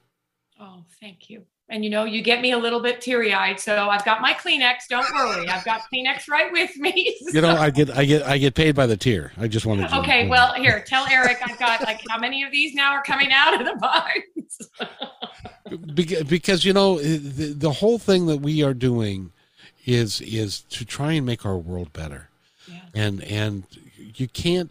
Oh, 0.61 0.83
thank 1.01 1.31
you 1.31 1.47
and 1.68 1.85
you 1.85 1.90
know 1.90 2.04
you 2.04 2.22
get 2.22 2.40
me 2.40 2.52
a 2.52 2.59
little 2.59 2.81
bit 2.81 3.00
teary-eyed 3.00 3.61
so 3.61 3.88
i've 3.88 4.04
got 4.04 4.20
my 4.20 4.33
kleenex 4.33 4.88
don't 4.88 5.07
worry 5.14 5.48
i've 5.48 5.64
got 5.64 5.83
kleenex 5.92 6.28
right 6.28 6.50
with 6.52 6.76
me 6.76 7.16
so. 7.20 7.31
you 7.33 7.40
know 7.40 7.57
i 7.57 7.70
get 7.70 7.90
i 7.90 8.04
get 8.04 8.22
i 8.22 8.38
get 8.38 8.54
paid 8.54 8.74
by 8.74 8.87
the 8.87 8.96
tear 8.96 9.33
i 9.37 9.46
just 9.46 9.66
wanted 9.66 9.88
to 9.88 9.98
okay 9.98 10.28
well 10.28 10.54
here 10.54 10.83
tell 10.87 11.07
eric 11.07 11.38
i've 11.44 11.59
got 11.59 11.83
like 11.83 12.00
how 12.09 12.18
many 12.18 12.42
of 12.42 12.50
these 12.52 12.74
now 12.74 12.92
are 12.92 13.02
coming 13.02 13.33
out 13.33 13.61
of 13.61 13.66
the 13.66 13.76
box 13.81 14.20
because 15.94 16.64
you 16.64 16.72
know 16.72 16.98
eh, 16.98 17.18
the, 17.20 17.54
the 17.57 17.72
whole 17.72 17.98
thing 17.98 18.26
that 18.26 18.40
we 18.40 18.62
are 18.62 18.74
doing 18.74 19.33
is 19.87 20.20
is 20.22 20.61
to 20.62 20.85
try 20.85 21.12
and 21.12 21.26
make 21.26 21.44
our 21.44 21.57
world 21.57 21.92
better 21.92 22.28
yeah. 22.66 22.81
and 22.94 23.22
and 23.24 23.64
you 23.96 24.28
can't 24.28 24.70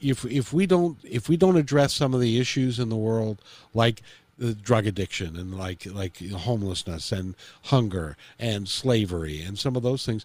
if 0.00 0.24
if 0.24 0.52
we 0.52 0.66
don't 0.66 0.98
if 1.02 1.28
we 1.28 1.36
don't 1.36 1.56
address 1.56 1.92
some 1.92 2.14
of 2.14 2.20
the 2.20 2.40
issues 2.40 2.78
in 2.78 2.88
the 2.88 2.96
world 2.96 3.42
like 3.74 4.02
drug 4.38 4.86
addiction 4.86 5.36
and 5.36 5.56
like 5.56 5.84
like 5.86 6.18
homelessness 6.30 7.10
and 7.10 7.34
hunger 7.64 8.16
and 8.38 8.68
slavery 8.68 9.42
and 9.42 9.58
some 9.58 9.76
of 9.76 9.82
those 9.82 10.06
things 10.06 10.24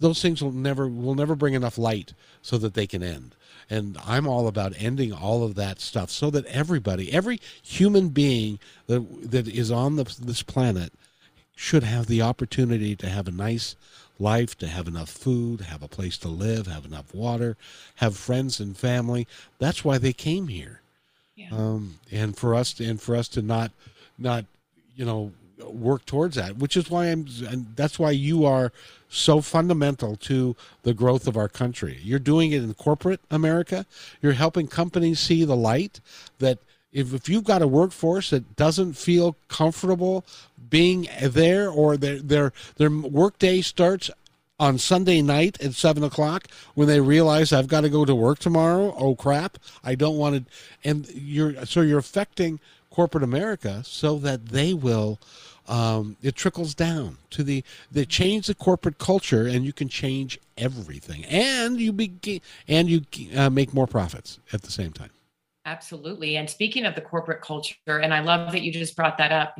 those 0.00 0.22
things 0.22 0.42
will 0.42 0.52
never 0.52 0.88
will 0.88 1.14
never 1.14 1.34
bring 1.34 1.54
enough 1.54 1.76
light 1.76 2.14
so 2.40 2.56
that 2.58 2.74
they 2.74 2.86
can 2.86 3.02
end. 3.02 3.34
And 3.68 3.98
i'm 4.04 4.26
all 4.26 4.46
about 4.46 4.74
ending 4.78 5.12
all 5.12 5.42
of 5.42 5.54
that 5.54 5.80
stuff 5.80 6.10
so 6.10 6.30
that 6.30 6.46
everybody 6.46 7.12
every 7.12 7.40
human 7.62 8.08
being 8.08 8.58
that 8.86 9.30
that 9.30 9.48
is 9.48 9.70
on 9.70 9.96
the, 9.96 10.04
this 10.20 10.42
planet 10.42 10.92
should 11.56 11.82
have 11.82 12.06
the 12.06 12.22
opportunity 12.22 12.96
to 12.96 13.08
have 13.08 13.28
a 13.28 13.32
nice 13.32 13.76
life 14.18 14.56
to 14.58 14.66
have 14.66 14.86
enough 14.86 15.10
food 15.10 15.62
have 15.62 15.82
a 15.82 15.88
place 15.88 16.18
to 16.18 16.28
live 16.28 16.66
have 16.66 16.84
enough 16.84 17.14
water 17.14 17.56
have 17.96 18.16
friends 18.16 18.60
and 18.60 18.76
family. 18.76 19.26
That's 19.58 19.84
why 19.84 19.98
they 19.98 20.12
came 20.12 20.48
here 20.48 20.80
yeah. 21.36 21.48
Um, 21.50 21.98
and 22.12 22.36
for 22.36 22.54
us 22.54 22.72
to, 22.74 22.84
and 22.84 23.00
for 23.00 23.16
us 23.16 23.28
to 23.28 23.42
not 23.42 23.72
not 24.18 24.44
you 24.94 25.04
know 25.04 25.32
work 25.58 26.04
towards 26.04 26.36
that, 26.36 26.56
which 26.56 26.76
is 26.76 26.90
why 26.90 27.06
I'm 27.06 27.26
and 27.48 27.74
that's 27.76 27.98
why 27.98 28.10
you 28.12 28.44
are 28.44 28.72
so 29.08 29.40
fundamental 29.40 30.16
to 30.16 30.56
the 30.82 30.94
growth 30.94 31.26
of 31.26 31.36
our 31.36 31.48
country. 31.48 31.98
You're 32.02 32.18
doing 32.18 32.52
it 32.52 32.62
in 32.62 32.74
corporate 32.74 33.20
America. 33.30 33.86
You're 34.20 34.32
helping 34.32 34.66
companies 34.66 35.20
see 35.20 35.44
the 35.44 35.56
light 35.56 36.00
that 36.38 36.58
if, 36.92 37.12
if 37.12 37.28
you've 37.28 37.44
got 37.44 37.62
a 37.62 37.68
workforce 37.68 38.30
that 38.30 38.56
doesn't 38.56 38.94
feel 38.94 39.36
comfortable 39.48 40.24
being 40.70 41.08
there 41.22 41.68
or 41.68 41.96
their 41.96 42.18
their 42.20 42.52
their 42.76 42.90
workday 42.90 43.60
starts 43.60 44.10
on 44.58 44.78
Sunday 44.78 45.20
night 45.20 45.60
at 45.60 45.74
seven 45.74 46.04
o'clock 46.04 46.48
when 46.74 46.88
they 46.88 47.00
realize 47.00 47.52
I've 47.52 47.68
got 47.68 47.82
to 47.82 47.88
go 47.88 48.04
to 48.04 48.14
work 48.14 48.38
tomorrow. 48.38 48.94
Oh 48.98 49.14
crap! 49.14 49.58
I 49.82 49.94
don't 49.94 50.16
want 50.16 50.36
to. 50.36 50.52
And 50.88 51.08
you're 51.10 51.66
so 51.66 51.80
you're 51.80 51.98
affecting 51.98 52.60
corporate 52.90 53.24
America 53.24 53.82
so 53.84 54.18
that 54.18 54.46
they 54.46 54.74
will. 54.74 55.18
Um, 55.66 56.18
it 56.22 56.34
trickles 56.34 56.74
down 56.74 57.16
to 57.30 57.42
the 57.42 57.64
they 57.90 58.04
change 58.04 58.48
the 58.48 58.54
corporate 58.54 58.98
culture, 58.98 59.46
and 59.46 59.64
you 59.64 59.72
can 59.72 59.88
change 59.88 60.38
everything, 60.58 61.24
and 61.24 61.80
you 61.80 61.92
begin 61.92 62.40
and 62.68 62.88
you 62.88 63.02
uh, 63.34 63.50
make 63.50 63.72
more 63.72 63.86
profits 63.86 64.38
at 64.52 64.62
the 64.62 64.70
same 64.70 64.92
time. 64.92 65.10
Absolutely. 65.66 66.36
And 66.36 66.48
speaking 66.50 66.84
of 66.84 66.94
the 66.94 67.00
corporate 67.00 67.40
culture, 67.40 67.74
and 67.86 68.12
I 68.12 68.20
love 68.20 68.52
that 68.52 68.60
you 68.60 68.70
just 68.70 68.94
brought 68.94 69.16
that 69.16 69.32
up. 69.32 69.58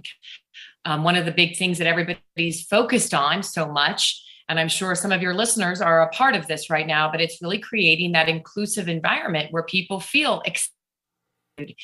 Um, 0.84 1.02
one 1.02 1.16
of 1.16 1.24
the 1.24 1.32
big 1.32 1.56
things 1.56 1.78
that 1.78 1.86
everybody's 1.86 2.66
focused 2.66 3.14
on 3.14 3.42
so 3.42 3.66
much 3.66 4.22
and 4.48 4.60
I'm 4.60 4.68
sure 4.68 4.94
some 4.94 5.12
of 5.12 5.22
your 5.22 5.34
listeners 5.34 5.80
are 5.80 6.02
a 6.02 6.08
part 6.10 6.36
of 6.36 6.46
this 6.46 6.70
right 6.70 6.86
now, 6.86 7.10
but 7.10 7.20
it's 7.20 7.40
really 7.40 7.58
creating 7.58 8.12
that 8.12 8.28
inclusive 8.28 8.88
environment 8.88 9.52
where 9.52 9.62
people 9.62 10.00
feel 10.00 10.42
accepted, 10.46 11.76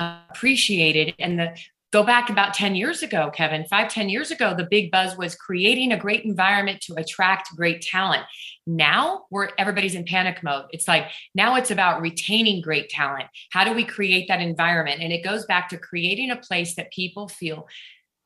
appreciated. 0.00 1.14
And 1.18 1.38
the 1.38 1.56
go 1.92 2.02
back 2.02 2.30
about 2.30 2.52
10 2.52 2.74
years 2.74 3.02
ago, 3.02 3.30
Kevin, 3.32 3.64
five, 3.64 3.88
10 3.88 4.08
years 4.08 4.30
ago, 4.30 4.54
the 4.54 4.66
big 4.70 4.90
buzz 4.90 5.16
was 5.16 5.34
creating 5.34 5.92
a 5.92 5.96
great 5.96 6.24
environment 6.24 6.80
to 6.82 6.94
attract 6.94 7.54
great 7.56 7.80
talent. 7.80 8.22
Now 8.66 9.24
we're 9.30 9.50
everybody's 9.58 9.94
in 9.94 10.04
panic 10.04 10.42
mode. 10.42 10.66
It's 10.70 10.88
like 10.88 11.10
now 11.34 11.56
it's 11.56 11.70
about 11.70 12.00
retaining 12.00 12.60
great 12.60 12.90
talent. 12.90 13.26
How 13.50 13.64
do 13.64 13.72
we 13.72 13.84
create 13.84 14.28
that 14.28 14.40
environment? 14.40 15.00
And 15.00 15.12
it 15.12 15.24
goes 15.24 15.46
back 15.46 15.68
to 15.70 15.78
creating 15.78 16.30
a 16.30 16.36
place 16.36 16.74
that 16.74 16.92
people 16.92 17.28
feel 17.28 17.68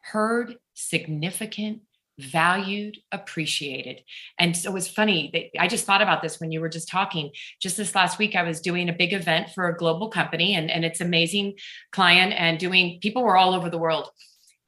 heard, 0.01 0.57
significant, 0.75 1.83
valued, 2.23 2.99
appreciated. 3.13 4.03
And 4.39 4.57
so 4.57 4.71
it 4.71 4.73
was 4.73 4.89
funny 4.89 5.31
that 5.33 5.61
I 5.61 5.69
just 5.69 5.85
thought 5.85 6.03
about 6.03 6.23
this 6.23 6.41
when 6.41 6.53
you 6.53 6.61
were 6.61 6.69
just 6.69 6.89
talking. 6.89 7.31
Just 7.61 7.77
this 7.77 7.95
last 7.95 8.19
week, 8.19 8.35
I 8.35 8.43
was 8.43 8.61
doing 8.61 8.89
a 8.89 8.95
big 8.95 9.13
event 9.13 9.51
for 9.51 9.69
a 9.69 9.77
global 9.77 10.09
company, 10.09 10.55
and, 10.55 10.71
and 10.71 10.85
it's 10.85 11.01
amazing 11.01 11.55
client 11.93 12.33
and 12.37 12.59
doing 12.59 12.99
people 13.01 13.23
were 13.23 13.37
all 13.37 13.55
over 13.55 13.71
the 13.71 13.79
world. 13.79 14.11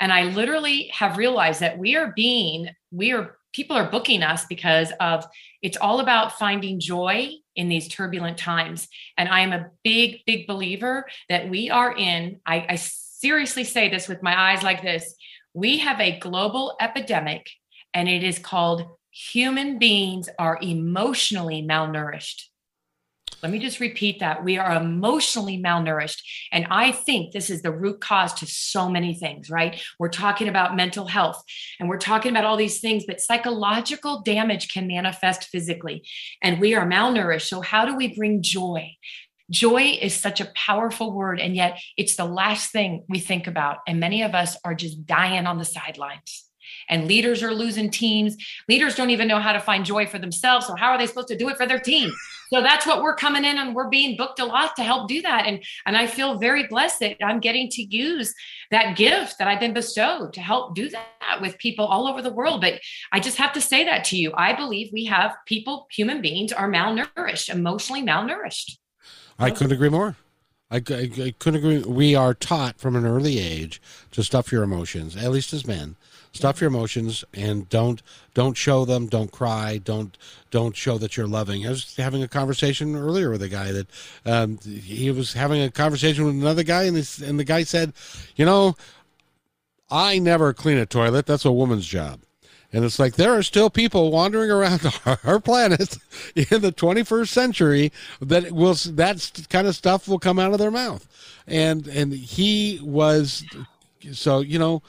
And 0.01 0.13
I 0.13 0.25
literally 0.25 0.89
have 0.89 1.17
realized 1.17 1.61
that 1.61 1.79
we 1.79 1.95
are 1.95 2.13
being, 2.17 2.71
we 2.91 3.13
are 3.13 3.37
people 3.53 3.77
are 3.77 3.91
booking 3.91 4.23
us 4.23 4.47
because 4.47 4.93
of 4.99 5.25
it's 5.61 5.77
all 5.77 6.01
about 6.01 6.39
finding 6.39 6.81
joy 6.81 7.31
in 7.55 7.69
these 7.69 7.87
turbulent 7.89 8.39
times. 8.39 8.89
And 9.17 9.29
I 9.29 9.41
am 9.41 9.53
a 9.53 9.71
big, 9.85 10.21
big 10.27 10.47
believer 10.47 11.07
that 11.29 11.49
we 11.49 11.71
are 11.71 11.95
in, 11.95 12.41
I, 12.47 12.67
I 12.71 12.77
seriously 12.77 13.65
say 13.65 13.89
this 13.89 14.09
with 14.09 14.23
my 14.23 14.53
eyes 14.53 14.63
like 14.63 14.83
this 14.83 15.15
we 15.55 15.79
have 15.79 16.01
a 16.01 16.19
global 16.19 16.77
epidemic, 16.81 17.51
and 17.95 18.09
it 18.09 18.23
is 18.23 18.39
called 18.39 18.87
human 19.11 19.79
beings 19.79 20.29
are 20.39 20.59
emotionally 20.63 21.63
malnourished. 21.63 22.45
Let 23.43 23.51
me 23.51 23.59
just 23.59 23.81
repeat 23.81 24.21
that. 24.21 24.45
We 24.45 24.57
are 24.57 24.77
emotionally 24.77 25.61
malnourished. 25.61 26.23
And 26.53 26.67
I 26.71 26.93
think 26.93 27.33
this 27.33 27.51
is 27.51 27.61
the 27.61 27.73
root 27.73 28.01
cause 28.01 28.33
to 28.35 28.47
so 28.47 28.89
many 28.89 29.15
things, 29.15 29.51
right? 29.51 29.83
We're 29.99 30.11
talking 30.11 30.49
about 30.49 30.77
mental 30.77 31.07
health 31.07 31.43
and 31.81 31.89
we're 31.89 31.99
talking 31.99 32.31
about 32.31 32.45
all 32.45 32.57
these 32.57 32.81
things, 32.81 33.05
but 33.05 33.21
psychological 33.21 34.23
damage 34.23 34.73
can 34.73 34.87
manifest 34.87 35.45
physically. 35.45 36.07
And 36.41 36.61
we 36.61 36.75
are 36.75 36.87
malnourished. 36.87 37.49
So, 37.49 37.61
how 37.63 37.85
do 37.85 37.97
we 37.97 38.15
bring 38.15 38.43
joy? 38.43 38.93
Joy 39.53 39.99
is 40.01 40.15
such 40.15 40.41
a 40.41 40.51
powerful 40.55 41.13
word, 41.13 41.39
and 41.39 41.55
yet 41.55 41.79
it's 41.97 42.17
the 42.17 42.25
last 42.25 42.73
thing 42.73 43.05
we 43.09 43.21
think 43.21 43.47
about. 43.47 43.79
And 43.87 44.01
many 44.01 44.23
of 44.23 44.35
us 44.35 44.57
are 44.65 44.75
just 44.75 45.07
dying 45.07 45.47
on 45.47 45.59
the 45.59 45.65
sidelines 45.65 46.49
and 46.89 47.07
leaders 47.07 47.43
are 47.43 47.55
losing 47.55 47.91
teams. 47.91 48.37
Leaders 48.69 48.95
don't 48.95 49.11
even 49.11 49.29
know 49.29 49.41
how 49.41 49.53
to 49.53 49.61
find 49.61 49.85
joy 49.85 50.07
for 50.07 50.19
themselves. 50.19 50.67
So, 50.67 50.75
how 50.77 50.91
are 50.91 50.99
they 50.99 51.07
supposed 51.07 51.29
to 51.29 51.37
do 51.37 51.49
it 51.49 51.57
for 51.57 51.67
their 51.67 51.79
team? 51.79 52.11
So, 52.53 52.61
that's 52.61 52.87
what 52.87 53.03
we're 53.03 53.17
coming 53.17 53.45
in 53.45 53.59
and 53.59 53.75
we're 53.75 53.89
being 53.89 54.17
booked 54.17 54.41
a 54.41 54.45
lot 54.45 54.77
to 54.77 54.83
help 54.83 55.09
do 55.09 55.23
that. 55.23 55.47
And, 55.47 55.63
and 55.87 55.97
I 55.97 56.07
feel 56.07 56.39
very 56.39 56.67
blessed 56.67 57.01
that 57.01 57.17
I'm 57.25 57.41
getting 57.41 57.69
to 57.71 57.83
use 57.83 58.35
that 58.71 58.97
gift 58.97 59.39
that 59.39 59.49
I've 59.49 59.61
been 59.61 59.75
bestowed 59.75 60.33
to 60.35 60.41
help 60.41 60.75
do 60.75 60.89
that 60.91 61.41
with 61.41 61.59
people 61.59 61.87
all 61.87 62.07
over 62.07 62.23
the 62.23 62.33
world. 62.33 62.61
But 62.61 62.81
I 63.11 63.21
just 63.21 63.39
have 63.39 63.53
to 63.53 63.61
say 63.61 63.85
that 63.85 64.05
to 64.05 64.17
you. 64.17 64.33
I 64.35 64.55
believe 64.55 64.91
we 64.93 65.05
have 65.07 65.37
people, 65.47 65.87
human 65.91 66.21
beings, 66.21 66.53
are 66.53 66.71
malnourished, 66.71 67.49
emotionally 67.49 68.03
malnourished. 68.03 68.77
I 69.39 69.51
couldn't 69.51 69.73
agree 69.73 69.89
more. 69.89 70.17
I, 70.71 70.77
I, 70.77 71.11
I, 71.23 71.35
couldn't 71.39 71.57
agree. 71.57 71.79
We 71.81 72.15
are 72.15 72.33
taught 72.33 72.79
from 72.79 72.97
an 72.97 73.05
early 73.05 73.39
age 73.39 73.81
to 74.13 74.25
stuff 74.25 74.51
your 74.51 74.63
emotions, 74.63 75.17
at 75.17 75.31
least 75.31 75.53
as 75.53 75.67
men, 75.67 75.97
stuff 76.33 76.63
your 76.63 76.69
emotions 76.69 77.25
and 77.35 77.69
don't 77.69 78.03
don't 78.33 78.57
show 78.57 78.87
them 78.87 79.07
don't 79.07 79.31
cry 79.31 79.77
don't 79.77 80.17
don't 80.51 80.75
show 80.75 80.97
that 80.99 81.17
you're 81.17 81.27
loving. 81.27 81.67
I 81.67 81.71
was 81.71 81.97
having 81.97 82.23
a 82.23 82.29
conversation 82.29 82.97
earlier 82.97 83.31
with 83.31 83.43
a 83.43 83.51
guy 83.51 83.71
that 83.73 83.87
um, 84.25 84.59
he 84.59 85.11
was 85.11 85.35
having 85.35 85.61
a 85.61 85.71
conversation 85.71 86.25
with 86.25 86.35
another 86.35 86.63
guy 86.63 86.85
and, 86.85 86.97
this, 86.97 87.19
and 87.19 87.39
the 87.39 87.45
guy 87.45 87.65
said 87.65 87.93
you 88.37 88.47
know 88.47 88.75
i 89.91 90.19
never 90.19 90.55
clean 90.55 90.79
a 90.79 90.87
toilet. 90.87 91.27
That's 91.27 91.45
a 91.45 91.53
woman's 91.53 91.87
job 91.87 92.21
and 92.73 92.85
it's 92.85 92.99
like 92.99 93.17
there 93.17 93.37
are 93.37 93.43
still 93.43 93.69
people 93.69 94.11
wandering 94.11 94.51
around 94.51 94.81
our 95.25 95.39
planet 95.41 95.99
in 96.35 96.63
the 96.63 96.73
21st 96.73 97.29
century 97.29 97.93
that 98.21 98.53
will 98.53 98.75
that 98.75 99.47
kind 99.51 99.67
of 99.67 99.77
stuff 99.77 100.09
will 100.09 100.19
come 100.19 100.39
out 100.39 100.53
of 100.53 100.59
their 100.59 100.71
mouth. 100.71 101.07
And 101.47 101.87
and 101.89 102.13
he 102.13 102.81
was 102.83 103.45
so 104.13 104.41
you 104.41 104.59
know 104.59 104.83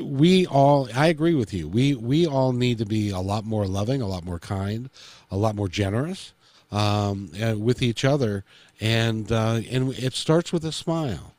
we 0.00 0.46
all 0.46 0.88
i 0.94 1.08
agree 1.08 1.34
with 1.34 1.52
you. 1.52 1.68
We 1.68 1.94
we 1.94 2.26
all 2.26 2.52
need 2.52 2.78
to 2.78 2.86
be 2.86 3.10
a 3.10 3.20
lot 3.20 3.44
more 3.44 3.66
loving 3.66 4.00
a 4.00 4.08
lot 4.08 4.24
more 4.24 4.38
kind 4.38 4.88
a 5.30 5.36
lot 5.36 5.54
more 5.54 5.68
generous 5.68 6.32
um, 6.72 7.30
with 7.58 7.82
each 7.82 8.04
other. 8.04 8.44
And 8.80 9.30
uh, 9.30 9.60
and 9.70 9.92
it 9.94 10.14
starts 10.14 10.52
with 10.52 10.64
a 10.64 10.72
smile. 10.72 11.32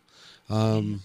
Um, 0.49 1.01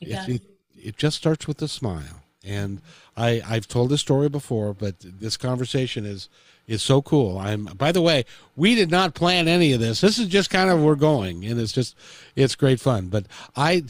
it, 0.00 0.28
it, 0.28 0.42
it, 0.76 0.96
just 0.98 1.16
starts 1.16 1.48
with 1.48 1.62
a 1.62 1.68
smile 1.68 2.22
and 2.44 2.80
i 3.16 3.42
i've 3.46 3.68
told 3.68 3.90
this 3.90 4.00
story 4.00 4.28
before 4.28 4.72
but 4.72 4.94
this 5.00 5.36
conversation 5.36 6.04
is 6.04 6.28
is 6.66 6.82
so 6.82 7.02
cool 7.02 7.38
i'm 7.38 7.64
by 7.64 7.92
the 7.92 8.02
way 8.02 8.24
we 8.56 8.74
did 8.74 8.90
not 8.90 9.14
plan 9.14 9.48
any 9.48 9.72
of 9.72 9.80
this 9.80 10.00
this 10.00 10.18
is 10.18 10.28
just 10.28 10.50
kind 10.50 10.70
of 10.70 10.80
we're 10.80 10.94
going 10.94 11.44
and 11.44 11.60
it's 11.60 11.72
just 11.72 11.96
it's 12.36 12.54
great 12.54 12.80
fun 12.80 13.08
but 13.08 13.26
i 13.56 13.82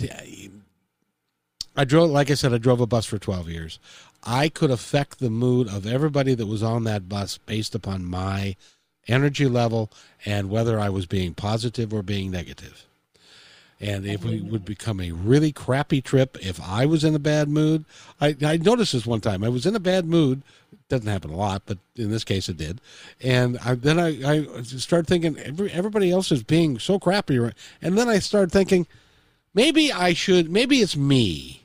I 1.77 1.85
drove, 1.85 2.11
like 2.11 2.31
I 2.31 2.35
said, 2.35 2.53
I 2.53 2.59
drove 2.59 2.81
a 2.81 2.87
bus 2.87 3.07
for 3.07 3.19
12 3.19 3.49
years. 3.49 3.79
I 4.25 4.49
could 4.49 4.71
affect 4.71 5.19
the 5.19 5.31
mood 5.31 5.69
of 5.69 5.87
everybody 5.87 6.35
that 6.35 6.47
was 6.47 6.63
on 6.63 6.85
that 6.85 7.09
bus 7.09 7.39
based 7.39 7.75
upon 7.75 8.05
my 8.05 8.57
energy 9.09 9.47
level 9.47 9.91
and 10.27 10.51
whether 10.51 10.79
I 10.79 10.91
was 10.91 11.07
being 11.07 11.33
positive 11.33 11.95
or 11.95 12.03
being 12.03 12.31
negative. 12.31 12.87
And 13.81 14.05
if 14.05 14.27
it 14.27 14.45
would 14.45 14.65
become 14.65 15.01
a 15.01 15.13
really 15.13 15.53
crappy 15.53 16.03
trip, 16.03 16.37
if 16.43 16.61
I 16.61 16.85
was 16.85 17.03
in 17.03 17.15
a 17.15 17.19
bad 17.19 17.49
mood, 17.49 17.87
I, 18.21 18.37
I 18.43 18.59
noticed 18.59 18.93
this 18.93 19.07
one 19.07 19.23
time. 19.23 19.43
I 19.43 19.49
was 19.49 19.65
in 19.65 19.75
a 19.75 19.81
bad 19.81 20.05
mood. 20.05 20.43
It 20.71 20.79
Doesn't 20.91 21.07
happen 21.07 21.31
a 21.31 21.37
lot, 21.37 21.63
but 21.65 21.79
in 21.97 22.11
this 22.11 22.25
case 22.25 22.51
it 22.51 22.59
did. 22.59 22.81
And 23.23 23.59
I, 23.65 23.75
then 23.75 23.99
I, 23.99 24.27
I 24.27 24.63
started 24.63 25.07
thinking, 25.07 25.39
every, 25.39 25.73
everybody 25.73 26.11
else 26.11 26.31
is 26.31 26.43
being 26.43 26.79
so 26.79 26.99
crappy. 26.99 27.39
And 27.81 27.97
then 27.97 28.09
I 28.09 28.19
started 28.19 28.53
thinking, 28.53 28.87
maybe 29.55 29.91
I 29.91 30.13
should, 30.13 30.51
maybe 30.51 30.81
it's 30.83 30.97
me 30.97 31.61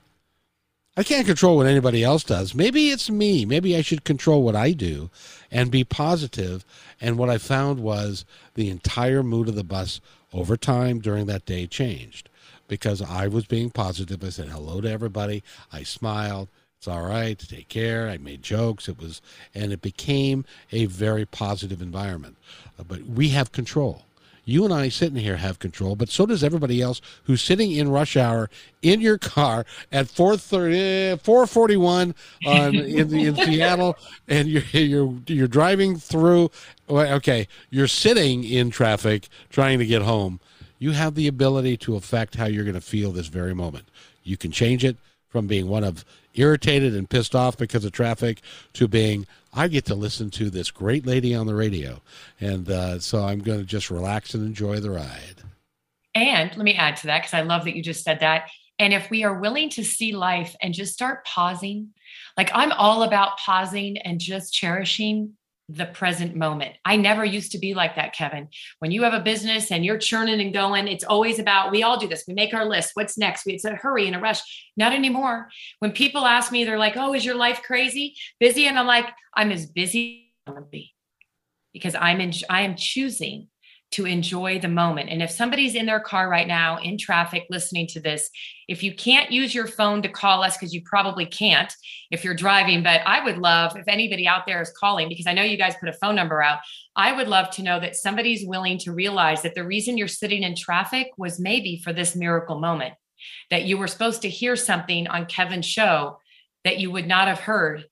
I 0.97 1.03
can't 1.03 1.27
control 1.27 1.57
what 1.57 1.67
anybody 1.67 2.03
else 2.03 2.23
does. 2.23 2.55
Maybe 2.55 2.89
it's 2.89 3.09
me. 3.09 3.45
Maybe 3.45 3.75
I 3.75 3.81
should 3.81 4.05
control 4.05 4.43
what 4.43 4.55
I 4.55 4.71
do 4.71 5.09
and 5.51 5.69
be 5.69 5.83
positive. 5.83 6.63
And 7.01 7.17
what 7.17 7.29
I 7.29 7.37
found 7.37 7.81
was 7.81 8.23
the 8.53 8.69
entire 8.69 9.21
mood 9.21 9.49
of 9.49 9.55
the 9.55 9.63
bus 9.63 9.99
over 10.35 10.57
time 10.57 10.99
during 10.99 11.25
that 11.27 11.45
day 11.45 11.65
changed 11.65 12.29
because 12.67 13.01
I 13.01 13.27
was 13.27 13.45
being 13.45 13.69
positive. 13.69 14.23
I 14.23 14.29
said 14.29 14.49
hello 14.49 14.81
to 14.81 14.91
everybody. 14.91 15.43
I 15.71 15.83
smiled. 15.83 16.49
It's 16.77 16.87
all 16.87 17.03
right. 17.03 17.39
Take 17.39 17.69
care. 17.69 18.09
I 18.09 18.17
made 18.17 18.43
jokes. 18.43 18.89
It 18.89 18.99
was, 18.99 19.21
and 19.55 19.71
it 19.71 19.81
became 19.81 20.45
a 20.71 20.85
very 20.85 21.25
positive 21.25 21.81
environment. 21.81 22.35
Uh, 22.77 22.83
but 22.83 23.03
we 23.03 23.29
have 23.29 23.51
control 23.53 24.03
you 24.45 24.63
and 24.63 24.73
I 24.73 24.89
sitting 24.89 25.17
here 25.17 25.37
have 25.37 25.59
control, 25.59 25.95
but 25.95 26.09
so 26.09 26.25
does 26.25 26.43
everybody 26.43 26.81
else 26.81 27.01
who's 27.23 27.41
sitting 27.41 27.71
in 27.71 27.89
rush 27.89 28.15
hour 28.15 28.49
in 28.81 29.01
your 29.01 29.17
car 29.17 29.65
at 29.91 30.07
430, 30.07 30.77
eh, 30.77 31.15
441 31.17 32.15
on, 32.45 32.57
um, 32.57 32.75
in, 32.75 33.13
in 33.13 33.35
Seattle, 33.35 33.97
and 34.27 34.47
you're, 34.47 34.63
you're, 34.71 35.13
you're 35.27 35.47
driving 35.47 35.97
through. 35.97 36.51
Oh, 36.87 36.99
okay, 36.99 37.47
you're 37.71 37.87
sitting 37.87 38.43
in 38.43 38.69
traffic 38.69 39.27
trying 39.49 39.79
to 39.79 39.85
get 39.85 40.03
home. 40.03 40.39
You 40.77 40.91
have 40.91 41.15
the 41.15 41.27
ability 41.27 41.77
to 41.77 41.95
affect 41.95 42.35
how 42.35 42.45
you're 42.45 42.63
going 42.63 42.75
to 42.75 42.81
feel 42.81 43.11
this 43.11 43.27
very 43.27 43.55
moment. 43.55 43.89
You 44.23 44.37
can 44.37 44.51
change 44.51 44.85
it 44.85 44.97
from 45.29 45.47
being 45.47 45.67
one 45.67 45.83
of 45.83 46.05
irritated 46.35 46.95
and 46.95 47.09
pissed 47.09 47.35
off 47.35 47.57
because 47.57 47.85
of 47.85 47.91
traffic 47.91 48.41
to 48.73 48.87
being 48.87 49.25
I 49.53 49.69
get 49.69 49.85
to 49.85 49.95
listen 49.95 50.29
to 50.31 50.49
this 50.49 50.69
great 50.69 51.05
lady 51.05 51.33
on 51.33 51.47
the 51.47 51.55
radio. 51.55 52.01
And 52.41 52.69
uh, 52.69 52.99
so 52.99 53.23
I'm 53.23 53.39
going 53.39 53.59
to 53.59 53.65
just 53.65 53.89
relax 53.89 54.33
and 54.33 54.45
enjoy 54.45 54.81
the 54.81 54.91
ride. 54.91 55.41
And 56.13 56.49
let 56.55 56.63
me 56.63 56.75
add 56.75 56.97
to 56.97 57.07
that 57.07 57.19
because 57.19 57.33
I 57.33 57.41
love 57.41 57.63
that 57.63 57.75
you 57.75 57.81
just 57.81 58.03
said 58.03 58.19
that. 58.19 58.49
And 58.79 58.93
if 58.93 59.09
we 59.09 59.23
are 59.23 59.39
willing 59.39 59.69
to 59.71 59.83
see 59.83 60.13
life 60.13 60.55
and 60.61 60.73
just 60.73 60.93
start 60.93 61.25
pausing, 61.25 61.93
like 62.37 62.51
I'm 62.53 62.73
all 62.73 63.03
about 63.03 63.37
pausing 63.37 63.97
and 63.99 64.19
just 64.19 64.53
cherishing 64.53 65.33
the 65.67 65.85
present 65.85 66.35
moment. 66.35 66.75
I 66.85 66.95
never 66.95 67.25
used 67.25 67.51
to 67.53 67.57
be 67.57 67.73
like 67.73 67.95
that, 67.95 68.13
Kevin. 68.13 68.49
When 68.79 68.91
you 68.91 69.03
have 69.03 69.13
a 69.13 69.19
business 69.19 69.71
and 69.71 69.83
you're 69.83 69.97
churning 69.97 70.39
and 70.39 70.53
going, 70.53 70.87
it's 70.87 71.03
always 71.03 71.39
about, 71.39 71.71
we 71.71 71.81
all 71.81 71.97
do 71.97 72.07
this. 72.07 72.23
We 72.27 72.35
make 72.35 72.53
our 72.53 72.65
list. 72.65 72.91
What's 72.93 73.17
next? 73.17 73.45
We, 73.45 73.53
it's 73.53 73.65
a 73.65 73.75
hurry 73.75 74.05
and 74.05 74.15
a 74.15 74.19
rush. 74.19 74.41
Not 74.77 74.93
anymore. 74.93 75.49
When 75.79 75.91
people 75.91 76.25
ask 76.25 76.51
me, 76.51 76.63
they're 76.63 76.77
like, 76.77 76.97
oh, 76.97 77.13
is 77.13 77.25
your 77.25 77.35
life 77.35 77.63
crazy? 77.63 78.15
Busy? 78.39 78.67
And 78.67 78.77
I'm 78.77 78.87
like, 78.87 79.07
I'm 79.35 79.51
as 79.51 79.65
busy 79.65 80.29
as 80.47 80.51
I 80.51 80.55
want 80.55 80.65
to 80.65 80.69
be 80.69 80.93
because 81.73 81.95
I'm 81.95 82.21
in, 82.21 82.31
I 82.49 82.61
am 82.61 82.75
choosing 82.75 83.47
to 83.95 84.05
enjoy 84.05 84.59
the 84.59 84.67
moment. 84.67 85.09
And 85.09 85.21
if 85.21 85.31
somebody's 85.31 85.73
in 85.73 85.85
their 85.85 86.01
car 86.01 86.29
right 86.29 86.47
now 86.47 86.79
in 86.79 86.97
traffic 86.97 87.45
listening 87.49 87.87
to 87.87 88.01
this, 88.01 88.29
if 88.67 88.83
you 88.83 88.93
can't 88.93 89.31
use 89.31 89.55
your 89.55 89.67
phone 89.67 90.01
to 90.01 90.09
call 90.09 90.43
us, 90.43 90.57
because 90.57 90.73
you 90.73 90.81
probably 90.83 91.25
can't 91.25 91.73
if 92.11 92.23
you're 92.23 92.33
driving, 92.33 92.83
but 92.83 93.01
I 93.05 93.23
would 93.23 93.37
love 93.37 93.77
if 93.77 93.87
anybody 93.87 94.27
out 94.27 94.45
there 94.45 94.61
is 94.61 94.73
calling, 94.77 95.07
because 95.07 95.27
I 95.27 95.33
know 95.33 95.43
you 95.43 95.57
guys 95.57 95.75
put 95.79 95.87
a 95.87 95.93
phone 95.93 96.15
number 96.15 96.41
out. 96.41 96.59
I 96.97 97.13
would 97.13 97.29
love 97.29 97.49
to 97.51 97.63
know 97.63 97.79
that 97.79 97.95
somebody's 97.95 98.45
willing 98.45 98.77
to 98.79 98.91
realize 98.91 99.41
that 99.43 99.55
the 99.55 99.65
reason 99.65 99.97
you're 99.97 100.09
sitting 100.09 100.43
in 100.43 100.55
traffic 100.55 101.11
was 101.17 101.39
maybe 101.39 101.81
for 101.81 101.93
this 101.93 102.17
miracle 102.17 102.59
moment, 102.59 102.95
that 103.49 103.63
you 103.63 103.77
were 103.77 103.87
supposed 103.87 104.23
to 104.23 104.29
hear 104.29 104.57
something 104.57 105.07
on 105.07 105.25
Kevin's 105.25 105.65
show 105.65 106.19
that 106.65 106.79
you 106.79 106.91
would 106.91 107.07
not 107.07 107.29
have 107.29 107.39
heard 107.39 107.85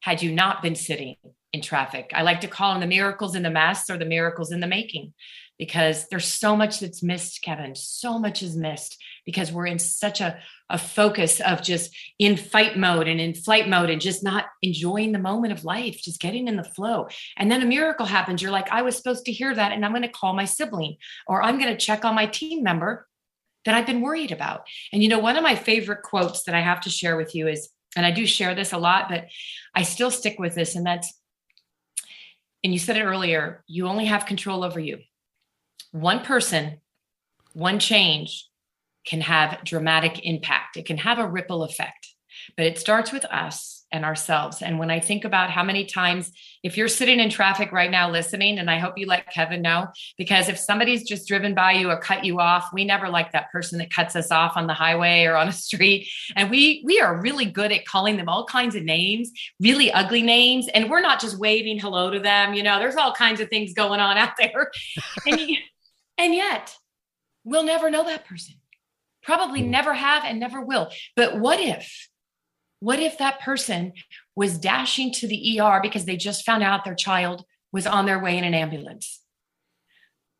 had 0.00 0.22
you 0.22 0.32
not 0.32 0.62
been 0.62 0.76
sitting 0.76 1.16
in 1.52 1.60
traffic. 1.60 2.12
I 2.14 2.22
like 2.22 2.40
to 2.42 2.48
call 2.48 2.72
them 2.72 2.80
the 2.80 2.86
miracles 2.86 3.34
in 3.34 3.42
the 3.42 3.50
mess 3.50 3.90
or 3.90 3.98
the 3.98 4.04
miracles 4.04 4.52
in 4.52 4.60
the 4.60 4.66
making 4.66 5.12
because 5.60 6.08
there's 6.08 6.24
so 6.24 6.56
much 6.56 6.80
that's 6.80 7.02
missed, 7.02 7.42
Kevin. 7.42 7.74
So 7.74 8.18
much 8.18 8.42
is 8.42 8.56
missed 8.56 8.96
because 9.26 9.52
we're 9.52 9.66
in 9.66 9.78
such 9.78 10.22
a, 10.22 10.38
a 10.70 10.78
focus 10.78 11.38
of 11.40 11.60
just 11.60 11.94
in 12.18 12.38
fight 12.38 12.78
mode 12.78 13.06
and 13.06 13.20
in 13.20 13.34
flight 13.34 13.68
mode 13.68 13.90
and 13.90 14.00
just 14.00 14.24
not 14.24 14.46
enjoying 14.62 15.12
the 15.12 15.18
moment 15.18 15.52
of 15.52 15.62
life, 15.62 16.00
just 16.02 16.18
getting 16.18 16.48
in 16.48 16.56
the 16.56 16.64
flow. 16.64 17.08
And 17.36 17.52
then 17.52 17.60
a 17.60 17.66
miracle 17.66 18.06
happens. 18.06 18.40
You're 18.40 18.50
like, 18.50 18.72
I 18.72 18.80
was 18.80 18.96
supposed 18.96 19.26
to 19.26 19.32
hear 19.32 19.54
that, 19.54 19.72
and 19.72 19.84
I'm 19.84 19.92
going 19.92 20.00
to 20.00 20.08
call 20.08 20.32
my 20.32 20.46
sibling 20.46 20.96
or 21.26 21.42
I'm 21.42 21.58
going 21.58 21.70
to 21.70 21.76
check 21.76 22.06
on 22.06 22.14
my 22.14 22.24
team 22.24 22.62
member 22.62 23.06
that 23.66 23.74
I've 23.74 23.86
been 23.86 24.00
worried 24.00 24.32
about. 24.32 24.62
And 24.94 25.02
you 25.02 25.10
know, 25.10 25.18
one 25.18 25.36
of 25.36 25.42
my 25.42 25.56
favorite 25.56 26.02
quotes 26.02 26.44
that 26.44 26.54
I 26.54 26.62
have 26.62 26.80
to 26.80 26.90
share 26.90 27.18
with 27.18 27.34
you 27.34 27.48
is 27.48 27.68
and 27.96 28.06
I 28.06 28.12
do 28.12 28.26
share 28.26 28.54
this 28.54 28.72
a 28.72 28.78
lot, 28.78 29.08
but 29.08 29.26
I 29.74 29.82
still 29.82 30.10
stick 30.10 30.38
with 30.38 30.54
this. 30.54 30.74
And 30.74 30.86
that's, 30.86 31.12
and 32.62 32.72
you 32.72 32.78
said 32.78 32.96
it 32.96 33.04
earlier, 33.04 33.64
you 33.66 33.86
only 33.88 34.06
have 34.06 34.26
control 34.26 34.62
over 34.64 34.78
you. 34.78 34.98
One 35.92 36.20
person, 36.20 36.80
one 37.52 37.78
change 37.78 38.46
can 39.04 39.20
have 39.22 39.64
dramatic 39.64 40.24
impact. 40.24 40.76
It 40.76 40.86
can 40.86 40.98
have 40.98 41.18
a 41.18 41.26
ripple 41.26 41.62
effect, 41.62 42.14
but 42.56 42.66
it 42.66 42.78
starts 42.78 43.12
with 43.12 43.24
us 43.24 43.80
and 43.92 44.04
ourselves. 44.04 44.62
And 44.62 44.78
when 44.78 44.90
I 44.90 45.00
think 45.00 45.24
about 45.24 45.50
how 45.50 45.64
many 45.64 45.84
times, 45.84 46.30
if 46.62 46.76
you're 46.76 46.88
sitting 46.88 47.18
in 47.18 47.28
traffic 47.28 47.72
right 47.72 47.90
now 47.90 48.10
listening, 48.10 48.58
and 48.58 48.70
I 48.70 48.78
hope 48.78 48.96
you 48.96 49.06
let 49.06 49.32
Kevin 49.32 49.62
know, 49.62 49.88
because 50.16 50.48
if 50.48 50.58
somebody's 50.58 51.02
just 51.02 51.26
driven 51.26 51.54
by 51.54 51.72
you 51.72 51.90
or 51.90 51.98
cut 51.98 52.24
you 52.24 52.38
off, 52.38 52.68
we 52.72 52.84
never 52.84 53.08
like 53.08 53.32
that 53.32 53.50
person 53.50 53.78
that 53.78 53.92
cuts 53.92 54.14
us 54.14 54.30
off 54.30 54.52
on 54.56 54.66
the 54.66 54.74
highway 54.74 55.24
or 55.24 55.36
on 55.36 55.48
a 55.48 55.52
street. 55.66 56.08
And 56.36 56.50
we 56.50 56.82
we 56.84 57.00
are 57.00 57.20
really 57.20 57.46
good 57.46 57.72
at 57.72 57.84
calling 57.84 58.16
them 58.16 58.28
all 58.28 58.44
kinds 58.44 58.76
of 58.76 58.84
names, 58.84 59.30
really 59.58 59.90
ugly 59.92 60.22
names, 60.22 60.68
and 60.68 60.88
we're 60.88 61.00
not 61.00 61.20
just 61.20 61.38
waving 61.38 61.80
hello 61.80 62.10
to 62.10 62.20
them. 62.20 62.54
You 62.54 62.62
know, 62.62 62.78
there's 62.78 62.96
all 62.96 63.12
kinds 63.12 63.40
of 63.40 63.48
things 63.48 63.74
going 63.74 64.00
on 64.00 64.16
out 64.16 64.36
there, 64.38 64.70
and, 65.26 65.40
and 66.20 66.34
yet 66.34 66.76
we'll 67.44 67.64
never 67.64 67.90
know 67.90 68.04
that 68.04 68.26
person. 68.26 68.56
Probably 69.22 69.62
hmm. 69.62 69.70
never 69.70 69.94
have 69.94 70.22
and 70.24 70.38
never 70.38 70.60
will. 70.60 70.90
But 71.16 71.40
what 71.40 71.58
if? 71.58 72.08
What 72.80 73.00
if 73.00 73.18
that 73.18 73.40
person 73.40 73.92
was 74.36 74.58
dashing 74.58 75.12
to 75.14 75.26
the 75.26 75.60
ER 75.60 75.80
because 75.82 76.04
they 76.04 76.16
just 76.16 76.46
found 76.46 76.62
out 76.62 76.84
their 76.84 76.94
child 76.94 77.44
was 77.72 77.86
on 77.86 78.06
their 78.06 78.18
way 78.18 78.38
in 78.38 78.44
an 78.44 78.54
ambulance? 78.54 79.20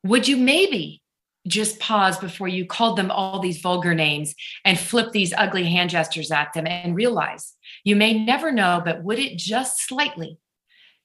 Would 0.05 0.29
you 0.29 0.37
maybe 0.37 1.03
just 1.47 1.79
pause 1.79 2.19
before 2.19 2.49
you 2.49 2.67
called 2.67 2.97
them 2.97 3.11
all 3.11 3.41
these 3.41 3.61
vulgar 3.61 3.95
names 3.95 4.35
and 4.65 4.79
flip 4.79 5.13
these 5.13 5.33
ugly 5.37 5.65
hand 5.65 5.91
gestures 5.91 6.31
at 6.31 6.53
them 6.53 6.67
and 6.67 6.95
realize 6.95 7.55
you 7.85 7.97
may 7.97 8.13
never 8.25 8.53
know, 8.53 8.83
but 8.85 9.03
would 9.03 9.19
it 9.19 9.39
just 9.39 9.87
slightly 9.87 10.39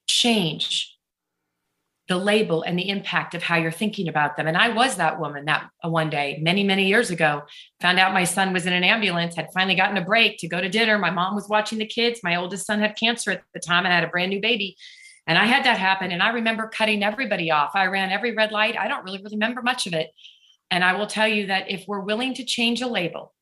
change 0.08 0.95
the 2.08 2.18
label 2.18 2.62
and 2.62 2.78
the 2.78 2.90
impact 2.90 3.34
of 3.34 3.42
how 3.42 3.58
you're 3.58 3.72
thinking 3.72 4.08
about 4.08 4.38
them. 4.38 4.46
And 4.46 4.56
I 4.56 4.70
was 4.70 4.98
that 4.98 5.20
woman 5.20 5.46
that 5.46 5.70
uh, 5.84 5.90
one 5.90 6.10
day, 6.10 6.40
many, 6.42 6.64
many 6.64 6.88
years 6.88 7.10
ago, 7.10 7.44
found 7.82 8.00
out 8.00 8.14
my 8.14 8.26
son 8.26 8.54
was 8.54 8.68
in 8.68 8.74
an 8.74 8.84
ambulance, 8.84 9.36
had 9.36 9.50
finally 9.54 9.76
gotten 9.76 9.98
a 9.98 10.06
break 10.06 10.38
to 10.40 10.48
go 10.48 10.62
to 10.62 10.70
dinner. 10.70 11.00
My 11.00 11.10
mom 11.10 11.34
was 11.34 11.50
watching 11.50 11.80
the 11.80 11.86
kids. 11.86 12.20
My 12.24 12.36
oldest 12.36 12.68
son 12.68 12.80
had 12.80 12.96
cancer 12.96 13.32
at 13.32 13.44
the 13.54 13.60
time 13.60 13.86
and 13.86 13.94
had 13.94 14.04
a 14.04 14.10
brand 14.10 14.30
new 14.30 14.40
baby. 14.40 14.78
And 15.26 15.38
I 15.38 15.46
had 15.46 15.66
that 15.66 15.80
happen. 15.80 16.12
And 16.12 16.22
I 16.22 16.30
remember 16.30 16.68
cutting 16.68 17.04
everybody 17.04 17.50
off. 17.50 17.72
I 17.74 17.86
ran 17.88 18.12
every 18.12 18.36
red 18.36 18.52
light. 18.52 18.78
I 18.78 18.88
don't 18.88 19.04
really 19.04 19.24
remember 19.32 19.64
much 19.64 19.88
of 19.88 19.94
it. 19.94 20.12
And 20.70 20.84
I 20.84 20.94
will 20.94 21.08
tell 21.08 21.28
you 21.28 21.48
that 21.48 21.72
if 21.72 21.86
we're 21.88 22.02
willing 22.02 22.36
to 22.36 22.46
change 22.46 22.82
a 22.82 22.88
label, 22.88 23.34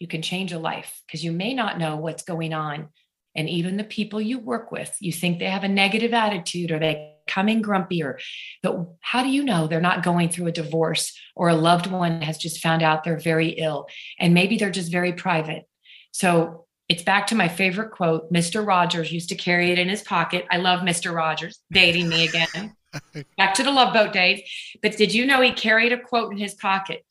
you 0.00 0.08
can 0.08 0.22
change 0.22 0.52
a 0.52 0.58
life 0.58 1.02
because 1.06 1.22
you 1.22 1.30
may 1.30 1.54
not 1.54 1.78
know 1.78 1.96
what's 1.96 2.24
going 2.24 2.52
on. 2.52 2.88
And 3.36 3.48
even 3.48 3.76
the 3.76 3.84
people 3.84 4.20
you 4.20 4.40
work 4.40 4.72
with, 4.72 4.96
you 4.98 5.12
think 5.12 5.38
they 5.38 5.44
have 5.44 5.62
a 5.62 5.68
negative 5.68 6.12
attitude 6.12 6.72
or 6.72 6.80
they 6.80 7.14
becoming 7.26 7.62
grumpier. 7.62 8.18
But 8.62 8.86
how 9.00 9.22
do 9.22 9.28
you 9.28 9.44
know 9.44 9.66
they're 9.66 9.80
not 9.80 10.02
going 10.02 10.28
through 10.28 10.48
a 10.48 10.52
divorce 10.52 11.18
or 11.34 11.48
a 11.48 11.54
loved 11.54 11.86
one 11.86 12.22
has 12.22 12.38
just 12.38 12.60
found 12.60 12.82
out 12.82 13.04
they're 13.04 13.18
very 13.18 13.50
ill 13.50 13.86
and 14.18 14.34
maybe 14.34 14.56
they're 14.56 14.70
just 14.70 14.92
very 14.92 15.12
private? 15.12 15.64
So 16.12 16.66
it's 16.88 17.02
back 17.02 17.28
to 17.28 17.34
my 17.34 17.48
favorite 17.48 17.92
quote. 17.92 18.32
Mr. 18.32 18.66
Rogers 18.66 19.12
used 19.12 19.28
to 19.28 19.36
carry 19.36 19.70
it 19.70 19.78
in 19.78 19.88
his 19.88 20.02
pocket. 20.02 20.46
I 20.50 20.56
love 20.56 20.80
Mr. 20.80 21.14
Rogers 21.14 21.60
dating 21.72 22.08
me 22.08 22.26
again. 22.26 22.76
back 23.36 23.54
to 23.54 23.62
the 23.62 23.70
love 23.70 23.94
boat 23.94 24.12
days. 24.12 24.42
But 24.82 24.96
did 24.96 25.14
you 25.14 25.24
know 25.24 25.40
he 25.40 25.52
carried 25.52 25.92
a 25.92 26.00
quote 26.00 26.32
in 26.32 26.38
his 26.38 26.54
pocket 26.54 27.04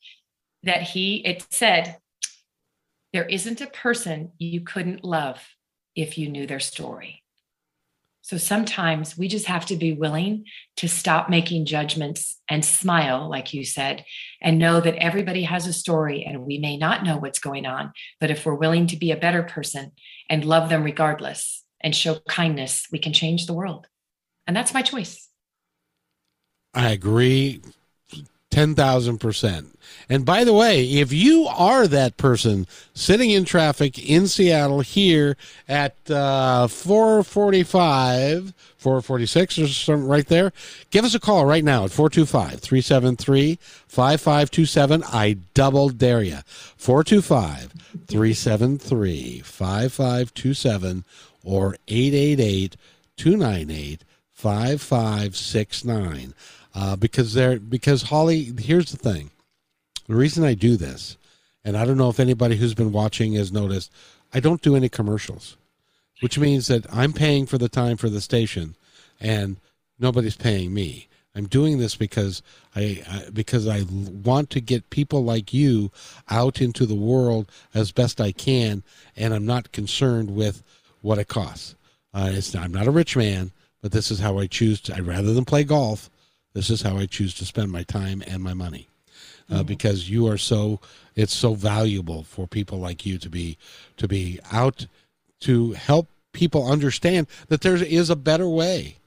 that 0.64 0.82
he, 0.82 1.16
it 1.26 1.46
said, 1.50 1.96
there 3.12 3.24
isn't 3.24 3.60
a 3.60 3.66
person 3.66 4.32
you 4.38 4.60
couldn't 4.60 5.04
love 5.04 5.40
if 5.96 6.16
you 6.18 6.28
knew 6.28 6.46
their 6.46 6.60
story. 6.60 7.19
So 8.30 8.36
sometimes 8.36 9.18
we 9.18 9.26
just 9.26 9.46
have 9.46 9.66
to 9.66 9.76
be 9.76 9.92
willing 9.92 10.44
to 10.76 10.86
stop 10.86 11.28
making 11.28 11.66
judgments 11.66 12.38
and 12.48 12.64
smile, 12.64 13.28
like 13.28 13.52
you 13.52 13.64
said, 13.64 14.04
and 14.40 14.56
know 14.56 14.80
that 14.80 14.94
everybody 15.02 15.42
has 15.42 15.66
a 15.66 15.72
story 15.72 16.24
and 16.24 16.46
we 16.46 16.56
may 16.56 16.76
not 16.76 17.02
know 17.02 17.16
what's 17.16 17.40
going 17.40 17.66
on. 17.66 17.92
But 18.20 18.30
if 18.30 18.46
we're 18.46 18.54
willing 18.54 18.86
to 18.86 18.96
be 18.96 19.10
a 19.10 19.16
better 19.16 19.42
person 19.42 19.90
and 20.28 20.44
love 20.44 20.68
them 20.68 20.84
regardless 20.84 21.64
and 21.80 21.92
show 21.92 22.20
kindness, 22.28 22.86
we 22.92 23.00
can 23.00 23.12
change 23.12 23.46
the 23.46 23.52
world. 23.52 23.88
And 24.46 24.56
that's 24.56 24.72
my 24.72 24.82
choice. 24.82 25.28
I 26.72 26.90
agree 26.90 27.62
10,000%. 28.50 29.66
And 30.08 30.24
by 30.24 30.44
the 30.44 30.52
way, 30.52 30.84
if 30.84 31.12
you 31.12 31.46
are 31.46 31.86
that 31.86 32.16
person 32.16 32.66
sitting 32.94 33.30
in 33.30 33.44
traffic 33.44 33.96
in 33.98 34.26
Seattle 34.26 34.80
here 34.80 35.36
at 35.68 36.10
uh, 36.10 36.66
445, 36.66 38.52
446 38.76 39.58
or 39.58 39.68
something 39.68 40.08
right 40.08 40.26
there, 40.26 40.52
give 40.90 41.04
us 41.04 41.14
a 41.14 41.20
call 41.20 41.46
right 41.46 41.62
now 41.62 41.84
at 41.84 41.92
425 41.92 42.60
373 42.60 43.58
5527. 43.86 45.04
I 45.04 45.36
double 45.54 45.90
dare 45.90 46.22
you. 46.22 46.38
425 46.76 47.72
373 48.08 49.40
5527 49.40 51.04
or 51.44 51.76
888 51.86 52.76
298 53.16 54.04
5569 54.32 56.34
uh, 56.74 56.96
because 56.96 57.34
they're 57.34 57.58
because 57.58 58.04
Holly. 58.04 58.52
Here's 58.58 58.90
the 58.90 58.98
thing: 58.98 59.30
the 60.06 60.14
reason 60.14 60.44
I 60.44 60.54
do 60.54 60.76
this, 60.76 61.16
and 61.64 61.76
I 61.76 61.84
don't 61.84 61.98
know 61.98 62.10
if 62.10 62.20
anybody 62.20 62.56
who's 62.56 62.74
been 62.74 62.92
watching 62.92 63.34
has 63.34 63.52
noticed, 63.52 63.92
I 64.32 64.40
don't 64.40 64.62
do 64.62 64.76
any 64.76 64.88
commercials, 64.88 65.56
which 66.20 66.38
means 66.38 66.66
that 66.68 66.86
I'm 66.92 67.12
paying 67.12 67.46
for 67.46 67.58
the 67.58 67.68
time 67.68 67.96
for 67.96 68.08
the 68.08 68.20
station, 68.20 68.76
and 69.20 69.56
nobody's 69.98 70.36
paying 70.36 70.72
me. 70.72 71.08
I'm 71.34 71.46
doing 71.46 71.78
this 71.78 71.94
because 71.94 72.42
I, 72.74 73.02
I, 73.08 73.30
because 73.32 73.68
I 73.68 73.84
want 73.88 74.50
to 74.50 74.60
get 74.60 74.90
people 74.90 75.22
like 75.22 75.54
you 75.54 75.92
out 76.28 76.60
into 76.60 76.86
the 76.86 76.96
world 76.96 77.50
as 77.72 77.92
best 77.92 78.20
I 78.20 78.32
can, 78.32 78.82
and 79.16 79.32
I'm 79.32 79.46
not 79.46 79.72
concerned 79.72 80.34
with 80.34 80.62
what 81.02 81.18
it 81.18 81.28
costs. 81.28 81.76
Uh, 82.12 82.30
it's 82.32 82.54
I'm 82.54 82.72
not 82.72 82.88
a 82.88 82.90
rich 82.90 83.16
man, 83.16 83.52
but 83.80 83.92
this 83.92 84.10
is 84.10 84.18
how 84.18 84.38
I 84.38 84.46
choose 84.48 84.80
to. 84.82 84.94
I'd 84.94 85.06
rather 85.06 85.32
than 85.32 85.44
play 85.44 85.62
golf. 85.62 86.10
This 86.52 86.70
is 86.70 86.82
how 86.82 86.96
I 86.96 87.06
choose 87.06 87.34
to 87.34 87.44
spend 87.44 87.70
my 87.70 87.82
time 87.82 88.22
and 88.26 88.42
my 88.42 88.54
money. 88.54 88.88
Uh, 89.48 89.54
mm-hmm. 89.54 89.62
because 89.64 90.08
you 90.08 90.28
are 90.28 90.38
so 90.38 90.78
it's 91.16 91.34
so 91.34 91.54
valuable 91.54 92.22
for 92.22 92.46
people 92.46 92.78
like 92.78 93.04
you 93.04 93.18
to 93.18 93.28
be 93.28 93.58
to 93.96 94.06
be 94.06 94.38
out 94.52 94.86
to 95.40 95.72
help 95.72 96.06
people 96.32 96.70
understand 96.70 97.26
that 97.48 97.60
there 97.60 97.74
is 97.74 98.10
a 98.10 98.14
better 98.14 98.48
way 98.48 98.98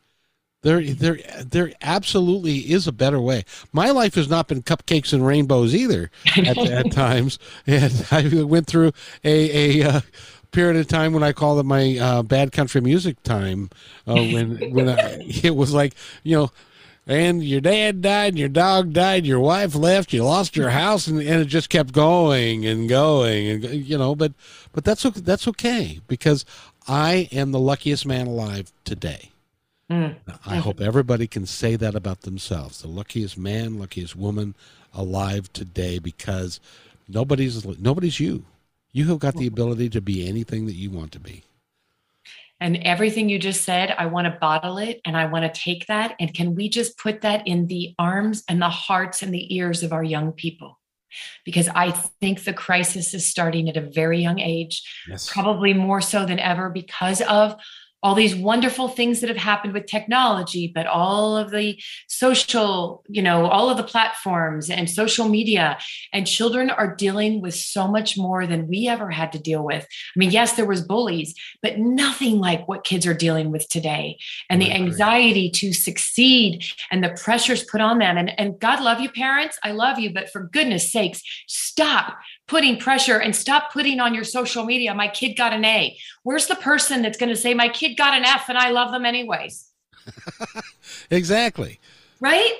there 0.61 0.81
there 0.83 1.17
there 1.45 1.71
absolutely 1.81 2.57
is 2.57 2.87
a 2.87 2.91
better 2.91 3.21
way 3.21 3.45
my 3.71 3.89
life 3.89 4.15
has 4.15 4.29
not 4.29 4.49
been 4.49 4.61
cupcakes 4.61 5.13
and 5.13 5.25
rainbows 5.25 5.73
either 5.73 6.11
at, 6.35 6.57
at 6.57 6.91
times 6.91 7.39
and 7.65 8.05
i 8.11 8.43
went 8.43 8.67
through 8.67 8.91
a 9.23 9.81
a 9.81 9.87
uh, 9.87 10.01
period 10.53 10.77
of 10.77 10.87
time 10.87 11.11
when 11.11 11.23
I 11.23 11.33
call 11.33 11.59
it 11.59 11.65
my 11.65 11.97
uh, 11.97 12.23
bad 12.23 12.53
country 12.53 12.79
music 12.79 13.21
time, 13.23 13.69
uh, 14.07 14.13
when 14.13 14.71
when 14.71 14.87
I, 14.87 15.17
it 15.43 15.55
was 15.55 15.73
like 15.73 15.95
you 16.23 16.37
know 16.37 16.51
and 17.05 17.43
your 17.43 17.61
dad 17.61 18.01
died 18.01 18.29
and 18.29 18.39
your 18.39 18.49
dog 18.49 18.93
died 18.93 19.25
your 19.25 19.39
wife 19.39 19.75
left 19.75 20.13
you 20.13 20.23
lost 20.23 20.55
your 20.55 20.69
house 20.69 21.07
and, 21.07 21.19
and 21.19 21.41
it 21.41 21.45
just 21.45 21.69
kept 21.69 21.91
going 21.91 22.65
and 22.65 22.87
going 22.87 23.47
and 23.49 23.63
you 23.63 23.97
know 23.97 24.15
but 24.15 24.33
but 24.71 24.83
that's 24.83 25.05
okay 25.05 25.19
that's 25.21 25.47
okay 25.47 25.99
because 26.07 26.45
i 26.87 27.27
am 27.31 27.51
the 27.51 27.59
luckiest 27.59 28.05
man 28.05 28.27
alive 28.27 28.71
today. 28.83 29.29
Mm. 29.89 30.15
i 30.45 30.57
hope 30.57 30.79
everybody 30.79 31.27
can 31.27 31.45
say 31.45 31.75
that 31.75 31.93
about 31.93 32.21
themselves. 32.21 32.81
The 32.81 32.87
luckiest 32.87 33.37
man 33.37 33.77
luckiest 33.79 34.15
woman 34.15 34.55
alive 34.93 35.51
today 35.51 35.99
because 35.99 36.59
nobody's 37.07 37.65
nobody's 37.79 38.19
you. 38.19 38.45
You 38.93 39.07
have 39.07 39.19
got 39.19 39.35
the 39.35 39.47
ability 39.47 39.89
to 39.89 40.01
be 40.01 40.27
anything 40.27 40.67
that 40.67 40.75
you 40.75 40.89
want 40.89 41.11
to 41.13 41.19
be 41.19 41.43
and 42.63 42.77
everything 42.77 43.27
you 43.27 43.37
just 43.37 43.65
said, 43.65 43.93
I 43.97 44.05
want 44.05 44.25
to 44.25 44.39
bottle 44.39 44.77
it 44.77 45.01
and 45.03 45.17
I 45.17 45.25
want 45.25 45.43
to 45.43 45.61
take 45.61 45.87
that. 45.87 46.15
And 46.17 46.33
can 46.33 46.55
we 46.55 46.69
just 46.69 46.97
put 46.97 47.19
that 47.19 47.45
in 47.45 47.67
the 47.67 47.93
arms 47.99 48.41
and 48.47 48.61
the 48.61 48.69
hearts 48.69 49.21
and 49.21 49.33
the 49.33 49.53
ears 49.53 49.83
of 49.83 49.91
our 49.91 50.03
young 50.03 50.31
people? 50.31 50.79
Because 51.43 51.67
I 51.67 51.91
think 51.91 52.45
the 52.45 52.53
crisis 52.53 53.13
is 53.13 53.25
starting 53.25 53.67
at 53.67 53.75
a 53.75 53.81
very 53.81 54.21
young 54.21 54.39
age, 54.39 54.81
yes. 55.09 55.29
probably 55.29 55.73
more 55.73 55.99
so 55.99 56.25
than 56.25 56.39
ever 56.39 56.69
because 56.69 57.21
of 57.21 57.57
all 58.03 58.15
these 58.15 58.35
wonderful 58.35 58.89
things 58.89 59.21
that 59.21 59.29
have 59.29 59.37
happened 59.37 59.73
with 59.73 59.85
technology, 59.85 60.69
but 60.73 60.85
all 60.85 61.37
of 61.37 61.51
the 61.51 61.81
social, 62.07 63.03
you 63.07 63.21
know, 63.21 63.45
all 63.45 63.69
of 63.69 63.77
the 63.77 63.83
platforms 63.83 64.69
and 64.69 64.89
social 64.89 65.29
media. 65.29 65.77
And 66.11 66.27
children 66.27 66.69
are 66.69 66.95
dealing 66.95 67.41
with 67.41 67.55
so 67.55 67.87
much 67.87 68.17
more 68.17 68.45
than 68.45 68.67
we 68.67 68.89
ever 68.89 69.09
had 69.09 69.31
to 69.31 69.39
deal 69.39 69.63
with. 69.63 69.83
I 69.83 70.19
mean, 70.19 70.31
yes, 70.31 70.53
there 70.53 70.65
was 70.65 70.81
bullies, 70.81 71.33
but 71.61 71.79
nothing 71.79 72.39
like 72.39 72.67
what 72.67 72.83
kids 72.83 73.07
are 73.07 73.13
dealing 73.13 73.51
with 73.51 73.69
today. 73.69 74.17
And 74.49 74.61
the 74.61 74.71
anxiety 74.71 75.49
to 75.51 75.71
succeed 75.71 76.65
and 76.91 77.03
the 77.03 77.17
pressures 77.23 77.63
put 77.63 77.79
on 77.79 77.99
them. 77.99 78.17
And, 78.17 78.37
and 78.37 78.59
God 78.59 78.83
love 78.83 78.99
you, 78.99 79.09
parents. 79.09 79.57
I 79.63 79.71
love 79.71 79.97
you, 79.97 80.13
but 80.13 80.29
for 80.29 80.43
goodness 80.51 80.91
sakes, 80.91 81.21
stop 81.47 82.17
putting 82.47 82.77
pressure 82.77 83.19
and 83.19 83.35
stop 83.35 83.71
putting 83.71 83.99
on 83.99 84.13
your 84.13 84.23
social 84.23 84.65
media, 84.65 84.93
my 84.93 85.07
kid 85.07 85.35
got 85.35 85.53
an 85.53 85.65
A. 85.65 85.97
Where's 86.23 86.47
the 86.47 86.55
person 86.55 87.01
that's 87.01 87.17
going 87.17 87.29
to 87.29 87.35
say, 87.35 87.53
my 87.53 87.69
kid 87.69 87.95
got 87.95 88.13
an 88.13 88.25
F 88.25 88.49
and 88.49 88.57
I 88.57 88.69
love 88.71 88.91
them 88.91 89.05
anyways? 89.05 89.69
exactly. 91.11 91.79
Right? 92.19 92.53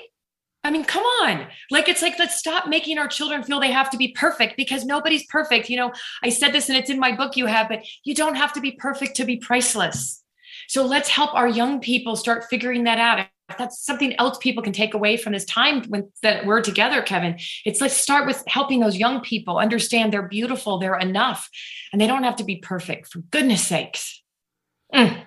I 0.64 0.70
mean, 0.70 0.84
come 0.84 1.04
on. 1.04 1.46
Like, 1.70 1.88
it's 1.88 2.00
like, 2.00 2.18
let's 2.18 2.38
stop 2.38 2.68
making 2.68 2.98
our 2.98 3.06
children 3.06 3.42
feel 3.42 3.60
they 3.60 3.70
have 3.70 3.90
to 3.90 3.98
be 3.98 4.08
perfect 4.08 4.56
because 4.56 4.86
nobody's 4.86 5.26
perfect. 5.26 5.68
You 5.68 5.76
know, 5.76 5.92
I 6.22 6.30
said 6.30 6.52
this 6.52 6.70
and 6.70 6.78
it's 6.78 6.88
in 6.88 6.98
my 6.98 7.14
book 7.14 7.36
you 7.36 7.44
have, 7.46 7.68
but 7.68 7.86
you 8.04 8.14
don't 8.14 8.36
have 8.36 8.54
to 8.54 8.60
be 8.60 8.72
perfect 8.72 9.16
to 9.16 9.26
be 9.26 9.36
priceless. 9.36 10.22
So 10.68 10.86
let's 10.86 11.10
help 11.10 11.34
our 11.34 11.48
young 11.48 11.80
people 11.80 12.16
start 12.16 12.44
figuring 12.48 12.84
that 12.84 12.98
out 12.98 13.26
that's 13.58 13.84
something 13.84 14.14
else 14.18 14.38
people 14.38 14.62
can 14.62 14.72
take 14.72 14.94
away 14.94 15.16
from 15.16 15.32
this 15.32 15.44
time 15.44 15.82
when 15.88 16.10
that 16.22 16.46
we're 16.46 16.60
together 16.60 17.02
kevin 17.02 17.38
it's 17.64 17.80
let's 17.80 17.96
start 17.96 18.26
with 18.26 18.42
helping 18.46 18.80
those 18.80 18.96
young 18.96 19.20
people 19.20 19.58
understand 19.58 20.12
they're 20.12 20.28
beautiful 20.28 20.78
they're 20.78 20.98
enough 20.98 21.48
and 21.92 22.00
they 22.00 22.06
don't 22.06 22.24
have 22.24 22.36
to 22.36 22.44
be 22.44 22.56
perfect 22.56 23.08
for 23.08 23.18
goodness 23.30 23.66
sakes 23.66 24.22
mm. 24.94 25.22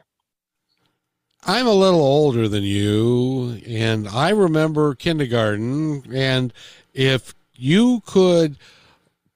i'm 1.46 1.68
a 1.68 1.74
little 1.74 2.02
older 2.02 2.48
than 2.48 2.64
you 2.64 3.62
and 3.68 4.08
i 4.08 4.30
remember 4.30 4.96
kindergarten 4.96 6.04
and 6.14 6.54
if 6.94 7.36
you 7.56 8.02
could 8.06 8.58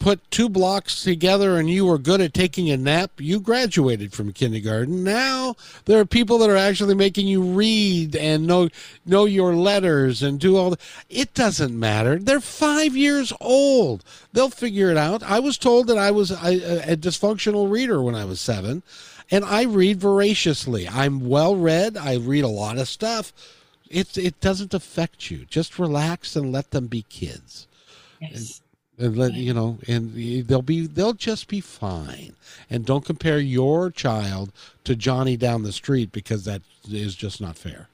put 0.01 0.31
two 0.31 0.49
blocks 0.49 1.03
together 1.03 1.57
and 1.57 1.69
you 1.69 1.85
were 1.85 1.99
good 1.99 2.21
at 2.21 2.33
taking 2.33 2.71
a 2.71 2.77
nap, 2.77 3.11
you 3.19 3.39
graduated 3.39 4.11
from 4.11 4.33
kindergarten. 4.33 5.03
Now 5.03 5.55
there 5.85 5.99
are 5.99 6.05
people 6.05 6.39
that 6.39 6.49
are 6.49 6.57
actually 6.57 6.95
making 6.95 7.27
you 7.27 7.41
read 7.41 8.15
and 8.15 8.47
know 8.47 8.69
know 9.05 9.25
your 9.25 9.55
letters 9.55 10.23
and 10.23 10.39
do 10.39 10.57
all 10.57 10.71
the 10.71 10.77
it 11.09 11.33
doesn't 11.35 11.79
matter. 11.79 12.17
They're 12.17 12.39
5 12.39 12.97
years 12.97 13.31
old. 13.39 14.03
They'll 14.33 14.49
figure 14.49 14.89
it 14.89 14.97
out. 14.97 15.21
I 15.21 15.39
was 15.39 15.57
told 15.57 15.87
that 15.87 15.99
I 15.99 16.09
was 16.09 16.31
a, 16.31 16.93
a 16.93 16.97
dysfunctional 16.97 17.69
reader 17.69 18.01
when 18.01 18.15
I 18.15 18.25
was 18.25 18.41
7 18.41 18.81
and 19.29 19.45
I 19.45 19.63
read 19.63 19.99
voraciously. 19.99 20.89
I'm 20.89 21.29
well 21.29 21.55
read. 21.55 21.95
I 21.95 22.15
read 22.15 22.43
a 22.43 22.47
lot 22.47 22.79
of 22.79 22.89
stuff. 22.89 23.31
It 23.87 24.17
it 24.17 24.39
doesn't 24.39 24.73
affect 24.73 25.29
you. 25.29 25.45
Just 25.45 25.77
relax 25.77 26.35
and 26.35 26.51
let 26.51 26.71
them 26.71 26.87
be 26.87 27.03
kids. 27.03 27.67
Yes 28.19 28.60
and 29.01 29.17
let 29.17 29.33
you 29.33 29.53
know 29.53 29.77
and 29.87 30.13
they'll 30.47 30.61
be 30.61 30.87
they'll 30.87 31.13
just 31.13 31.47
be 31.47 31.59
fine 31.59 32.33
and 32.69 32.85
don't 32.85 33.05
compare 33.05 33.39
your 33.39 33.89
child 33.89 34.51
to 34.83 34.95
johnny 34.95 35.35
down 35.35 35.63
the 35.63 35.71
street 35.71 36.11
because 36.11 36.45
that 36.45 36.61
is 36.89 37.15
just 37.15 37.41
not 37.41 37.57
fair 37.57 37.87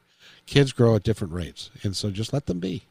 kids 0.45 0.72
grow 0.72 0.95
at 0.95 1.03
different 1.03 1.34
rates 1.34 1.70
and 1.84 1.95
so 1.95 2.10
just 2.10 2.34
let 2.34 2.45
them 2.45 2.60
be 2.60 2.84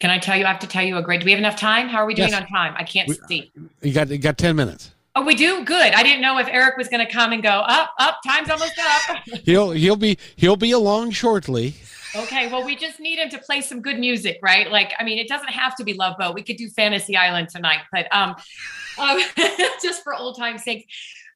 can 0.00 0.10
i 0.10 0.18
tell 0.18 0.36
you 0.36 0.44
i 0.44 0.48
have 0.48 0.58
to 0.58 0.66
tell 0.66 0.84
you 0.84 0.96
a 0.96 1.02
great 1.02 1.20
do 1.20 1.24
we 1.24 1.30
have 1.32 1.40
enough 1.40 1.56
time 1.56 1.88
how 1.88 1.98
are 1.98 2.06
we 2.06 2.14
doing 2.14 2.30
yes. 2.30 2.40
on 2.40 2.46
time 2.48 2.74
i 2.76 2.84
can't 2.84 3.08
we, 3.08 3.14
see 3.28 3.52
you 3.82 3.92
got 3.92 4.08
you 4.08 4.18
got 4.18 4.38
10 4.38 4.54
minutes 4.54 4.92
Oh, 5.18 5.22
we 5.22 5.34
do 5.34 5.64
good. 5.64 5.94
I 5.94 6.02
didn't 6.02 6.20
know 6.20 6.36
if 6.36 6.46
Eric 6.46 6.76
was 6.76 6.88
going 6.88 7.04
to 7.04 7.10
come 7.10 7.32
and 7.32 7.42
go 7.42 7.48
up, 7.48 7.94
up. 7.98 8.18
Time's 8.22 8.50
almost 8.50 8.74
up. 8.78 9.16
he'll 9.44 9.70
he'll 9.70 9.96
be 9.96 10.18
he'll 10.36 10.56
be 10.56 10.72
along 10.72 11.12
shortly. 11.12 11.74
Okay, 12.16 12.50
well, 12.50 12.64
we 12.64 12.76
just 12.76 12.98
need 12.98 13.18
him 13.18 13.28
to 13.30 13.38
play 13.38 13.60
some 13.60 13.82
good 13.82 13.98
music, 13.98 14.38
right? 14.42 14.70
Like, 14.70 14.94
I 14.98 15.04
mean, 15.04 15.18
it 15.18 15.28
doesn't 15.28 15.50
have 15.50 15.76
to 15.76 15.84
be 15.84 15.92
Love 15.94 16.16
Boat. 16.18 16.34
We 16.34 16.42
could 16.42 16.56
do 16.56 16.68
Fantasy 16.70 17.16
Island 17.16 17.48
tonight, 17.50 17.80
but 17.92 18.06
um, 18.14 18.34
um 18.98 19.20
just 19.82 20.02
for 20.02 20.14
old 20.14 20.38
time's 20.38 20.64
sake. 20.64 20.88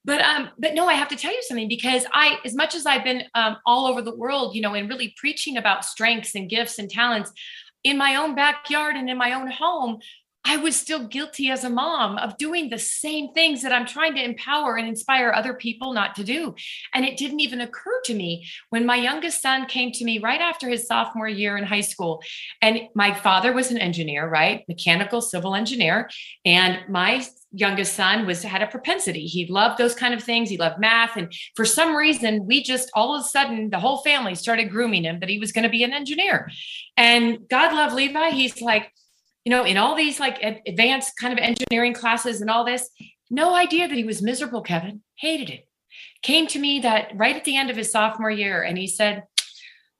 But 0.03 0.21
um, 0.21 0.49
but 0.57 0.73
no, 0.73 0.87
I 0.87 0.93
have 0.93 1.09
to 1.09 1.15
tell 1.15 1.31
you 1.31 1.43
something 1.43 1.67
because 1.67 2.05
I, 2.11 2.39
as 2.43 2.55
much 2.55 2.73
as 2.73 2.87
I've 2.87 3.03
been 3.03 3.23
um, 3.35 3.57
all 3.65 3.85
over 3.85 4.01
the 4.01 4.15
world, 4.15 4.55
you 4.55 4.61
know, 4.61 4.73
and 4.73 4.89
really 4.89 5.13
preaching 5.17 5.57
about 5.57 5.85
strengths 5.85 6.33
and 6.33 6.49
gifts 6.49 6.79
and 6.79 6.89
talents 6.89 7.31
in 7.83 7.97
my 7.97 8.15
own 8.15 8.33
backyard 8.33 8.95
and 8.95 9.09
in 9.09 9.17
my 9.17 9.33
own 9.33 9.51
home, 9.51 9.99
I 10.43 10.57
was 10.57 10.75
still 10.75 11.07
guilty 11.07 11.49
as 11.49 11.63
a 11.63 11.69
mom 11.69 12.17
of 12.17 12.37
doing 12.37 12.69
the 12.69 12.79
same 12.79 13.33
things 13.33 13.61
that 13.61 13.71
I'm 13.71 13.85
trying 13.85 14.15
to 14.15 14.23
empower 14.23 14.75
and 14.75 14.87
inspire 14.87 15.31
other 15.31 15.53
people 15.53 15.93
not 15.93 16.15
to 16.15 16.23
do. 16.23 16.55
And 16.93 17.05
it 17.05 17.17
didn't 17.17 17.41
even 17.41 17.61
occur 17.61 18.01
to 18.05 18.13
me 18.13 18.47
when 18.69 18.85
my 18.85 18.95
youngest 18.95 19.41
son 19.41 19.65
came 19.67 19.91
to 19.93 20.03
me 20.03 20.19
right 20.19 20.41
after 20.41 20.67
his 20.67 20.87
sophomore 20.87 21.27
year 21.27 21.57
in 21.57 21.63
high 21.63 21.81
school. 21.81 22.21
And 22.61 22.81
my 22.95 23.13
father 23.13 23.53
was 23.53 23.71
an 23.71 23.77
engineer, 23.77 24.27
right? 24.27 24.65
Mechanical 24.67 25.21
civil 25.21 25.55
engineer. 25.55 26.09
And 26.43 26.79
my 26.89 27.23
youngest 27.53 27.95
son 27.95 28.25
was 28.25 28.43
had 28.43 28.61
a 28.61 28.67
propensity 28.67 29.27
he 29.27 29.45
loved 29.47 29.77
those 29.77 29.93
kind 29.93 30.13
of 30.13 30.23
things 30.23 30.49
he 30.49 30.55
loved 30.55 30.79
math 30.79 31.17
and 31.17 31.33
for 31.53 31.65
some 31.65 31.93
reason 31.93 32.45
we 32.45 32.63
just 32.63 32.89
all 32.93 33.13
of 33.13 33.19
a 33.19 33.23
sudden 33.25 33.69
the 33.69 33.79
whole 33.79 33.97
family 34.03 34.35
started 34.35 34.69
grooming 34.69 35.03
him 35.03 35.19
that 35.19 35.27
he 35.27 35.37
was 35.37 35.51
going 35.51 35.63
to 35.63 35.69
be 35.69 35.83
an 35.83 35.91
engineer 35.91 36.49
and 36.95 37.39
god 37.49 37.73
love 37.75 37.91
levi 37.91 38.29
he's 38.29 38.61
like 38.61 38.93
you 39.45 39.49
know, 39.49 39.63
in 39.63 39.77
all 39.77 39.95
these 39.95 40.19
like 40.19 40.41
advanced 40.67 41.13
kind 41.17 41.33
of 41.33 41.39
engineering 41.39 41.93
classes 41.93 42.41
and 42.41 42.49
all 42.49 42.65
this, 42.65 42.89
no 43.29 43.55
idea 43.55 43.87
that 43.87 43.97
he 43.97 44.03
was 44.03 44.21
miserable, 44.21 44.61
Kevin. 44.61 45.01
Hated 45.15 45.49
it. 45.49 45.67
Came 46.21 46.47
to 46.47 46.59
me 46.59 46.81
that 46.81 47.11
right 47.15 47.35
at 47.35 47.43
the 47.43 47.57
end 47.57 47.69
of 47.69 47.77
his 47.77 47.91
sophomore 47.91 48.29
year, 48.29 48.61
and 48.61 48.77
he 48.77 48.87
said, 48.87 49.23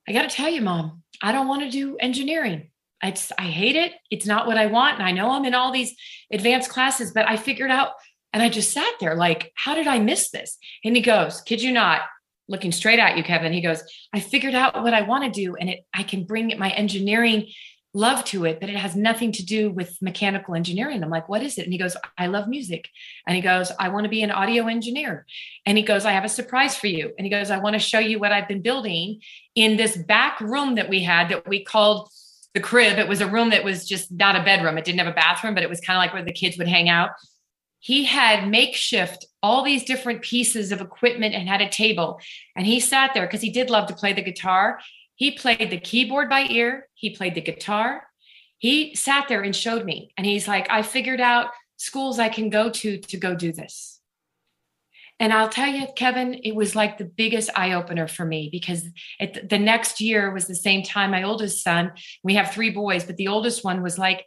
I 0.08 0.14
got 0.14 0.30
to 0.30 0.36
tell 0.36 0.50
you, 0.50 0.62
mom, 0.62 1.04
I 1.22 1.32
don't 1.32 1.48
want 1.48 1.64
to 1.64 1.70
do 1.70 1.98
engineering. 1.98 2.70
I, 3.02 3.12
just, 3.12 3.32
I 3.38 3.44
hate 3.44 3.76
it. 3.76 3.94
It's 4.12 4.28
not 4.28 4.46
what 4.46 4.58
I 4.58 4.68
want. 4.68 5.00
And 5.00 5.08
I 5.08 5.12
know 5.12 5.32
I'm 5.32 5.46
in 5.46 5.56
all 5.56 5.72
these 5.72 5.96
advanced 6.32 6.70
classes, 6.70 7.12
but 7.12 7.28
I 7.28 7.38
figured 7.38 7.72
out, 7.72 7.94
and 8.34 8.44
I 8.44 8.50
just 8.50 8.72
sat 8.72 8.94
there 9.00 9.16
like, 9.16 9.52
how 9.56 9.74
did 9.74 9.88
I 9.88 10.00
miss 10.00 10.30
this? 10.30 10.58
And 10.84 10.96
he 10.96 11.02
goes, 11.02 11.42
Kid 11.42 11.62
you 11.62 11.72
not, 11.72 12.02
looking 12.48 12.72
straight 12.72 13.00
at 13.00 13.18
you, 13.18 13.24
Kevin. 13.24 13.54
He 13.54 13.62
goes, 13.62 13.84
I 14.14 14.20
figured 14.20 14.54
out 14.54 14.84
what 14.84 14.94
I 14.94 15.02
want 15.02 15.24
to 15.24 15.32
do, 15.32 15.56
and 15.56 15.70
it 15.70 15.86
I 15.94 16.04
can 16.04 16.26
bring 16.26 16.54
my 16.60 16.70
engineering 16.72 17.48
love 17.94 18.24
to 18.24 18.46
it, 18.46 18.60
but 18.62 18.70
it 18.70 18.78
has 18.78 18.96
nothing 18.96 19.32
to 19.34 19.46
do 19.46 19.70
with 19.70 20.02
mechanical 20.02 20.56
engineering. 20.56 21.04
I'm 21.04 21.10
like, 21.10 21.28
what 21.28 21.44
is 21.44 21.58
it? 21.58 21.64
And 21.64 21.74
he 21.74 21.80
goes, 21.80 21.98
I 22.18 22.28
love 22.28 22.48
music. 22.48 22.88
And 23.28 23.36
he 23.36 23.42
goes, 23.42 23.72
I 23.80 23.90
want 23.90 24.06
to 24.06 24.10
be 24.10 24.24
an 24.24 24.32
audio 24.32 24.68
engineer. 24.68 25.26
And 25.66 25.78
he 25.78 25.84
goes, 25.84 26.06
I 26.06 26.12
have 26.12 26.24
a 26.24 26.30
surprise 26.30 26.76
for 26.76 26.88
you. 26.88 27.12
And 27.18 27.26
he 27.26 27.30
goes, 27.32 27.52
I 27.52 27.60
want 27.60 27.74
to 27.74 27.80
show 27.80 28.00
you 28.00 28.18
what 28.18 28.32
I've 28.32 28.48
been 28.48 28.62
building 28.62 29.22
in 29.56 29.76
this 29.76 29.98
back 29.98 30.40
room 30.40 30.76
that 30.76 30.90
we 30.90 31.04
had 31.04 31.30
that 31.30 31.48
we 31.48 31.64
called 31.66 32.10
the 32.54 32.62
crib. 32.62 32.98
It 32.98 33.10
was 33.10 33.22
a 33.22 33.30
room 33.30 33.50
that 33.50 33.64
was 33.64 33.86
just 33.86 34.12
not 34.12 34.36
a 34.38 34.44
bedroom. 34.44 34.78
It 34.78 34.86
didn't 34.86 35.00
have 35.00 35.08
a 35.08 35.16
bathroom, 35.16 35.54
but 35.54 35.64
it 35.64 35.70
was 35.70 35.82
kind 35.82 35.98
of 35.98 36.02
like 36.02 36.14
where 36.14 36.24
the 36.24 36.32
kids 36.32 36.58
would 36.58 36.68
hang 36.68 36.88
out. 36.88 37.12
He 37.80 38.06
had 38.06 38.48
makeshift 38.48 39.26
all 39.42 39.64
these 39.64 39.84
different 39.84 40.22
pieces 40.22 40.72
of 40.72 40.82
equipment 40.82 41.34
and 41.34 41.50
had 41.50 41.62
a 41.62 41.70
table. 41.70 42.20
And 42.56 42.66
he 42.66 42.80
sat 42.80 43.14
there 43.14 43.26
because 43.26 43.42
he 43.42 43.50
did 43.50 43.70
love 43.70 43.88
to 43.88 43.96
play 43.96 44.14
the 44.14 44.22
guitar 44.22 44.80
he 45.22 45.30
played 45.30 45.70
the 45.70 45.78
keyboard 45.78 46.32
by 46.32 46.48
ear, 46.50 46.88
he 46.96 47.12
played 47.12 47.36
the 47.36 47.42
guitar. 47.42 48.08
He 48.58 48.96
sat 48.96 49.28
there 49.28 49.44
and 49.44 49.56
showed 49.56 49.86
me. 49.86 50.12
And 50.18 50.26
he's 50.26 50.48
like, 50.48 50.66
I 50.72 50.82
figured 50.82 51.22
out 51.22 51.52
schools 51.78 52.18
I 52.18 52.28
can 52.28 52.50
go 52.50 52.72
to 52.72 52.98
to 52.98 53.18
go 53.18 53.36
do 53.36 53.52
this. 53.52 54.00
And 55.20 55.32
I'll 55.32 55.48
tell 55.48 55.68
you, 55.68 55.86
Kevin, 55.96 56.42
it 56.44 56.56
was 56.56 56.76
like 56.76 56.98
the 56.98 57.06
biggest 57.06 57.52
eye 57.56 57.74
opener 57.74 58.08
for 58.08 58.26
me 58.26 58.50
because 58.52 58.84
it, 59.20 59.48
the 59.48 59.60
next 59.60 60.02
year 60.02 60.34
was 60.34 60.48
the 60.48 60.56
same 60.56 60.82
time 60.82 61.12
my 61.12 61.22
oldest 61.22 61.64
son, 61.64 61.92
we 62.24 62.34
have 62.34 62.52
three 62.52 62.72
boys, 62.72 63.04
but 63.04 63.18
the 63.18 63.28
oldest 63.28 63.64
one 63.64 63.84
was 63.84 64.00
like, 64.00 64.26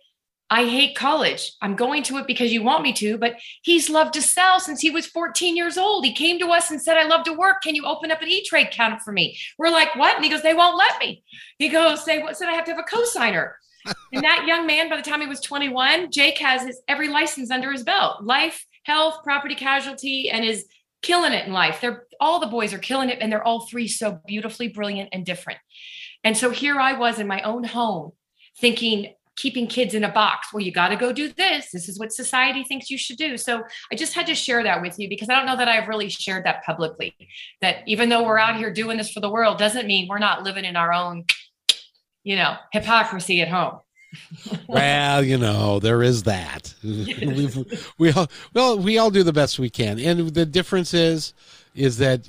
I 0.51 0.67
hate 0.67 0.95
college. 0.95 1.53
I'm 1.63 1.75
going 1.75 2.03
to 2.05 2.19
it 2.19 2.27
because 2.27 2.53
you 2.53 2.63
want 2.63 2.83
me 2.83 2.93
to, 2.95 3.17
but 3.17 3.37
he's 3.63 3.89
loved 3.89 4.15
to 4.15 4.23
sell 4.23 4.61
since 4.61 4.81
he 4.81 4.91
was 4.91 5.07
14 5.07 5.57
years 5.57 5.79
old. 5.79 6.05
He 6.05 6.13
came 6.13 6.39
to 6.39 6.49
us 6.49 6.71
and 6.71 6.81
said, 6.81 6.97
I 6.97 7.05
love 7.05 7.25
to 7.25 7.33
work. 7.33 7.63
Can 7.63 7.75
you 7.75 7.87
open 7.87 8.11
up 8.11 8.21
an 8.21 8.29
E 8.29 8.45
Trade 8.45 8.69
account 8.69 9.01
for 9.03 9.13
me? 9.13 9.39
We're 9.59 9.71
like, 9.71 9.97
what? 9.97 10.17
And 10.17 10.25
he 10.25 10.31
goes, 10.31 10.43
they 10.43 10.55
won't 10.55 10.77
let 10.77 10.99
me. 11.01 11.25
He 11.59 11.71
goes, 11.71 12.05
they 12.05 12.23
said 12.33 12.49
I 12.49 12.53
have 12.53 12.67
to 12.67 12.75
have 12.75 12.81
a 12.81 12.97
cosigner. 12.97 13.53
and 14.13 14.23
that 14.23 14.47
young 14.47 14.67
man, 14.67 14.89
by 14.89 14.97
the 14.97 15.03
time 15.03 15.21
he 15.21 15.27
was 15.27 15.41
21, 15.41 16.11
Jake 16.11 16.39
has 16.39 16.63
his 16.63 16.81
every 16.89 17.09
license 17.09 17.51
under 17.51 17.73
his 17.73 17.83
belt 17.83 18.23
life, 18.23 18.65
health, 18.85 19.23
property 19.25 19.55
casualty, 19.55 20.31
and 20.31 20.45
is 20.45 20.67
killing 21.03 21.33
it 21.33 21.47
in 21.47 21.53
life. 21.53 21.81
They're 21.81 22.05
all 22.21 22.41
the 22.41 22.47
boys 22.47 22.73
are 22.73 22.79
killing 22.79 23.11
it, 23.11 23.19
and 23.21 23.31
they're 23.31 23.45
all 23.45 23.67
three 23.67 23.89
so 23.89 24.21
beautifully 24.27 24.69
brilliant 24.69 25.11
and 25.13 25.25
different. 25.25 25.59
And 26.23 26.37
so 26.37 26.51
here 26.51 26.81
I 26.81 26.95
was 26.95 27.19
in 27.19 27.27
my 27.27 27.43
own 27.43 27.65
home 27.65 28.13
thinking, 28.59 29.15
keeping 29.37 29.67
kids 29.67 29.95
in 29.95 30.05
a 30.05 30.13
box. 30.13 30.53
Well, 30.53 30.63
you 30.63 30.73
got 30.73 30.89
to 30.89 30.97
go 30.97 31.13
do 31.13 31.29
this. 31.33 31.71
This 31.73 31.89
is 31.89 31.99
what 31.99 32.13
society 32.13 32.65
thinks 32.65 32.91
you 32.91 32.99
should 32.99 33.17
do. 33.17 33.37
So 33.37 33.63
I 33.91 33.97
just 33.97 34.15
had 34.15 34.27
to 34.27 34.35
share 34.35 34.63
that 34.63 34.81
with 34.81 34.99
you 34.99 35.09
because 35.09 35.29
I 35.29 35.35
don't 35.35 35.47
know 35.47 35.57
that 35.57 35.69
I've 35.69 35.89
really 35.89 36.09
shared 36.09 36.45
that 36.45 36.65
publicly. 36.65 37.15
That 37.61 37.79
even 37.87 38.09
though 38.09 38.25
we're 38.25 38.39
out 38.39 38.57
here 38.57 38.73
doing 38.73 38.97
this 38.97 39.11
for 39.11 39.21
the 39.21 39.31
world, 39.31 39.59
doesn't 39.59 39.87
mean 39.87 40.09
we're 40.09 40.19
not 40.19 40.43
living 40.43 40.65
in 40.65 40.77
our 40.77 40.93
own, 40.93 41.25
you 42.23 42.37
know, 42.37 42.57
hypocrisy 42.73 43.43
at 43.43 43.49
home. 43.49 43.81
well, 44.69 45.25
you 45.25 45.39
know, 45.39 45.81
there 45.81 46.03
is 46.03 46.23
that. 46.25 46.75
We 47.99 48.13
all 48.13 48.29
well, 48.53 48.79
we 48.79 48.99
all 48.99 49.11
do 49.11 49.23
the 49.23 49.33
best 49.33 49.59
we 49.59 49.71
can, 49.71 49.99
and 49.99 50.29
the 50.35 50.47
difference 50.47 50.95
is, 50.95 51.35
is 51.75 51.99
that 51.99 52.29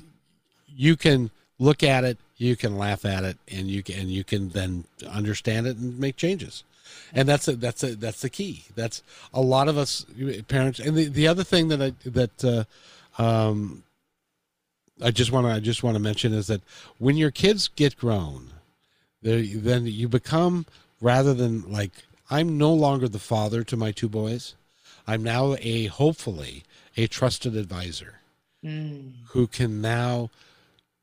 you 0.68 0.96
can 0.96 1.30
look 1.58 1.82
at 1.82 2.04
it, 2.04 2.18
you 2.36 2.56
can 2.56 2.76
laugh 2.76 3.04
at 3.04 3.24
it, 3.24 3.38
and 3.48 3.68
you 3.68 3.82
can 3.82 4.00
and 4.00 4.10
you 4.10 4.24
can 4.24 4.48
then 4.50 4.84
understand 5.08 5.66
it 5.66 5.76
and 5.76 5.98
make 5.98 6.16
changes. 6.16 6.64
And 7.12 7.28
that's 7.28 7.48
a, 7.48 7.56
that's 7.56 7.82
a, 7.82 7.94
that's 7.94 8.20
the 8.20 8.30
key. 8.30 8.64
That's 8.74 9.02
a 9.32 9.40
lot 9.40 9.68
of 9.68 9.78
us 9.78 10.04
parents. 10.48 10.78
And 10.78 10.96
the, 10.96 11.08
the 11.08 11.28
other 11.28 11.44
thing 11.44 11.68
that 11.68 11.82
I 11.82 11.92
that 12.08 12.44
uh, 12.44 13.22
um, 13.22 13.84
I 15.02 15.10
just 15.10 15.32
want 15.32 15.46
to 15.46 15.52
I 15.52 15.60
just 15.60 15.82
want 15.82 15.96
to 15.96 16.02
mention 16.02 16.32
is 16.32 16.46
that 16.48 16.62
when 16.98 17.16
your 17.16 17.30
kids 17.30 17.68
get 17.68 17.96
grown, 17.96 18.50
then 19.22 19.86
you 19.86 20.08
become 20.08 20.66
rather 21.00 21.34
than 21.34 21.70
like 21.70 21.92
I'm 22.30 22.58
no 22.58 22.72
longer 22.72 23.08
the 23.08 23.18
father 23.18 23.62
to 23.64 23.76
my 23.76 23.92
two 23.92 24.08
boys. 24.08 24.54
I'm 25.06 25.22
now 25.22 25.56
a 25.60 25.86
hopefully 25.86 26.64
a 26.96 27.06
trusted 27.06 27.54
advisor 27.54 28.20
mm. 28.64 29.12
who 29.28 29.46
can 29.46 29.80
now, 29.80 30.30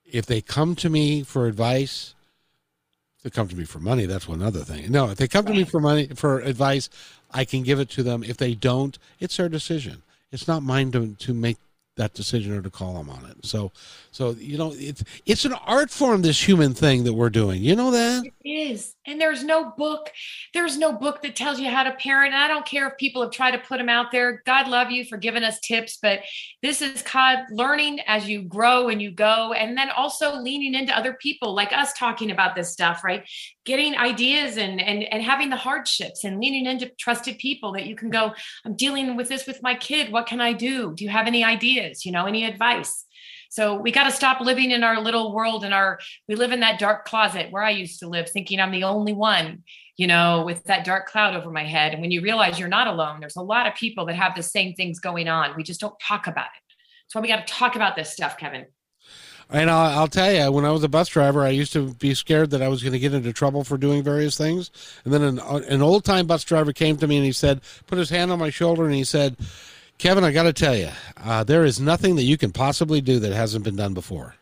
if 0.06 0.26
they 0.26 0.42
come 0.42 0.76
to 0.76 0.90
me 0.90 1.24
for 1.24 1.48
advice, 1.48 2.14
they 3.24 3.30
come 3.30 3.48
to 3.48 3.56
me 3.56 3.64
for 3.64 3.80
money, 3.80 4.06
that's 4.06 4.28
one 4.28 4.42
other 4.42 4.60
thing. 4.60 4.92
No, 4.92 5.10
if 5.10 5.18
they 5.18 5.28
come 5.28 5.46
right. 5.46 5.54
to 5.54 5.58
me 5.60 5.64
for 5.64 5.80
money 5.80 6.08
for 6.08 6.40
advice, 6.40 6.90
I 7.32 7.46
can 7.46 7.64
give 7.64 7.80
it 7.80 7.90
to 7.92 8.04
them. 8.04 8.24
If 8.24 8.38
they 8.38 8.54
don't, 8.54 8.98
it's 9.20 9.38
their 9.38 9.50
decision. 9.50 10.04
It's 10.32 10.48
not 10.48 10.64
mine 10.64 10.92
to 10.92 11.16
to 11.16 11.34
make 11.34 11.58
that 11.96 12.14
decision 12.14 12.54
or 12.54 12.62
to 12.62 12.70
call 12.70 12.96
them 12.96 13.10
on 13.10 13.26
it. 13.26 13.46
So, 13.46 13.72
so 14.12 14.32
you 14.32 14.58
know, 14.58 14.74
it's 14.76 15.04
it's 15.26 15.46
an 15.46 15.54
art 15.54 15.90
form. 15.90 16.22
This 16.22 16.48
human 16.48 16.74
thing 16.74 17.04
that 17.06 17.14
we're 17.14 17.30
doing. 17.30 17.62
You 17.62 17.76
know 17.76 17.92
that 17.92 18.26
it 18.26 18.34
is, 18.44 18.93
and 19.06 19.20
there's 19.20 19.44
no 19.44 19.72
book. 19.72 20.12
There's 20.54 20.78
no 20.78 20.94
book 20.94 21.22
that 21.22 21.36
tells 21.36 21.60
you 21.60 21.70
how 21.70 21.84
to 21.84 21.92
parent. 21.92 22.34
And 22.34 22.44
I 22.44 22.48
don't 22.48 22.66
care 22.66 22.88
if 22.88 22.98
people 22.98 23.22
have 23.22 23.32
tried 23.32 23.52
to 23.52 23.60
put 23.60 23.78
them 23.78 23.90
out 23.90 24.12
there. 24.12 24.42
God 24.46 24.68
love 24.68 24.92
you 24.92 25.06
for 25.06 25.18
giving 25.18 25.44
us 25.44 25.60
tips, 25.60 25.98
but 26.02 26.20
this 26.62 26.82
is 26.82 27.02
God 27.02 27.40
learning 27.52 28.00
as 28.08 28.28
you 28.28 28.44
grow 28.44 28.90
and 28.90 29.02
you 29.02 29.12
go, 29.12 29.54
and 29.54 29.78
then 29.78 29.90
also 29.90 30.36
leaning 30.36 30.74
into 30.74 30.98
other 30.98 31.14
people 31.14 31.54
like 31.54 31.74
us 31.74 31.94
talking 31.94 32.32
about 32.32 32.56
this 32.56 32.72
stuff, 32.72 33.04
right? 33.04 33.28
Getting 33.66 33.96
ideas 33.96 34.58
and 34.58 34.82
and 34.82 35.04
and 35.04 35.24
having 35.24 35.50
the 35.50 35.56
hardships 35.56 36.24
and 36.24 36.40
leaning 36.40 36.66
into 36.66 36.90
trusted 37.00 37.38
people 37.38 37.74
that 37.74 37.86
you 37.86 37.96
can 37.96 38.10
go. 38.10 38.34
I'm 38.66 38.76
dealing 38.76 39.16
with 39.16 39.30
this 39.30 39.46
with 39.46 39.62
my 39.62 39.76
kid. 39.76 40.12
What 40.12 40.28
can 40.28 40.42
I 40.42 40.54
do? 40.54 40.94
Do 40.94 41.04
you 41.04 41.10
have 41.10 41.28
any 41.28 41.44
ideas? 41.44 42.06
You 42.06 42.12
know, 42.12 42.26
any 42.26 42.46
advice? 42.46 43.06
So 43.54 43.76
we 43.76 43.92
got 43.92 44.06
to 44.06 44.12
stop 44.12 44.42
living 44.42 44.72
in 44.72 44.84
our 44.84 45.00
little 45.00 45.32
world 45.32 45.64
and 45.64 45.76
our 45.76 46.00
we 46.28 46.34
live 46.34 46.52
in 46.52 46.62
that 46.62 46.80
dark 46.80 47.06
closet 47.06 47.52
where 47.52 47.62
I 47.62 47.70
used 47.70 48.00
to 48.00 48.08
live 48.08 48.28
thinking 48.28 48.60
I'm 48.60 48.72
the 48.72 48.84
only 48.84 49.14
one, 49.14 49.62
you 49.96 50.08
know, 50.08 50.44
with 50.44 50.64
that 50.64 50.86
dark 50.86 51.06
cloud 51.06 51.36
over 51.36 51.52
my 51.52 51.64
head. 51.64 51.94
And 51.94 52.02
when 52.02 52.10
you 52.10 52.22
realize 52.22 52.58
you're 52.58 52.68
not 52.68 52.88
alone, 52.88 53.20
there's 53.20 53.36
a 53.36 53.44
lot 53.44 53.68
of 53.68 53.76
people 53.76 54.08
that 54.08 54.16
have 54.16 54.34
the 54.36 54.42
same 54.42 54.74
things 54.74 55.00
going 55.00 55.28
on. 55.28 55.56
We 55.56 55.62
just 55.62 55.80
don't 55.80 55.94
talk 56.00 56.26
about 56.26 56.48
it. 56.48 56.74
That's 57.06 57.14
why 57.14 57.22
we 57.22 57.28
got 57.28 57.46
to 57.46 57.54
talk 57.54 57.76
about 57.76 57.96
this 57.96 58.12
stuff, 58.12 58.40
Kevin. 58.40 58.66
And 59.52 59.70
I'll, 59.70 60.00
I'll, 60.00 60.08
tell 60.08 60.34
you, 60.34 60.52
when 60.52 60.66
I 60.66 60.72
was 60.72 60.84
a 60.84 60.90
bus 60.90 61.10
driver, 61.10 61.44
I 61.44 61.50
used 61.50 61.74
to 61.74 61.94
be 61.94 62.16
scared 62.16 62.50
that 62.52 62.64
I 62.64 62.70
was 62.70 62.82
going 62.82 62.94
to 62.94 63.00
get 63.00 63.14
into 63.14 63.34
trouble 63.34 63.64
for 63.64 63.78
doing 63.78 64.02
various 64.02 64.36
things. 64.36 64.72
And 65.06 65.14
then 65.14 65.22
an, 65.22 65.38
an 65.38 65.84
old 65.84 66.06
time 66.06 66.26
bus 66.26 66.44
driver 66.44 66.74
came 66.74 66.98
to 66.98 67.06
me 67.06 67.18
and 67.18 67.26
he 67.26 67.32
said, 67.32 67.62
put 67.86 68.00
his 68.00 68.10
hand 68.10 68.32
on 68.32 68.40
my 68.40 68.50
shoulder 68.50 68.86
and 68.86 68.96
he 68.96 69.04
said, 69.04 69.38
Kevin, 70.04 70.26
I 70.26 70.34
got 70.34 70.44
to 70.44 70.52
tell 70.52 70.76
you, 70.76 70.90
uh, 71.16 71.46
there 71.46 71.64
is 71.64 71.80
nothing 71.80 72.18
that 72.18 72.24
you 72.24 72.38
can 72.38 72.52
possibly 72.52 73.00
do 73.00 73.20
that 73.20 73.32
hasn't 73.32 73.64
been 73.64 73.78
done 73.78 73.94
before, 73.94 74.36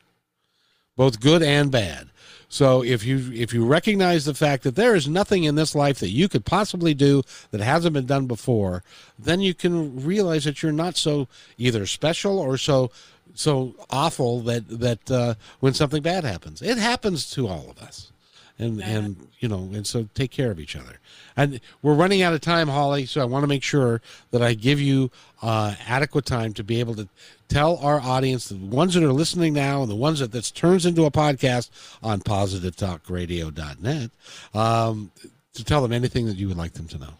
both 0.97 1.19
good 1.19 1.43
and 1.43 1.69
bad. 1.69 2.09
So 2.49 2.83
if 2.83 3.05
you 3.05 3.31
if 3.31 3.53
you 3.53 3.63
recognize 3.63 4.25
the 4.25 4.33
fact 4.33 4.63
that 4.63 4.73
there 4.73 4.95
is 4.95 5.07
nothing 5.07 5.43
in 5.43 5.53
this 5.53 5.75
life 5.75 5.99
that 5.99 6.09
you 6.09 6.27
could 6.27 6.45
possibly 6.45 6.95
do 6.95 7.21
that 7.51 7.61
hasn't 7.61 7.93
been 7.93 8.07
done 8.07 8.25
before, 8.25 8.83
then 9.19 9.39
you 9.39 9.53
can 9.53 10.03
realize 10.03 10.45
that 10.45 10.63
you're 10.63 10.71
not 10.71 10.97
so 10.97 11.27
either 11.59 11.85
special 11.85 12.39
or 12.39 12.57
so 12.57 12.89
so 13.35 13.75
awful 13.91 14.39
that 14.39 14.67
that 14.67 15.11
uh, 15.11 15.35
when 15.59 15.75
something 15.75 16.01
bad 16.01 16.23
happens, 16.23 16.63
it 16.63 16.79
happens 16.79 17.29
to 17.29 17.47
all 17.47 17.69
of 17.69 17.77
us 17.77 18.10
and 18.61 18.77
yeah. 18.77 18.87
and 18.87 19.27
you 19.39 19.47
know 19.47 19.69
and 19.73 19.85
so 19.85 20.07
take 20.13 20.31
care 20.31 20.51
of 20.51 20.59
each 20.59 20.75
other. 20.75 20.99
And 21.35 21.59
we're 21.81 21.93
running 21.93 22.21
out 22.21 22.33
of 22.33 22.41
time 22.41 22.67
holly 22.67 23.05
so 23.05 23.21
i 23.21 23.25
want 23.25 23.43
to 23.43 23.47
make 23.47 23.63
sure 23.63 24.01
that 24.31 24.41
i 24.41 24.53
give 24.53 24.79
you 24.79 25.09
uh, 25.41 25.75
adequate 25.87 26.25
time 26.25 26.53
to 26.53 26.63
be 26.63 26.79
able 26.79 26.93
to 26.95 27.07
tell 27.47 27.77
our 27.77 27.99
audience 27.99 28.49
the 28.49 28.55
ones 28.55 28.93
that 28.93 29.03
are 29.03 29.11
listening 29.11 29.53
now 29.53 29.81
and 29.81 29.91
the 29.91 29.95
ones 29.95 30.19
that 30.19 30.31
this 30.31 30.51
turns 30.51 30.85
into 30.85 31.05
a 31.05 31.11
podcast 31.11 31.69
on 32.03 32.21
positivetalkradio.net 32.21 34.11
um, 34.53 35.11
to 35.53 35.63
tell 35.63 35.81
them 35.81 35.91
anything 35.91 36.27
that 36.27 36.37
you 36.37 36.47
would 36.47 36.57
like 36.57 36.73
them 36.73 36.87
to 36.87 36.97
know. 36.97 37.13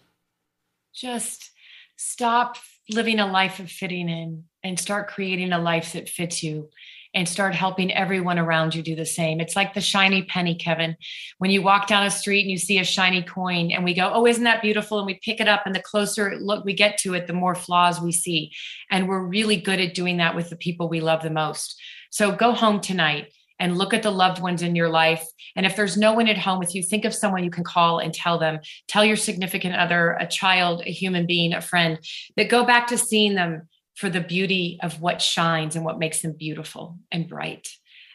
Just 0.93 1.51
stop 1.97 2.57
living 2.89 3.19
a 3.19 3.29
life 3.29 3.59
of 3.59 3.69
fitting 3.69 4.07
in 4.09 4.43
and 4.63 4.79
start 4.79 5.07
creating 5.07 5.51
a 5.51 5.59
life 5.59 5.93
that 5.93 6.07
fits 6.07 6.43
you 6.43 6.69
and 7.13 7.27
start 7.27 7.53
helping 7.53 7.91
everyone 7.93 8.39
around 8.39 8.73
you 8.73 8.81
do 8.81 8.95
the 8.95 9.05
same. 9.05 9.39
It's 9.39 9.55
like 9.55 9.73
the 9.73 9.81
shiny 9.81 10.23
penny, 10.23 10.55
Kevin. 10.55 10.95
When 11.39 11.51
you 11.51 11.61
walk 11.61 11.87
down 11.87 12.05
a 12.05 12.11
street 12.11 12.41
and 12.41 12.51
you 12.51 12.57
see 12.57 12.79
a 12.79 12.83
shiny 12.83 13.21
coin 13.21 13.71
and 13.71 13.83
we 13.83 13.93
go, 13.93 14.11
Oh, 14.13 14.25
isn't 14.25 14.43
that 14.43 14.61
beautiful? 14.61 14.99
And 14.99 15.07
we 15.07 15.19
pick 15.23 15.39
it 15.39 15.47
up, 15.47 15.63
and 15.65 15.75
the 15.75 15.81
closer 15.81 16.37
look 16.39 16.63
we 16.63 16.73
get 16.73 16.97
to 16.99 17.13
it, 17.13 17.27
the 17.27 17.33
more 17.33 17.55
flaws 17.55 17.99
we 17.99 18.11
see. 18.11 18.51
And 18.89 19.07
we're 19.07 19.25
really 19.25 19.57
good 19.57 19.79
at 19.79 19.93
doing 19.93 20.17
that 20.17 20.35
with 20.35 20.49
the 20.49 20.55
people 20.55 20.87
we 20.87 21.01
love 21.01 21.21
the 21.21 21.29
most. 21.29 21.79
So 22.11 22.31
go 22.31 22.53
home 22.53 22.81
tonight 22.81 23.27
and 23.61 23.77
look 23.77 23.93
at 23.93 24.01
the 24.01 24.11
loved 24.11 24.41
ones 24.41 24.63
in 24.63 24.75
your 24.75 24.89
life. 24.89 25.23
And 25.55 25.67
if 25.67 25.75
there's 25.75 25.95
no 25.95 26.13
one 26.13 26.27
at 26.27 26.37
home 26.37 26.57
with 26.57 26.73
you, 26.73 26.81
think 26.81 27.05
of 27.05 27.13
someone 27.13 27.43
you 27.43 27.51
can 27.51 27.63
call 27.63 27.99
and 27.99 28.11
tell 28.11 28.39
them, 28.39 28.59
tell 28.87 29.05
your 29.05 29.15
significant 29.15 29.75
other, 29.75 30.17
a 30.19 30.25
child, 30.25 30.81
a 30.83 30.91
human 30.91 31.27
being, 31.27 31.53
a 31.53 31.61
friend, 31.61 31.99
that 32.37 32.49
go 32.49 32.65
back 32.65 32.87
to 32.87 32.97
seeing 32.97 33.35
them 33.35 33.69
for 33.95 34.09
the 34.09 34.21
beauty 34.21 34.79
of 34.81 35.01
what 35.01 35.21
shines 35.21 35.75
and 35.75 35.85
what 35.85 35.99
makes 35.99 36.21
them 36.21 36.33
beautiful 36.33 36.97
and 37.11 37.27
bright. 37.27 37.67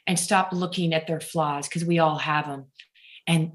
And 0.07 0.19
stop 0.19 0.53
looking 0.53 0.95
at 0.95 1.07
their 1.07 1.21
flaws 1.21 1.69
because 1.69 1.85
we 1.85 1.99
all 1.99 2.19
have 2.19 2.47
them 2.47 2.67
and 3.27 3.53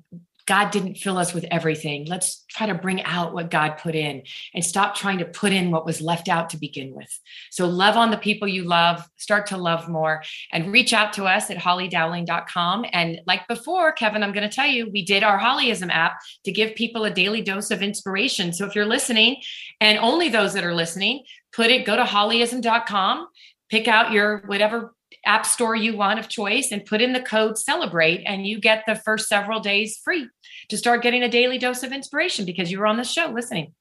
God 0.48 0.72
didn't 0.72 0.96
fill 0.96 1.18
us 1.18 1.34
with 1.34 1.46
everything. 1.52 2.06
Let's 2.06 2.46
try 2.50 2.68
to 2.68 2.74
bring 2.74 3.04
out 3.04 3.34
what 3.34 3.52
God 3.52 3.78
put 3.78 3.96
in 3.96 4.24
and 4.54 4.64
stop 4.64 4.96
trying 4.96 5.20
to 5.20 5.26
put 5.26 5.54
in 5.54 5.72
what 5.72 5.86
was 5.86 6.02
left 6.02 6.30
out 6.30 6.50
to 6.52 6.58
begin 6.58 6.94
with. 6.94 7.20
So 7.52 7.68
love 7.68 7.96
on 7.96 8.12
the 8.12 8.18
people 8.18 8.48
you 8.48 8.64
love, 8.64 9.08
start 9.18 9.48
to 9.48 9.58
love 9.58 9.88
more, 9.88 10.24
and 10.52 10.72
reach 10.72 10.94
out 10.94 11.14
to 11.14 11.26
us 11.26 11.50
at 11.50 11.58
hollydowling.com. 11.58 12.86
And 12.92 13.22
like 13.28 13.48
before, 13.48 13.92
Kevin, 13.92 14.24
I'm 14.24 14.34
going 14.34 14.50
to 14.50 14.56
tell 14.56 14.68
you, 14.68 14.90
we 14.90 15.06
did 15.06 15.24
our 15.24 15.40
Hollyism 15.40 15.90
app 15.90 16.18
to 16.46 16.52
give 16.52 16.76
people 16.76 17.06
a 17.06 17.12
daily 17.12 17.42
dose 17.42 17.72
of 17.72 17.82
inspiration. 17.82 18.54
So 18.54 18.66
if 18.66 18.76
you're 18.76 18.86
listening, 18.86 19.42
and 19.80 19.98
only 20.00 20.30
those 20.30 20.54
that 20.54 20.64
are 20.64 20.76
listening, 20.76 21.24
put 21.54 21.70
it, 21.70 21.86
go 21.86 21.96
to 21.96 22.04
hollyism.com, 22.04 23.28
pick 23.70 23.88
out 23.88 24.12
your 24.12 24.44
whatever 24.46 24.94
app 25.26 25.46
store 25.46 25.76
you 25.76 25.96
want 25.96 26.20
of 26.20 26.28
choice 26.28 26.72
and 26.72 26.86
put 26.86 27.02
in 27.02 27.14
the 27.14 27.22
code 27.22 27.58
celebrate 27.58 28.24
and 28.26 28.48
you 28.48 28.60
get 28.60 28.84
the 28.88 28.96
first 28.96 29.28
several 29.28 29.60
days 29.60 29.98
free 30.04 30.28
to 30.70 30.78
start 30.78 31.04
getting 31.04 31.24
a 31.24 31.30
daily 31.30 31.58
dose 31.58 31.84
of 31.84 31.92
inspiration 31.92 32.46
because 32.46 32.72
you 32.72 32.80
were 32.80 32.88
on 32.88 32.98
the 32.98 33.04
show 33.04 33.28
listening. 33.28 33.74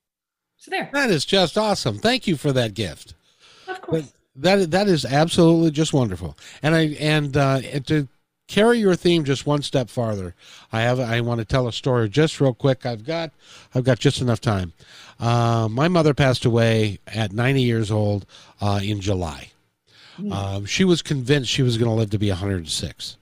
So 0.59 0.71
there. 0.71 0.91
That 0.93 1.11
is 1.11 1.25
just 1.25 1.57
awesome. 1.57 1.99
Thank 1.99 2.27
you 2.27 2.37
for 2.37 2.53
that 2.53 2.75
gift. 2.75 3.15
Of 3.67 3.81
course. 3.81 4.13
that 4.37 4.71
that 4.71 4.89
is 4.89 5.05
absolutely 5.05 5.71
just 5.71 5.93
wonderful. 5.93 6.37
And 6.63 6.75
i 6.75 6.81
and 7.01 7.37
uh 7.37 7.61
to 7.87 8.09
carry 8.49 8.79
your 8.79 8.97
theme 8.97 9.25
just 9.25 9.47
one 9.47 9.63
step 9.63 9.89
farther 9.89 10.35
i 10.73 10.81
have 10.81 10.99
i 10.99 11.21
want 11.21 11.39
to 11.39 11.45
tell 11.45 11.69
a 11.69 11.73
story 11.73 12.09
just 12.09 12.41
real 12.41 12.53
quick. 12.53 12.85
I've 12.85 13.05
got 13.05 13.31
i've 13.75 13.85
got 13.85 13.99
just 13.99 14.21
enough 14.21 14.41
time. 14.41 14.73
Uh, 15.19 15.69
my 15.71 15.89
mother 15.89 16.15
passed 16.15 16.45
away 16.45 16.99
at 17.07 17.33
90 17.33 17.63
years 17.63 17.91
old 17.91 18.27
uh, 18.61 18.81
in 18.83 19.01
july 19.01 19.51
Hmm. 20.21 20.33
Um, 20.33 20.67
she 20.67 20.85
was 20.85 21.03
convinced 21.03 21.51
she 21.51 21.63
was 21.63 21.79
going 21.79 21.91
to 21.91 21.95
live 21.95 22.11
to 22.11 22.19
be 22.19 22.29
106. 22.29 23.17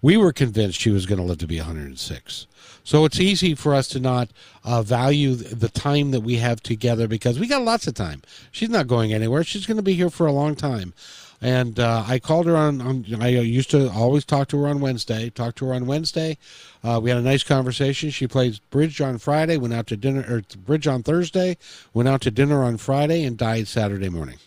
We 0.00 0.16
were 0.16 0.32
convinced 0.32 0.80
she 0.80 0.90
was 0.90 1.06
going 1.06 1.18
to 1.18 1.24
live 1.24 1.38
to 1.38 1.46
be 1.46 1.58
106. 1.58 2.46
So 2.84 3.04
it's 3.04 3.20
easy 3.20 3.54
for 3.54 3.74
us 3.74 3.88
to 3.88 4.00
not 4.00 4.30
uh, 4.64 4.82
value 4.82 5.34
the 5.34 5.68
time 5.68 6.12
that 6.12 6.20
we 6.20 6.36
have 6.36 6.62
together 6.62 7.06
because 7.06 7.38
we 7.38 7.46
got 7.46 7.62
lots 7.62 7.86
of 7.86 7.94
time. 7.94 8.22
She's 8.50 8.70
not 8.70 8.86
going 8.86 9.12
anywhere. 9.12 9.44
She's 9.44 9.66
going 9.66 9.76
to 9.76 9.82
be 9.82 9.94
here 9.94 10.08
for 10.08 10.26
a 10.26 10.32
long 10.32 10.54
time. 10.54 10.94
And 11.40 11.78
uh, 11.78 12.04
I 12.06 12.18
called 12.18 12.46
her 12.46 12.56
on, 12.56 12.80
on, 12.80 13.04
I 13.20 13.28
used 13.28 13.70
to 13.72 13.90
always 13.90 14.24
talk 14.24 14.48
to 14.48 14.62
her 14.62 14.68
on 14.68 14.80
Wednesday. 14.80 15.30
Talk 15.30 15.54
to 15.56 15.66
her 15.66 15.74
on 15.74 15.86
Wednesday. 15.86 16.38
Uh, 16.82 16.98
we 17.02 17.10
had 17.10 17.18
a 17.18 17.22
nice 17.22 17.44
conversation. 17.44 18.10
She 18.10 18.26
played 18.26 18.58
bridge 18.70 19.00
on 19.00 19.18
Friday, 19.18 19.56
went 19.56 19.74
out 19.74 19.86
to 19.88 19.96
dinner, 19.96 20.24
or 20.28 20.42
bridge 20.58 20.86
on 20.86 21.02
Thursday, 21.02 21.58
went 21.92 22.08
out 22.08 22.22
to 22.22 22.30
dinner 22.30 22.64
on 22.64 22.78
Friday, 22.78 23.22
and 23.24 23.36
died 23.36 23.68
Saturday 23.68 24.08
morning. 24.08 24.38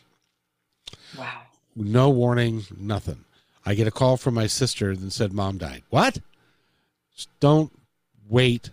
Wow 1.18 1.41
no 1.76 2.10
warning, 2.10 2.64
nothing. 2.78 3.26
I 3.66 3.76
get 3.76 3.88
a 3.88 3.92
call 3.92 4.18
from 4.18 4.34
my 4.34 4.48
sister 4.48 4.96
that 4.96 5.12
said 5.12 5.34
mom 5.34 5.58
died. 5.58 5.84
What? 5.90 6.20
Just 7.14 7.30
don't 7.40 7.72
wait 8.30 8.72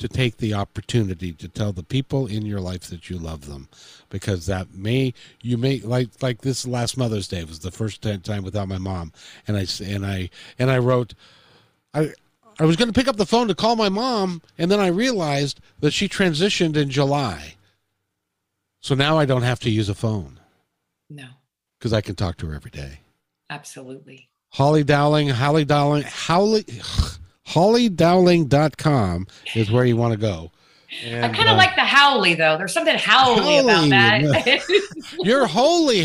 to 0.00 0.08
take 0.08 0.38
the 0.38 0.54
opportunity 0.54 1.30
to 1.32 1.46
tell 1.46 1.72
the 1.72 1.82
people 1.82 2.26
in 2.26 2.46
your 2.46 2.60
life 2.60 2.84
that 2.84 3.10
you 3.10 3.18
love 3.18 3.46
them 3.46 3.68
because 4.08 4.46
that 4.46 4.74
may 4.74 5.12
you 5.42 5.58
may 5.58 5.78
like 5.80 6.08
like 6.22 6.40
this 6.40 6.66
last 6.66 6.96
mother's 6.96 7.28
day 7.28 7.44
was 7.44 7.58
the 7.58 7.70
first 7.70 8.02
time 8.02 8.42
without 8.42 8.66
my 8.66 8.78
mom 8.78 9.12
and 9.46 9.58
i 9.58 9.66
and 9.84 10.06
i 10.06 10.30
and 10.58 10.70
i 10.70 10.78
wrote 10.78 11.12
i 11.92 12.10
i 12.58 12.64
was 12.64 12.76
going 12.76 12.88
to 12.90 12.98
pick 12.98 13.08
up 13.08 13.16
the 13.16 13.26
phone 13.26 13.46
to 13.46 13.54
call 13.54 13.76
my 13.76 13.90
mom 13.90 14.40
and 14.56 14.70
then 14.70 14.80
i 14.80 14.86
realized 14.86 15.60
that 15.80 15.92
she 15.92 16.08
transitioned 16.08 16.76
in 16.76 16.88
july 16.88 17.54
so 18.80 18.94
now 18.94 19.18
i 19.18 19.26
don't 19.26 19.42
have 19.42 19.60
to 19.60 19.70
use 19.70 19.90
a 19.90 19.94
phone 19.94 20.40
no 21.10 21.28
because 21.80 21.94
I 21.94 22.02
can 22.02 22.14
talk 22.14 22.36
to 22.38 22.46
her 22.46 22.54
every 22.54 22.70
day. 22.70 23.00
Absolutely. 23.48 24.28
Holly 24.50 24.84
Dowling, 24.84 25.28
Holly 25.28 25.64
Dowling, 25.64 26.02
Holly, 26.02 26.62
hollydowling.com 27.48 29.26
is 29.54 29.70
where 29.70 29.84
you 29.84 29.96
want 29.96 30.12
to 30.12 30.18
go. 30.18 30.52
And, 31.04 31.24
I 31.24 31.28
kind 31.28 31.48
of 31.48 31.54
uh, 31.54 31.56
like 31.56 31.76
the 31.76 31.82
Howley 31.82 32.34
though. 32.34 32.58
There's 32.58 32.72
something 32.72 32.98
Howley, 32.98 33.58
about 33.58 33.88
that. 33.90 34.62
You're 35.20 35.46
holy, 35.46 36.04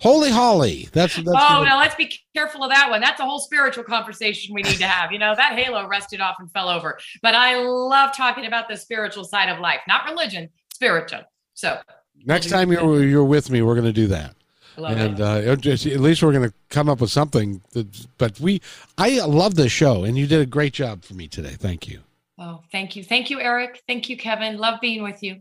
holy 0.00 0.30
Holly. 0.30 0.88
That's, 0.92 1.14
that's 1.14 1.28
oh 1.28 1.64
no. 1.64 1.76
Let's 1.76 1.94
be 1.94 2.12
careful 2.34 2.64
of 2.64 2.70
that 2.70 2.90
one. 2.90 3.00
That's 3.00 3.20
a 3.20 3.24
whole 3.24 3.38
spiritual 3.38 3.84
conversation 3.84 4.52
we 4.52 4.62
need 4.62 4.78
to 4.78 4.88
have. 4.88 5.12
You 5.12 5.20
know 5.20 5.36
that 5.36 5.56
halo 5.56 5.86
rested 5.86 6.20
off 6.20 6.36
and 6.40 6.50
fell 6.50 6.68
over. 6.68 6.98
But 7.22 7.36
I 7.36 7.62
love 7.62 8.14
talking 8.16 8.46
about 8.46 8.68
the 8.68 8.76
spiritual 8.76 9.22
side 9.22 9.48
of 9.48 9.60
life, 9.60 9.80
not 9.86 10.04
religion, 10.04 10.50
spiritual. 10.74 11.20
So 11.54 11.78
next 12.24 12.50
time 12.50 12.72
you're 12.72 13.04
you're 13.04 13.24
with 13.24 13.50
me, 13.50 13.62
we're 13.62 13.74
going 13.74 13.86
to 13.86 13.92
do 13.92 14.08
that. 14.08 14.34
And 14.76 15.20
uh, 15.20 15.56
just, 15.56 15.86
at 15.86 16.00
least 16.00 16.22
we're 16.22 16.32
going 16.32 16.48
to 16.48 16.54
come 16.68 16.88
up 16.88 17.00
with 17.00 17.10
something. 17.10 17.62
That, 17.72 18.06
but 18.18 18.40
we, 18.40 18.60
I 18.98 19.24
love 19.24 19.54
this 19.54 19.72
show, 19.72 20.04
and 20.04 20.18
you 20.18 20.26
did 20.26 20.40
a 20.40 20.46
great 20.46 20.72
job 20.72 21.04
for 21.04 21.14
me 21.14 21.28
today. 21.28 21.56
Thank 21.58 21.88
you. 21.88 22.00
Oh, 22.38 22.62
thank 22.72 22.96
you. 22.96 23.04
Thank 23.04 23.30
you, 23.30 23.40
Eric. 23.40 23.82
Thank 23.86 24.08
you, 24.08 24.16
Kevin. 24.16 24.58
Love 24.58 24.80
being 24.80 25.02
with 25.02 25.22
you. 25.22 25.40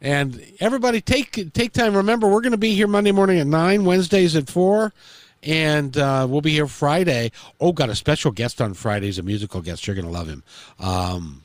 And 0.00 0.42
everybody 0.60 1.00
take 1.00 1.52
take 1.52 1.72
time. 1.72 1.94
Remember, 1.94 2.26
we're 2.26 2.40
going 2.40 2.52
to 2.52 2.58
be 2.58 2.74
here 2.74 2.86
Monday 2.86 3.12
morning 3.12 3.38
at 3.38 3.46
nine, 3.46 3.84
Wednesdays 3.84 4.34
at 4.34 4.48
four, 4.48 4.94
and 5.42 5.96
uh, 5.96 6.26
we'll 6.28 6.40
be 6.40 6.52
here 6.52 6.66
Friday. 6.66 7.32
Oh, 7.60 7.72
got 7.72 7.90
a 7.90 7.94
special 7.94 8.30
guest 8.30 8.62
on 8.62 8.74
Fridays, 8.74 9.18
a 9.18 9.22
musical 9.22 9.60
guest. 9.60 9.86
You're 9.86 9.96
going 9.96 10.06
to 10.06 10.12
love 10.12 10.26
him. 10.26 10.42
Um, 10.78 11.44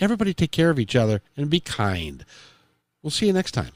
everybody 0.00 0.34
take 0.34 0.50
care 0.50 0.70
of 0.70 0.80
each 0.80 0.96
other 0.96 1.22
and 1.36 1.48
be 1.48 1.60
kind. 1.60 2.24
We'll 3.02 3.12
see 3.12 3.28
you 3.28 3.32
next 3.32 3.52
time. 3.52 3.72